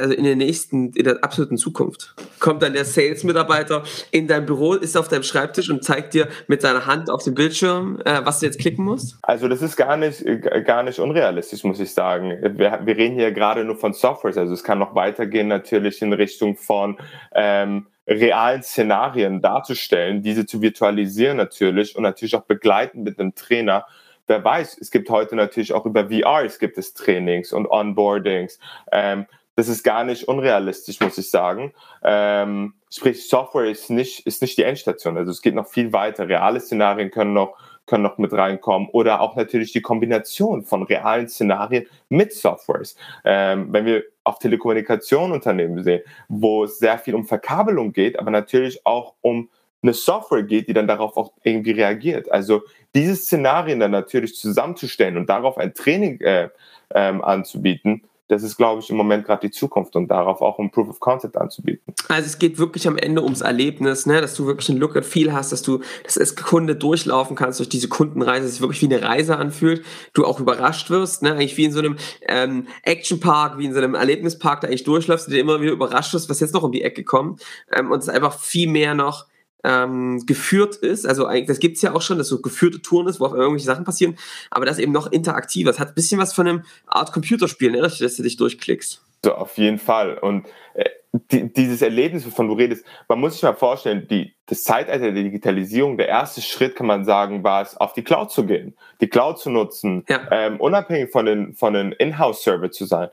also 0.00 0.14
in 0.14 0.24
der 0.24 0.36
nächsten, 0.36 0.92
in 0.92 1.04
der 1.04 1.22
absoluten 1.22 1.56
Zukunft. 1.56 2.14
Kommt 2.40 2.62
dann 2.62 2.72
der 2.72 2.84
Sales-Mitarbeiter 2.84 3.82
in 4.10 4.26
dein 4.26 4.46
Büro, 4.46 4.74
ist 4.74 4.96
auf 4.96 5.08
deinem 5.08 5.22
Schreibtisch 5.22 5.70
und 5.70 5.84
zeigt 5.84 6.14
dir 6.14 6.28
mit 6.46 6.62
seiner 6.62 6.86
Hand 6.86 7.10
auf 7.10 7.22
dem 7.24 7.34
Bildschirm, 7.34 8.00
äh, 8.04 8.20
was 8.24 8.40
du 8.40 8.46
jetzt 8.46 8.58
klicken 8.58 8.84
musst? 8.84 9.16
Also 9.22 9.48
das 9.48 9.62
ist 9.62 9.76
gar 9.76 9.96
nicht, 9.96 10.24
gar 10.64 10.82
nicht 10.82 10.98
unrealistisch, 10.98 11.64
muss 11.64 11.80
ich 11.80 11.92
sagen. 11.92 12.30
Wir, 12.58 12.80
wir 12.84 12.96
reden 12.96 13.14
hier 13.14 13.32
gerade 13.32 13.64
nur 13.64 13.76
von 13.76 13.92
Softwares, 13.92 14.36
also 14.36 14.52
es 14.52 14.64
kann 14.64 14.78
noch 14.78 14.94
weitergehen 14.94 15.48
natürlich 15.48 16.02
in 16.02 16.12
Richtung 16.12 16.56
von 16.56 16.96
ähm, 17.34 17.86
realen 18.06 18.62
Szenarien 18.62 19.40
darzustellen, 19.40 20.22
diese 20.22 20.46
zu 20.46 20.60
virtualisieren 20.60 21.36
natürlich 21.36 21.96
und 21.96 22.02
natürlich 22.02 22.36
auch 22.36 22.44
begleiten 22.44 23.02
mit 23.02 23.18
einem 23.18 23.34
Trainer. 23.34 23.86
Wer 24.26 24.42
weiß, 24.42 24.78
es 24.80 24.90
gibt 24.90 25.10
heute 25.10 25.36
natürlich 25.36 25.72
auch 25.72 25.86
über 25.86 26.08
VR, 26.08 26.44
es 26.44 26.58
gibt 26.58 26.78
es 26.78 26.94
Trainings 26.94 27.52
und 27.52 27.66
Onboardings. 27.66 28.58
Ähm, 28.90 29.26
das 29.56 29.68
ist 29.68 29.84
gar 29.84 30.04
nicht 30.04 30.26
unrealistisch, 30.26 31.00
muss 31.00 31.18
ich 31.18 31.30
sagen. 31.30 31.72
Ähm, 32.02 32.74
sprich, 32.90 33.28
Software 33.28 33.66
ist 33.66 33.90
nicht, 33.90 34.26
ist 34.26 34.42
nicht 34.42 34.58
die 34.58 34.64
Endstation. 34.64 35.16
Also 35.16 35.30
es 35.30 35.42
geht 35.42 35.54
noch 35.54 35.68
viel 35.68 35.92
weiter. 35.92 36.28
Reale 36.28 36.60
Szenarien 36.60 37.10
können 37.10 37.32
noch, 37.32 37.56
können 37.86 38.02
noch 38.02 38.18
mit 38.18 38.32
reinkommen 38.32 38.88
oder 38.90 39.20
auch 39.20 39.36
natürlich 39.36 39.72
die 39.72 39.82
Kombination 39.82 40.62
von 40.62 40.82
realen 40.82 41.28
Szenarien 41.28 41.86
mit 42.08 42.32
Softwares. 42.32 42.96
Ähm, 43.24 43.72
wenn 43.72 43.86
wir 43.86 44.02
auf 44.24 44.38
Telekommunikationunternehmen 44.38 45.84
sehen, 45.84 46.02
wo 46.28 46.64
es 46.64 46.78
sehr 46.78 46.98
viel 46.98 47.14
um 47.14 47.26
Verkabelung 47.26 47.92
geht, 47.92 48.18
aber 48.18 48.30
natürlich 48.30 48.84
auch 48.86 49.14
um 49.20 49.50
eine 49.82 49.92
Software 49.92 50.42
geht, 50.42 50.66
die 50.68 50.72
dann 50.72 50.88
darauf 50.88 51.16
auch 51.16 51.32
irgendwie 51.42 51.72
reagiert. 51.72 52.32
Also 52.32 52.62
diese 52.94 53.14
Szenarien 53.14 53.80
dann 53.80 53.90
natürlich 53.90 54.34
zusammenzustellen 54.34 55.18
und 55.18 55.28
darauf 55.28 55.58
ein 55.58 55.74
Training 55.74 56.20
äh, 56.22 56.48
ähm, 56.94 57.22
anzubieten, 57.22 58.02
das 58.28 58.42
ist, 58.42 58.56
glaube 58.56 58.80
ich, 58.80 58.88
im 58.88 58.96
Moment 58.96 59.26
gerade 59.26 59.46
die 59.46 59.50
Zukunft 59.50 59.96
und 59.96 60.08
darauf 60.08 60.40
auch 60.40 60.58
ein 60.58 60.70
Proof 60.70 60.88
of 60.88 61.00
Concept 61.00 61.36
anzubieten. 61.36 61.92
Also 62.08 62.26
es 62.26 62.38
geht 62.38 62.58
wirklich 62.58 62.88
am 62.88 62.96
Ende 62.96 63.22
ums 63.22 63.42
Erlebnis, 63.42 64.06
ne? 64.06 64.20
dass 64.20 64.34
du 64.34 64.46
wirklich 64.46 64.70
ein 64.70 64.78
Look 64.78 64.96
and 64.96 65.04
Feel 65.04 65.32
hast, 65.32 65.52
dass 65.52 65.62
du 65.62 65.80
das 66.04 66.16
als 66.16 66.34
Kunde 66.34 66.74
durchlaufen 66.74 67.36
kannst 67.36 67.58
durch 67.58 67.68
diese 67.68 67.88
Kundenreise, 67.88 68.44
dass 68.44 68.52
es 68.52 68.60
wirklich 68.60 68.82
wie 68.82 68.94
eine 68.94 69.02
Reise 69.02 69.36
anfühlt, 69.36 69.84
du 70.14 70.24
auch 70.24 70.40
überrascht 70.40 70.88
wirst, 70.90 71.22
ne? 71.22 71.32
eigentlich 71.32 71.56
wie 71.56 71.64
in 71.64 71.72
so 71.72 71.80
einem 71.80 71.96
ähm, 72.26 72.66
Actionpark, 72.82 73.58
wie 73.58 73.66
in 73.66 73.72
so 73.72 73.78
einem 73.78 73.94
Erlebnispark, 73.94 74.62
da 74.62 74.68
eigentlich 74.68 74.84
durchläufst, 74.84 75.26
du 75.26 75.32
dir 75.32 75.40
immer 75.40 75.60
wieder 75.60 75.72
überrascht 75.72 76.14
wirst, 76.14 76.30
was 76.30 76.40
jetzt 76.40 76.54
noch 76.54 76.62
um 76.62 76.72
die 76.72 76.82
Ecke 76.82 77.04
kommt 77.04 77.44
ähm, 77.72 77.90
und 77.90 77.98
es 77.98 78.08
einfach 78.08 78.38
viel 78.38 78.68
mehr 78.70 78.94
noch 78.94 79.26
ähm, 79.64 80.24
geführt 80.26 80.76
ist. 80.76 81.06
Also 81.06 81.26
eigentlich, 81.26 81.48
das 81.48 81.58
gibt's 81.58 81.82
ja 81.82 81.94
auch 81.94 82.02
schon, 82.02 82.18
dass 82.18 82.28
so 82.28 82.40
geführte 82.40 82.82
Touren 82.82 83.08
ist, 83.08 83.18
wo 83.18 83.26
auch 83.26 83.34
irgendwelche 83.34 83.66
Sachen 83.66 83.84
passieren, 83.84 84.16
aber 84.50 84.66
das 84.66 84.78
eben 84.78 84.92
noch 84.92 85.10
interaktiver. 85.10 85.70
Es 85.70 85.80
hat 85.80 85.88
ein 85.88 85.94
bisschen 85.94 86.20
was 86.20 86.32
von 86.32 86.46
einem 86.46 86.62
Art 86.86 87.12
Computerspiel, 87.12 87.72
ne? 87.72 87.80
dass 87.80 87.98
du 87.98 88.22
dich 88.22 88.36
durchklickst. 88.36 89.02
So, 89.24 89.34
auf 89.34 89.56
jeden 89.56 89.78
Fall. 89.78 90.18
Und 90.18 90.46
äh, 90.74 90.84
die, 91.30 91.50
dieses 91.50 91.80
Erlebnis, 91.80 92.26
wovon 92.26 92.48
du 92.48 92.54
redest, 92.54 92.84
man 93.08 93.20
muss 93.20 93.34
sich 93.34 93.42
mal 93.42 93.54
vorstellen, 93.54 94.06
die, 94.10 94.34
das 94.46 94.64
Zeitalter 94.64 95.12
der 95.12 95.22
Digitalisierung, 95.22 95.96
der 95.96 96.08
erste 96.08 96.42
Schritt, 96.42 96.76
kann 96.76 96.86
man 96.86 97.04
sagen, 97.04 97.42
war 97.42 97.62
es, 97.62 97.76
auf 97.76 97.94
die 97.94 98.02
Cloud 98.02 98.30
zu 98.30 98.44
gehen, 98.44 98.76
die 99.00 99.08
Cloud 99.08 99.38
zu 99.38 99.48
nutzen, 99.48 100.04
ja. 100.08 100.20
ähm, 100.30 100.60
unabhängig 100.60 101.10
von 101.10 101.24
den, 101.24 101.54
von 101.54 101.72
den 101.72 101.92
Inhouse-Server 101.92 102.70
zu 102.70 102.84
sein. 102.84 103.08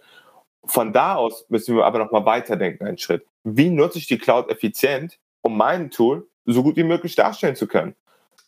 Von 0.66 0.92
da 0.92 1.16
aus 1.16 1.46
müssen 1.50 1.76
wir 1.76 1.86
aber 1.86 2.00
nochmal 2.00 2.26
weiterdenken, 2.26 2.86
einen 2.86 2.98
Schritt. 2.98 3.26
Wie 3.44 3.70
nutze 3.70 4.00
ich 4.00 4.08
die 4.08 4.18
Cloud 4.18 4.50
effizient, 4.50 5.18
um 5.42 5.58
mein 5.58 5.92
Tool 5.92 6.28
so 6.45 6.63
gut 6.63 6.75
wie 6.75 6.84
möglich 6.84 7.15
darstellen 7.15 7.56
zu 7.56 7.67
können. 7.67 7.95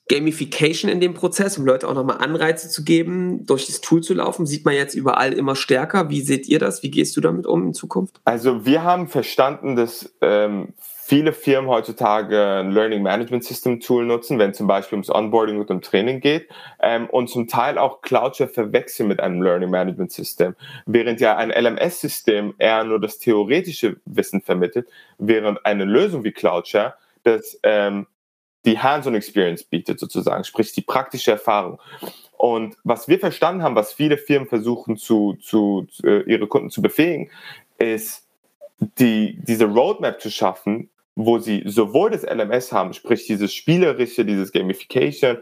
Gamification 0.09 0.91
in 0.91 0.99
dem 0.99 1.13
Prozess, 1.13 1.57
um 1.57 1.65
Leute 1.65 1.87
auch 1.87 1.93
nochmal 1.93 2.17
Anreize 2.17 2.69
zu 2.69 2.83
geben, 2.83 3.45
durch 3.45 3.67
das 3.67 3.79
Tool 3.79 4.01
zu 4.01 4.13
laufen, 4.13 4.45
sieht 4.45 4.65
man 4.65 4.73
jetzt 4.73 4.95
überall 4.95 5.31
immer 5.31 5.55
stärker. 5.55 6.09
Wie 6.09 6.21
seht 6.21 6.47
ihr 6.47 6.59
das? 6.59 6.83
Wie 6.83 6.91
gehst 6.91 7.15
du 7.15 7.21
damit 7.21 7.47
um 7.47 7.67
in 7.67 7.73
Zukunft? 7.73 8.19
Also 8.25 8.65
wir 8.65 8.83
haben 8.83 9.07
verstanden, 9.07 9.77
dass 9.77 10.13
ähm, 10.19 10.73
viele 10.77 11.31
Firmen 11.31 11.69
heutzutage 11.69 12.59
ein 12.59 12.71
Learning 12.71 13.01
Management 13.01 13.45
System 13.45 13.79
Tool 13.79 14.05
nutzen, 14.05 14.39
wenn 14.39 14.53
zum 14.53 14.67
Beispiel 14.67 14.97
ums 14.97 15.09
Onboarding 15.09 15.59
und 15.59 15.71
um 15.71 15.81
Training 15.81 16.19
geht 16.19 16.49
ähm, 16.81 17.09
und 17.09 17.29
zum 17.29 17.47
Teil 17.47 17.77
auch 17.77 18.01
Cloudshare 18.01 18.49
verwechseln 18.49 19.07
mit 19.07 19.21
einem 19.21 19.41
Learning 19.41 19.69
Management 19.69 20.11
System, 20.11 20.53
während 20.85 21.21
ja 21.21 21.37
ein 21.37 21.49
LMS-System 21.49 22.55
eher 22.57 22.83
nur 22.83 22.99
das 22.99 23.19
theoretische 23.19 23.97
Wissen 24.05 24.41
vermittelt, 24.41 24.89
während 25.17 25.65
eine 25.65 25.85
Lösung 25.85 26.25
wie 26.25 26.31
Cloudshare 26.33 26.95
das 27.23 27.59
ähm, 27.63 28.07
die 28.65 28.79
Hands-on-Experience 28.79 29.63
bietet, 29.63 29.99
sozusagen, 29.99 30.43
sprich 30.43 30.71
die 30.71 30.81
praktische 30.81 31.31
Erfahrung. 31.31 31.79
Und 32.37 32.77
was 32.83 33.07
wir 33.07 33.19
verstanden 33.19 33.63
haben, 33.63 33.75
was 33.75 33.93
viele 33.93 34.17
Firmen 34.17 34.47
versuchen 34.47 34.97
zu, 34.97 35.33
zu, 35.41 35.87
zu 35.91 36.05
äh, 36.05 36.23
ihre 36.23 36.47
Kunden 36.47 36.69
zu 36.69 36.81
befähigen, 36.81 37.29
ist 37.77 38.27
die, 38.99 39.37
diese 39.41 39.65
Roadmap 39.65 40.21
zu 40.21 40.29
schaffen, 40.29 40.89
wo 41.15 41.37
sie 41.37 41.61
sowohl 41.65 42.09
das 42.09 42.23
LMS 42.23 42.71
haben, 42.71 42.93
sprich 42.93 43.27
dieses 43.27 43.53
Spielerische, 43.53 44.25
dieses 44.25 44.51
Gamification 44.51 45.37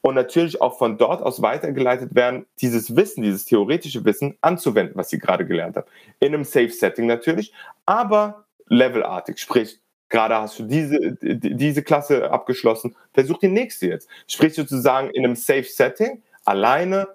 und 0.00 0.14
natürlich 0.14 0.60
auch 0.60 0.78
von 0.78 0.98
dort 0.98 1.20
aus 1.20 1.42
weitergeleitet 1.42 2.14
werden, 2.14 2.46
dieses 2.60 2.94
Wissen, 2.94 3.22
dieses 3.22 3.44
theoretische 3.44 4.04
Wissen 4.04 4.38
anzuwenden, 4.40 4.94
was 4.96 5.10
sie 5.10 5.18
gerade 5.18 5.44
gelernt 5.44 5.76
haben. 5.76 5.86
In 6.20 6.32
einem 6.32 6.44
Safe 6.44 6.68
Setting 6.68 7.06
natürlich, 7.06 7.52
aber 7.86 8.44
levelartig, 8.68 9.38
sprich 9.38 9.80
Gerade 10.08 10.36
hast 10.36 10.58
du 10.58 10.64
diese, 10.64 11.16
diese 11.20 11.82
Klasse 11.82 12.30
abgeschlossen, 12.30 12.94
versuch 13.12 13.38
die 13.38 13.48
nächste 13.48 13.88
jetzt. 13.88 14.08
Sprich 14.28 14.54
sozusagen 14.54 15.10
in 15.10 15.24
einem 15.24 15.34
Safe 15.34 15.64
Setting, 15.64 16.22
alleine, 16.44 17.08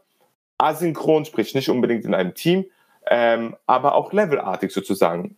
asynchron, 0.58 1.25
sprich 1.25 1.56
nicht 1.56 1.69
unbedingt 1.69 2.06
in 2.06 2.13
einem 2.13 2.34
Team, 2.34 2.65
ähm, 3.10 3.56
aber 3.65 3.95
auch 3.95 4.12
levelartig 4.13 4.71
sozusagen. 4.71 5.38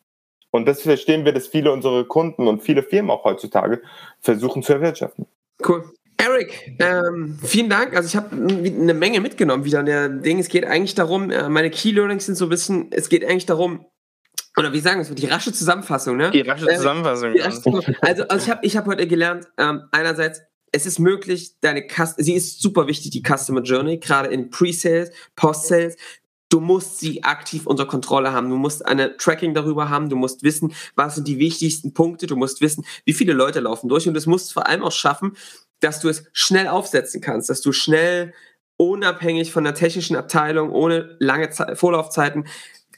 Und 0.51 0.67
das 0.67 0.81
verstehen 0.81 1.25
wir, 1.25 1.33
dass 1.33 1.47
viele 1.47 1.71
unserer 1.71 2.03
Kunden 2.03 2.47
und 2.47 2.61
viele 2.61 2.83
Firmen 2.83 3.11
auch 3.11 3.23
heutzutage 3.23 3.81
versuchen 4.19 4.61
zu 4.61 4.73
erwirtschaften. 4.73 5.25
Cool. 5.67 5.83
Eric, 6.17 6.75
ähm, 6.79 7.37
vielen 7.43 7.69
Dank. 7.69 7.95
Also 7.95 8.07
ich 8.07 8.15
habe 8.15 8.35
eine 8.35 8.93
Menge 8.93 9.19
mitgenommen 9.19 9.65
wieder. 9.65 9.83
Der 9.83 10.09
Ding, 10.09 10.39
es 10.39 10.47
geht 10.47 10.65
eigentlich 10.65 10.95
darum, 10.95 11.31
äh, 11.31 11.49
meine 11.49 11.69
Key 11.69 11.91
Learnings 11.91 12.27
sind 12.27 12.35
so 12.35 12.45
ein 12.45 12.49
bisschen, 12.49 12.87
es 12.91 13.09
geht 13.09 13.25
eigentlich 13.25 13.45
darum, 13.45 13.85
oder 14.57 14.71
wie 14.73 14.79
sagen 14.79 14.99
wir 14.99 15.09
es, 15.09 15.15
die 15.15 15.27
rasche 15.27 15.51
Zusammenfassung, 15.51 16.17
ne? 16.17 16.31
Die 16.31 16.41
rasche 16.41 16.69
äh, 16.69 16.75
Zusammenfassung. 16.75 17.33
Die 17.33 17.39
rasche 17.39 17.57
Zusammenfassung. 17.57 17.95
Also, 18.01 18.23
also 18.27 18.45
ich 18.45 18.51
habe 18.51 18.65
ich 18.65 18.77
hab 18.77 18.85
heute 18.85 19.07
gelernt, 19.07 19.47
ähm, 19.57 19.83
einerseits, 19.91 20.41
es 20.71 20.85
ist 20.85 20.99
möglich, 20.99 21.55
deine 21.61 21.87
Cust 21.87 22.15
sie 22.17 22.33
ist 22.33 22.61
super 22.61 22.87
wichtig, 22.87 23.11
die 23.11 23.23
Customer 23.23 23.61
Journey, 23.61 23.97
gerade 23.97 24.29
in 24.29 24.49
Pre-Sales, 24.49 25.11
Post-Sales. 25.35 25.95
Du 26.49 26.59
musst 26.59 26.99
sie 26.99 27.23
aktiv 27.23 27.65
unter 27.65 27.87
Kontrolle 27.87 28.31
haben. 28.31 28.49
Du 28.49 28.57
musst 28.57 28.85
eine 28.85 29.17
Tracking 29.17 29.55
darüber 29.55 29.89
haben. 29.89 30.09
Du 30.09 30.15
musst 30.15 30.43
wissen, 30.43 30.71
was 30.95 31.15
sind 31.15 31.27
die 31.27 31.39
wichtigsten 31.39 31.95
Punkte. 31.95 32.27
Du 32.27 32.35
musst 32.35 32.61
wissen, 32.61 32.85
wie 33.05 33.13
viele 33.13 33.33
Leute 33.33 33.59
laufen 33.59 33.89
durch. 33.89 34.07
Und 34.07 34.13
das 34.13 34.27
musst 34.27 34.49
du 34.49 34.53
vor 34.53 34.67
allem 34.67 34.83
auch 34.83 34.91
schaffen, 34.91 35.35
dass 35.79 35.99
du 35.99 36.09
es 36.09 36.25
schnell 36.31 36.67
aufsetzen 36.67 37.21
kannst, 37.21 37.49
dass 37.49 37.61
du 37.61 37.71
schnell 37.71 38.33
unabhängig 38.77 39.51
von 39.51 39.63
der 39.63 39.73
technischen 39.73 40.15
Abteilung, 40.15 40.71
ohne 40.71 41.15
lange 41.19 41.49
Ze 41.49 41.75
Vorlaufzeiten, 41.75 42.45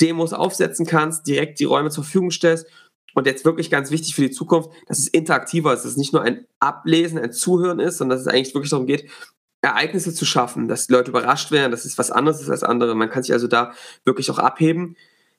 Demos 0.01 0.34
aufsetzen 0.34 0.86
kannst, 0.86 1.27
direkt 1.27 1.60
die 1.60 1.65
Räume 1.65 1.89
zur 1.89 2.03
Verfügung 2.03 2.31
stellst. 2.31 2.67
Und 3.13 3.27
jetzt 3.27 3.45
wirklich 3.45 3.71
ganz 3.71 3.91
wichtig 3.91 4.13
für 4.13 4.23
die 4.23 4.31
Zukunft, 4.31 4.69
dass 4.88 4.99
es 4.99 5.08
interaktiver 5.08 5.73
ist, 5.73 5.84
dass 5.84 5.91
es 5.91 5.97
nicht 5.97 6.12
nur 6.12 6.21
ein 6.21 6.45
Ablesen, 6.60 7.17
ein 7.17 7.31
Zuhören 7.31 7.79
ist, 7.79 7.97
sondern 7.97 8.17
dass 8.17 8.27
es 8.27 8.34
eigentlich 8.34 8.53
wirklich 8.53 8.71
darum 8.71 8.88
geht, 8.88 9.10
Ereignisse 9.62 10.13
zu 10.13 10.25
schaffen, 10.25 10.67
dass 10.67 10.88
die 10.88 10.93
Leute 10.93 11.12
überrascht 11.12 11.51
werden, 11.51 11.71
dass 11.71 11.86
es 11.86 11.97
was 11.97 12.12
anderes 12.12 12.41
ist 12.41 12.49
als 12.49 12.63
andere. 12.63 12.93
Man 12.93 13.10
kann 13.10 13.23
sich 13.23 13.34
also 13.34 13.47
da 13.47 13.73
wirklich 14.03 14.29
auch 14.29 14.38
abheben, 14.38 14.95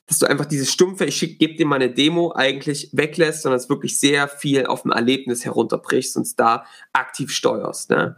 dass 0.07 0.19
du 0.19 0.25
einfach 0.25 0.45
dieses 0.45 0.71
stumpfe, 0.71 1.05
ich 1.05 1.37
gebe 1.37 1.55
dir 1.55 1.65
mal 1.65 1.75
eine 1.75 1.93
Demo 1.93 2.31
eigentlich 2.33 2.89
weglässt, 2.93 3.43
sondern 3.43 3.59
es 3.59 3.69
wirklich 3.69 3.99
sehr 3.99 4.27
viel 4.27 4.65
auf 4.65 4.85
ein 4.85 4.91
Erlebnis 4.91 5.45
herunterbrichst 5.45 6.15
und 6.15 6.23
es 6.23 6.35
da 6.35 6.65
aktiv 6.93 7.31
steuerst. 7.31 7.89
Ne? 7.89 8.15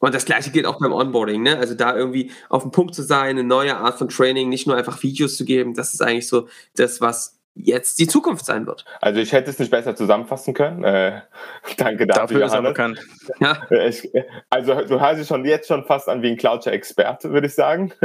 Und 0.00 0.14
das 0.14 0.26
gleiche 0.26 0.50
gilt 0.50 0.66
auch 0.66 0.78
beim 0.78 0.92
Onboarding, 0.92 1.42
ne? 1.42 1.58
Also 1.58 1.74
da 1.74 1.96
irgendwie 1.96 2.30
auf 2.48 2.62
dem 2.62 2.70
Punkt 2.70 2.94
zu 2.94 3.02
sein, 3.02 3.30
eine 3.30 3.44
neue 3.44 3.76
Art 3.76 3.98
von 3.98 4.08
Training, 4.08 4.48
nicht 4.48 4.66
nur 4.66 4.76
einfach 4.76 5.02
Videos 5.02 5.36
zu 5.36 5.44
geben, 5.44 5.74
das 5.74 5.94
ist 5.94 6.02
eigentlich 6.02 6.28
so 6.28 6.48
das, 6.76 7.00
was 7.00 7.38
jetzt 7.56 7.98
die 7.98 8.06
Zukunft 8.06 8.44
sein 8.44 8.66
wird. 8.66 8.84
Also 9.00 9.20
ich 9.20 9.32
hätte 9.32 9.50
es 9.50 9.58
nicht 9.58 9.70
besser 9.70 9.96
zusammenfassen 9.96 10.52
können. 10.54 10.84
Äh, 10.84 11.22
danke 11.78 12.06
dafür. 12.06 12.40
Dafür 12.40 12.46
ist 12.46 12.52
er 12.52 12.62
bekannt. 12.62 13.00
Ja. 13.40 13.62
Ich, 13.70 14.08
also 14.50 14.82
du 14.82 15.00
hörst 15.00 15.20
dich 15.20 15.26
schon 15.26 15.44
jetzt 15.44 15.66
schon 15.68 15.84
fast 15.84 16.08
an 16.08 16.22
wie 16.22 16.30
ein 16.30 16.36
Cloudshare-Experte, 16.36 17.30
würde 17.32 17.46
ich 17.46 17.54
sagen. 17.54 17.92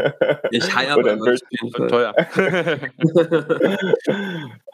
Ich 0.53 0.75
heiere 0.75 0.97
Oder 0.97 1.13
ein 1.13 1.87
teuer. 1.87 2.13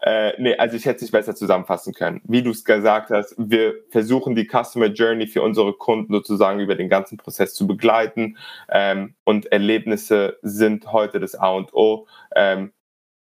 äh, 0.01 0.33
nee, 0.41 0.55
also 0.57 0.75
ich 0.75 0.85
hätte 0.85 0.97
es 0.97 1.01
nicht 1.03 1.11
besser 1.11 1.35
zusammenfassen 1.35 1.93
können. 1.93 2.21
Wie 2.23 2.41
du 2.41 2.49
es 2.51 2.63
gesagt 2.63 3.11
hast, 3.11 3.35
wir 3.37 3.75
versuchen 3.89 4.33
die 4.35 4.47
Customer 4.47 4.87
Journey 4.87 5.27
für 5.27 5.43
unsere 5.43 5.73
Kunden 5.73 6.13
sozusagen 6.13 6.59
über 6.59 6.75
den 6.75 6.89
ganzen 6.89 7.17
Prozess 7.17 7.53
zu 7.53 7.67
begleiten 7.67 8.37
ähm, 8.69 9.15
und 9.23 9.51
Erlebnisse 9.51 10.37
sind 10.41 10.91
heute 10.91 11.19
das 11.19 11.35
A 11.35 11.51
und 11.51 11.73
O. 11.73 12.07
Ähm, 12.35 12.73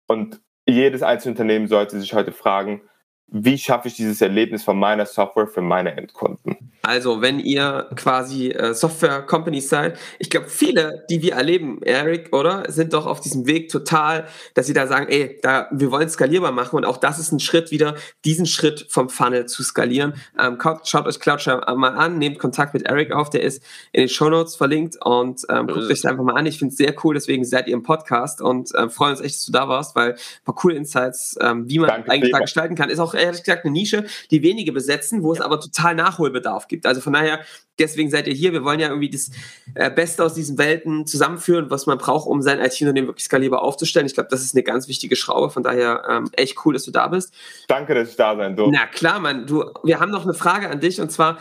und 0.07 0.41
jedes 0.73 1.03
einzelne 1.03 1.33
Unternehmen 1.33 1.66
sollte 1.66 1.99
sich 1.99 2.12
heute 2.12 2.33
fragen, 2.33 2.83
wie 3.31 3.59
schaffe 3.59 3.89
ich 3.89 3.95
dieses 3.95 4.20
Erlebnis 4.22 4.64
von 4.64 4.79
meiner 4.79 5.05
Software 5.05 5.47
für 5.47 5.61
meine 5.61 5.97
Endkunden? 5.97 6.57
Also, 6.83 7.20
wenn 7.20 7.39
ihr 7.41 7.91
quasi 7.97 8.49
äh, 8.49 8.72
Software-Companies 8.72 9.68
seid, 9.68 9.99
ich 10.18 10.31
glaube, 10.31 10.49
viele, 10.49 11.05
die 11.11 11.20
wir 11.20 11.35
erleben, 11.35 11.83
Eric, 11.83 12.35
oder, 12.35 12.70
sind 12.70 12.95
doch 12.95 13.05
auf 13.05 13.20
diesem 13.20 13.47
Weg 13.47 13.68
total, 13.68 14.26
dass 14.55 14.66
sie 14.66 14.72
da 14.72 14.87
sagen, 14.87 15.09
ey, 15.11 15.39
da, 15.43 15.68
wir 15.70 15.91
wollen 15.91 16.09
skalierbar 16.09 16.53
machen 16.53 16.76
und 16.76 16.87
auch 16.87 16.97
das 16.97 17.18
ist 17.18 17.33
ein 17.33 17.41
Schritt 17.41 17.70
wieder, 17.70 17.97
diesen 18.24 18.47
Schritt 18.47 18.87
vom 18.89 19.11
Funnel 19.11 19.45
zu 19.45 19.62
skalieren. 19.62 20.14
Ähm, 20.41 20.59
schaut 20.85 21.07
euch 21.07 21.20
Cloudshare 21.20 21.76
mal 21.76 21.91
an, 21.91 22.16
nehmt 22.16 22.39
Kontakt 22.39 22.72
mit 22.72 22.85
Eric 22.85 23.12
auf, 23.12 23.29
der 23.29 23.43
ist 23.43 23.62
in 23.93 24.03
den 24.03 24.09
Show 24.09 24.31
Notes 24.31 24.57
verlinkt 24.57 24.97
und 25.05 25.43
ähm, 25.51 25.66
guckt 25.66 25.81
euch 25.81 25.89
das 26.01 26.07
einfach 26.07 26.24
mal 26.24 26.37
an. 26.37 26.47
Ich 26.47 26.59
finde 26.59 26.72
es 26.72 26.79
sehr 26.79 26.95
cool, 27.05 27.12
deswegen 27.12 27.45
seid 27.45 27.66
ihr 27.66 27.74
im 27.74 27.83
Podcast 27.83 28.41
und 28.41 28.74
äh, 28.74 28.89
freuen 28.89 29.11
uns 29.11 29.20
echt, 29.20 29.35
dass 29.35 29.45
du 29.45 29.53
da 29.53 29.68
warst, 29.68 29.95
weil 29.95 30.12
ein 30.12 30.45
paar 30.47 30.55
coole 30.55 30.76
Insights, 30.76 31.37
ähm, 31.43 31.68
wie 31.68 31.81
man 31.81 31.89
Danke 31.89 32.11
eigentlich 32.11 32.33
da 32.33 32.39
gestalten 32.39 32.74
kann, 32.74 32.89
ist 32.89 33.01
auch 33.01 33.18
ehrlich 33.19 33.43
gesagt 33.43 33.64
eine 33.64 33.73
Nische, 33.73 34.07
die 34.31 34.43
wenige 34.43 34.73
besetzen, 34.73 35.23
wo 35.23 35.33
es 35.33 35.41
aber 35.41 35.61
total 35.61 35.95
Nachholbedarf 35.95 36.69
gibt. 36.69 36.87
Also 36.87 37.01
von 37.01 37.12
daher, 37.12 37.41
deswegen 37.79 38.11
seid 38.11 38.27
ihr 38.27 38.35
hier. 38.35 38.53
Wir 38.53 38.64
wollen 38.64 38.81
ja 38.81 38.89
irgendwie 38.89 39.11
das 39.11 39.31
äh, 39.75 39.91
Beste 39.91 40.25
aus 40.25 40.35
diesen 40.35 40.59
Welten 40.59 41.07
zusammenführen, 41.07 41.71
was 41.71 41.87
man 41.87 41.99
braucht, 41.99 42.27
um 42.27 42.43
sein 42.43 42.61
IT-Unternehmen 42.61 43.09
wirklich 43.09 43.25
skalierbar 43.25 43.62
aufzustellen. 43.62 44.07
Ich 44.07 44.14
glaube, 44.14 44.29
das 44.31 44.43
ist 44.43 44.55
eine 44.55 44.62
ganz 44.62 44.89
wichtige 44.89 45.16
Schraube. 45.16 45.51
Von 45.51 45.62
daher 45.62 46.03
ähm, 46.09 46.31
echt 46.33 46.64
cool, 46.64 46.75
dass 46.75 46.85
du 46.85 46.91
da 46.91 47.09
bist. 47.09 47.33
Danke, 47.69 47.95
dass 47.95 48.11
ich 48.11 48.16
da 48.16 48.37
sein 48.37 48.57
durfte. 48.57 48.77
Na 48.79 48.87
klar, 48.87 49.21
Mann. 49.21 49.47
Du, 49.47 49.64
wir 49.85 50.01
haben 50.01 50.11
noch 50.11 50.25
eine 50.25 50.35
Frage 50.35 50.69
an 50.69 50.81
dich 50.81 51.01
und 51.01 51.11
zwar, 51.11 51.39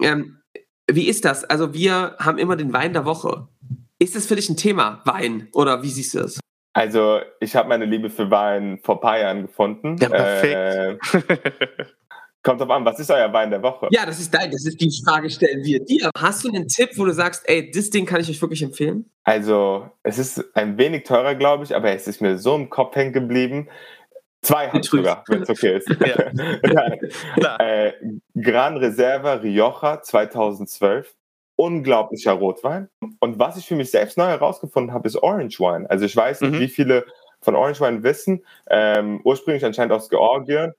ähm, 0.00 0.38
wie 0.90 1.08
ist 1.08 1.24
das? 1.24 1.44
Also 1.44 1.74
wir 1.74 2.16
haben 2.18 2.38
immer 2.38 2.56
den 2.56 2.72
Wein 2.72 2.92
der 2.92 3.04
Woche. 3.04 3.48
Ist 3.98 4.16
das 4.16 4.26
für 4.26 4.36
dich 4.36 4.48
ein 4.48 4.56
Thema, 4.56 5.02
Wein? 5.04 5.48
Oder 5.52 5.82
wie 5.82 5.90
siehst 5.90 6.14
du 6.14 6.20
das? 6.20 6.40
Also, 6.80 7.20
ich 7.40 7.54
habe 7.54 7.68
meine 7.68 7.84
Liebe 7.84 8.08
für 8.08 8.30
Wein 8.30 8.78
vor 8.82 8.94
ein 8.96 9.00
paar 9.02 9.18
Jahren 9.18 9.42
gefunden. 9.42 9.96
Ja, 10.00 10.08
perfekt. 10.08 11.04
Äh, 11.14 11.84
Kommt 12.42 12.58
drauf 12.58 12.70
an, 12.70 12.86
was 12.86 12.98
ist 12.98 13.10
euer 13.10 13.30
Wein 13.34 13.50
der 13.50 13.62
Woche? 13.62 13.88
Ja, 13.90 14.06
das 14.06 14.18
ist 14.18 14.32
dein, 14.32 14.50
das 14.50 14.64
ist 14.64 14.80
die 14.80 14.90
Frage, 15.04 15.28
stellen 15.28 15.62
wir 15.62 15.84
dir. 15.84 16.10
Hast 16.16 16.42
du 16.42 16.48
einen 16.48 16.68
Tipp, 16.68 16.92
wo 16.96 17.04
du 17.04 17.12
sagst, 17.12 17.42
ey, 17.44 17.70
das 17.70 17.90
Ding 17.90 18.06
kann 18.06 18.22
ich 18.22 18.30
euch 18.30 18.40
wirklich 18.40 18.62
empfehlen? 18.62 19.10
Also, 19.24 19.90
es 20.02 20.16
ist 20.16 20.42
ein 20.56 20.78
wenig 20.78 21.04
teurer, 21.04 21.34
glaube 21.34 21.64
ich, 21.64 21.76
aber 21.76 21.90
es 21.90 22.08
ist 22.08 22.22
mir 22.22 22.38
so 22.38 22.56
im 22.56 22.70
Kopf 22.70 22.96
hängen 22.96 23.12
geblieben. 23.12 23.68
Zwei 24.40 24.68
hat 24.68 24.82
sogar, 24.82 25.22
wenn 25.28 25.42
es 25.42 25.50
okay 25.50 25.76
ist. 25.76 25.88
ja. 27.36 27.56
äh, 27.58 27.92
Gran 28.34 28.78
Reserva 28.78 29.34
Rioja 29.34 30.00
2012. 30.00 31.14
Unglaublicher 31.60 32.32
Rotwein. 32.32 32.88
Und 33.18 33.38
was 33.38 33.56
ich 33.56 33.66
für 33.66 33.76
mich 33.76 33.90
selbst 33.90 34.16
neu 34.16 34.26
herausgefunden 34.26 34.94
habe, 34.94 35.06
ist 35.06 35.16
Orange 35.22 35.60
Wine. 35.60 35.88
Also 35.90 36.06
ich 36.06 36.16
weiß 36.16 36.40
nicht, 36.40 36.52
mhm. 36.52 36.60
wie 36.60 36.68
viele 36.68 37.04
von 37.42 37.54
Orange 37.54 37.80
Wine 37.80 38.02
wissen. 38.02 38.44
Ähm, 38.68 39.20
ursprünglich 39.24 39.64
anscheinend 39.64 39.92
aus 39.92 40.08
Georgien 40.08 40.74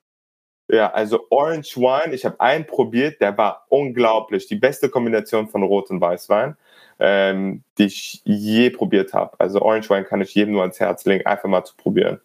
ja, 0.71 0.89
also 0.91 1.27
Orange 1.29 1.75
Wine, 1.75 2.13
ich 2.13 2.23
habe 2.23 2.39
einen 2.39 2.65
probiert, 2.65 3.19
der 3.19 3.38
war 3.38 3.65
unglaublich. 3.67 4.47
Die 4.47 4.55
beste 4.55 4.88
Kombination 4.88 5.49
von 5.49 5.63
Rot 5.63 5.89
und 5.89 5.99
Weißwein, 5.99 6.55
ähm, 6.97 7.63
die 7.77 7.86
ich 7.86 8.21
je 8.23 8.69
probiert 8.69 9.13
habe. 9.13 9.38
Also 9.38 9.61
Orange 9.61 9.89
Wine 9.89 10.05
kann 10.05 10.21
ich 10.21 10.34
jedem 10.34 10.53
nur 10.53 10.61
ans 10.61 10.79
Herz 10.79 11.03
legen, 11.03 11.25
einfach 11.25 11.49
mal 11.49 11.65
zu 11.65 11.75
probieren. 11.75 12.21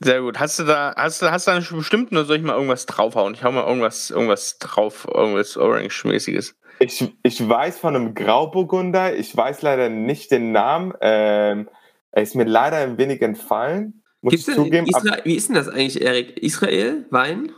Sehr 0.00 0.20
gut. 0.20 0.38
Hast 0.38 0.58
du 0.58 0.64
da, 0.64 0.94
hast 0.96 1.22
du, 1.22 1.30
hast 1.30 1.46
du 1.46 1.52
da 1.52 1.76
bestimmt 1.76 2.12
oder 2.12 2.24
soll 2.24 2.36
ich 2.36 2.42
mal 2.42 2.54
irgendwas 2.54 2.86
draufhauen? 2.86 3.34
Ich 3.34 3.42
hau 3.42 3.50
mal 3.50 3.66
irgendwas, 3.66 4.10
irgendwas 4.10 4.58
drauf, 4.58 5.06
irgendwas 5.12 5.56
Orange-mäßiges. 5.56 6.54
Ich, 6.80 7.12
ich 7.22 7.48
weiß 7.48 7.78
von 7.78 7.96
einem 7.96 8.14
Grauburgunder, 8.14 9.16
ich 9.16 9.36
weiß 9.36 9.62
leider 9.62 9.88
nicht 9.88 10.30
den 10.30 10.52
Namen. 10.52 10.92
Ähm, 11.00 11.68
er 12.12 12.22
ist 12.22 12.36
mir 12.36 12.44
leider 12.44 12.76
ein 12.76 12.98
wenig 12.98 13.20
entfallen. 13.22 14.02
Muss 14.20 14.32
Gibt's 14.32 14.48
ich 14.48 14.54
zugeben. 14.54 14.86
Israel, 14.86 15.22
wie 15.24 15.34
ist 15.34 15.48
denn 15.48 15.56
das 15.56 15.68
eigentlich, 15.68 16.00
Erik? 16.00 16.38
Israel? 16.38 17.06
Wein? 17.10 17.52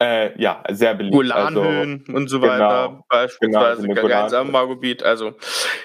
Äh, 0.00 0.40
ja, 0.40 0.62
sehr 0.70 0.94
beliebt. 0.94 1.14
Golanhöhen 1.14 2.04
also, 2.06 2.16
und 2.16 2.28
so 2.28 2.42
weiter, 2.42 2.88
genau, 2.88 3.04
beispielsweise 3.08 3.86
genau, 3.86 4.08
ganz 4.08 4.32
am 4.32 4.54
Also 5.04 5.34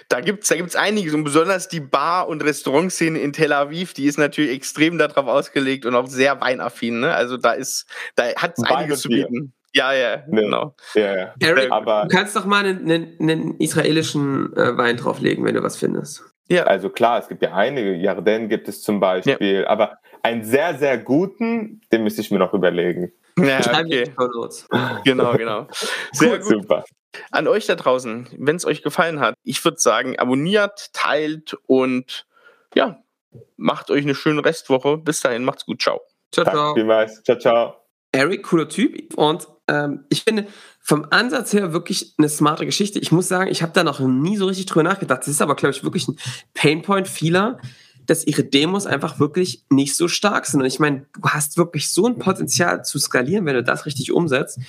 da 0.09 0.19
gibt 0.21 0.43
es 0.43 0.49
da 0.49 0.55
gibt's 0.55 0.75
einiges 0.75 1.13
und 1.13 1.23
besonders 1.23 1.67
die 1.67 1.79
Bar- 1.79 2.27
und 2.27 2.43
Restaurantszene 2.43 3.19
in 3.19 3.33
Tel 3.33 3.53
Aviv, 3.53 3.93
die 3.93 4.05
ist 4.05 4.17
natürlich 4.17 4.51
extrem 4.51 4.97
darauf 4.97 5.27
ausgelegt 5.27 5.85
und 5.85 5.95
auch 5.95 6.07
sehr 6.07 6.41
weinaffin. 6.41 7.01
Ne? 7.01 7.13
Also 7.13 7.37
da 7.37 7.51
ist, 7.51 7.85
da 8.15 8.23
hat 8.35 8.53
es 8.57 8.63
einiges 8.63 9.01
zu 9.01 9.09
bieten. 9.09 9.53
Ja, 9.73 9.93
ja, 9.93 10.23
nee. 10.27 10.41
genau. 10.41 10.75
Ja, 10.95 11.15
ja. 11.15 11.33
Eric, 11.39 11.71
Aber, 11.71 12.07
du 12.09 12.15
kannst 12.15 12.35
doch 12.35 12.45
mal 12.45 12.65
einen, 12.65 12.89
einen, 12.89 13.17
einen 13.19 13.57
israelischen 13.59 14.55
äh, 14.57 14.75
Wein 14.75 14.97
drauflegen, 14.97 15.45
wenn 15.45 15.53
du 15.53 15.61
was 15.61 15.77
findest. 15.77 16.23
Ja. 16.47 16.63
Also 16.63 16.89
klar, 16.89 17.19
es 17.19 17.27
gibt 17.27 17.43
ja 17.43 17.53
einige. 17.53 17.93
Yarden 17.93 18.49
gibt 18.49 18.67
es 18.67 18.81
zum 18.81 18.99
Beispiel. 18.99 19.61
Ja. 19.61 19.67
Aber 19.67 19.99
einen 20.23 20.43
sehr, 20.43 20.75
sehr 20.75 20.97
guten, 20.97 21.81
den 21.91 22.03
müsste 22.03 22.21
ich 22.21 22.31
mir 22.31 22.39
noch 22.39 22.53
überlegen. 22.53 23.11
Ja, 23.45 23.59
okay. 23.79 24.13
Genau, 25.03 25.33
genau. 25.33 25.67
Sehr 26.11 26.39
gut. 26.39 26.47
Super. 26.47 26.85
An 27.31 27.47
euch 27.47 27.65
da 27.65 27.75
draußen, 27.75 28.29
wenn 28.37 28.55
es 28.55 28.65
euch 28.65 28.83
gefallen 28.83 29.19
hat, 29.19 29.35
ich 29.43 29.63
würde 29.63 29.79
sagen, 29.79 30.17
abonniert, 30.19 30.93
teilt 30.93 31.57
und 31.65 32.25
ja, 32.75 33.03
macht 33.57 33.89
euch 33.91 34.03
eine 34.03 34.15
schöne 34.15 34.45
Restwoche. 34.45 34.97
Bis 34.97 35.21
dahin, 35.21 35.43
macht's 35.43 35.65
gut. 35.65 35.81
Ciao. 35.81 36.01
Ciao, 36.31 36.45
ciao. 36.45 36.73
Vielmals. 36.75 37.23
Ciao, 37.23 37.37
ciao. 37.37 37.75
Eric, 38.11 38.43
cooler 38.43 38.69
Typ. 38.69 39.13
Und 39.15 39.47
ähm, 39.67 40.05
ich 40.09 40.23
finde 40.23 40.47
vom 40.81 41.07
Ansatz 41.11 41.53
her 41.53 41.73
wirklich 41.73 42.15
eine 42.17 42.29
smarte 42.29 42.65
Geschichte. 42.65 42.99
Ich 42.99 43.11
muss 43.11 43.27
sagen, 43.27 43.51
ich 43.51 43.61
habe 43.61 43.73
da 43.73 43.83
noch 43.83 43.99
nie 43.99 44.37
so 44.37 44.45
richtig 44.47 44.65
drüber 44.65 44.83
nachgedacht. 44.83 45.21
Das 45.21 45.27
ist 45.27 45.41
aber, 45.41 45.55
glaube 45.55 45.75
ich, 45.75 45.83
wirklich 45.83 46.07
ein 46.07 46.17
Painpoint 46.53 47.07
vieler, 47.07 47.59
dass 48.09 48.25
ihre 48.25 48.43
Demos 48.43 48.85
einfach 48.85 49.19
wirklich 49.19 49.63
nicht 49.69 49.95
so 49.95 50.07
stark 50.07 50.45
sind. 50.45 50.61
Und 50.61 50.65
ich 50.65 50.79
meine, 50.79 51.05
du 51.13 51.21
hast 51.29 51.57
wirklich 51.57 51.91
so 51.91 52.07
ein 52.07 52.17
Potenzial 52.17 52.83
zu 52.83 52.97
skalieren, 52.97 53.45
wenn 53.45 53.55
du 53.55 53.63
das 53.63 53.85
richtig 53.85 54.11
umsetzt. 54.11 54.59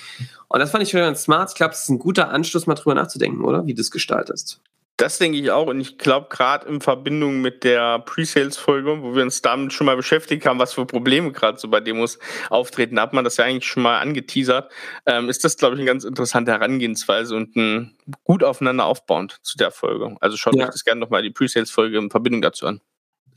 Und 0.47 0.59
das 0.59 0.71
fand 0.71 0.83
ich 0.83 0.91
schon 0.91 0.99
ganz 0.99 1.23
smart. 1.23 1.49
Ich 1.49 1.55
glaube, 1.55 1.73
es 1.73 1.83
ist 1.83 1.89
ein 1.89 1.99
guter 1.99 2.29
Anschluss, 2.29 2.67
mal 2.67 2.75
drüber 2.75 2.93
nachzudenken, 2.93 3.43
oder? 3.43 3.65
Wie 3.65 3.73
du 3.73 3.81
es 3.81 3.89
gestaltest. 3.89 4.61
Das 4.97 5.17
denke 5.17 5.39
ich 5.39 5.49
auch. 5.49 5.65
Und 5.65 5.79
ich 5.79 5.97
glaube, 5.97 6.27
gerade 6.29 6.67
in 6.67 6.79
Verbindung 6.79 7.41
mit 7.41 7.63
der 7.63 7.97
Pre-Sales-Folge, 7.99 9.01
wo 9.01 9.15
wir 9.15 9.23
uns 9.23 9.41
damit 9.41 9.73
schon 9.73 9.85
mal 9.85 9.95
beschäftigt 9.95 10.45
haben, 10.45 10.59
was 10.59 10.73
für 10.73 10.85
Probleme 10.85 11.31
gerade 11.31 11.57
so 11.57 11.67
bei 11.69 11.79
Demos 11.79 12.19
auftreten, 12.51 12.99
hat 12.99 13.11
man 13.11 13.23
das 13.23 13.37
ja 13.37 13.45
eigentlich 13.45 13.65
schon 13.65 13.81
mal 13.81 13.97
angeteasert, 13.97 14.71
ähm, 15.07 15.27
ist 15.27 15.43
das, 15.43 15.57
glaube 15.57 15.73
ich, 15.73 15.79
eine 15.79 15.87
ganz 15.87 16.03
interessante 16.03 16.51
Herangehensweise 16.51 17.35
und 17.35 17.55
ein 17.55 17.97
gut 18.23 18.43
aufeinander 18.43 18.85
aufbauend 18.85 19.39
zu 19.41 19.57
der 19.57 19.71
Folge. 19.71 20.15
Also 20.19 20.37
schaut 20.37 20.55
ja. 20.55 20.65
euch 20.65 20.71
das 20.71 20.83
gerne 20.83 21.01
nochmal 21.01 21.23
die 21.23 21.31
Pre-Sales-Folge 21.31 21.97
in 21.97 22.11
Verbindung 22.11 22.43
dazu 22.43 22.67
an. 22.67 22.81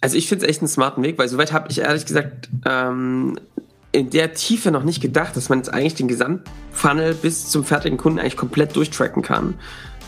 Also 0.05 0.19
ich 0.19 0.29
finde 0.29 0.45
es 0.45 0.51
echt 0.51 0.61
einen 0.61 0.69
smarten 0.69 1.03
Weg, 1.03 1.17
weil 1.17 1.31
soweit 1.31 1.55
habe 1.55 1.71
ich 1.71 1.79
ehrlich 1.79 2.05
gesagt 2.05 2.51
ähm, 2.67 3.41
in 3.91 4.11
der 4.11 4.35
Tiefe 4.35 4.71
noch 4.71 4.83
nicht 4.83 5.01
gedacht, 5.01 5.35
dass 5.35 5.49
man 5.49 5.61
jetzt 5.61 5.73
eigentlich 5.73 5.95
den 5.95 6.09
Gesamtfunnel 6.09 7.15
bis 7.15 7.49
zum 7.49 7.65
fertigen 7.65 7.97
Kunden 7.97 8.19
eigentlich 8.19 8.37
komplett 8.37 8.77
durchtracken 8.77 9.23
kann. 9.23 9.59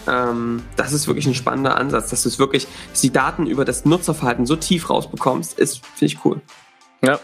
Ähm, 0.07 0.62
das 0.76 0.92
ist 0.92 1.07
wirklich 1.07 1.24
ein 1.24 1.34
spannender 1.34 1.78
Ansatz, 1.78 2.11
dass 2.11 2.24
du 2.24 2.28
es 2.28 2.38
wirklich, 2.38 2.66
dass 2.92 3.01
die 3.01 3.11
Daten 3.11 3.47
über 3.47 3.64
das 3.64 3.86
Nutzerverhalten 3.86 4.44
so 4.44 4.57
tief 4.57 4.90
rausbekommst, 4.90 5.59
ist, 5.59 5.80
finde 5.97 6.12
ich 6.12 6.24
cool. 6.26 6.42
Ja, 7.03 7.18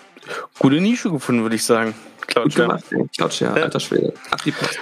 gute 0.59 0.81
Nische 0.81 1.11
gefunden, 1.11 1.43
würde 1.43 1.57
ich 1.57 1.65
sagen. 1.65 1.95
Cloud 2.27 2.45
Gut 2.45 2.55
gemacht, 2.55 2.85
Cloud 3.19 3.39
ja. 3.41 3.53
alter 3.53 3.81
Schwede. 3.81 4.15
Ab 4.31 4.43
die 4.47 4.53
Post. 4.53 4.79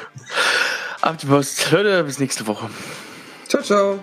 Ab 1.01 1.19
die 1.19 1.27
Post. 1.27 1.73
Leute, 1.73 2.05
bis 2.05 2.21
nächste 2.21 2.47
Woche. 2.47 2.71
Ciao, 3.49 3.65
ciao. 3.65 3.99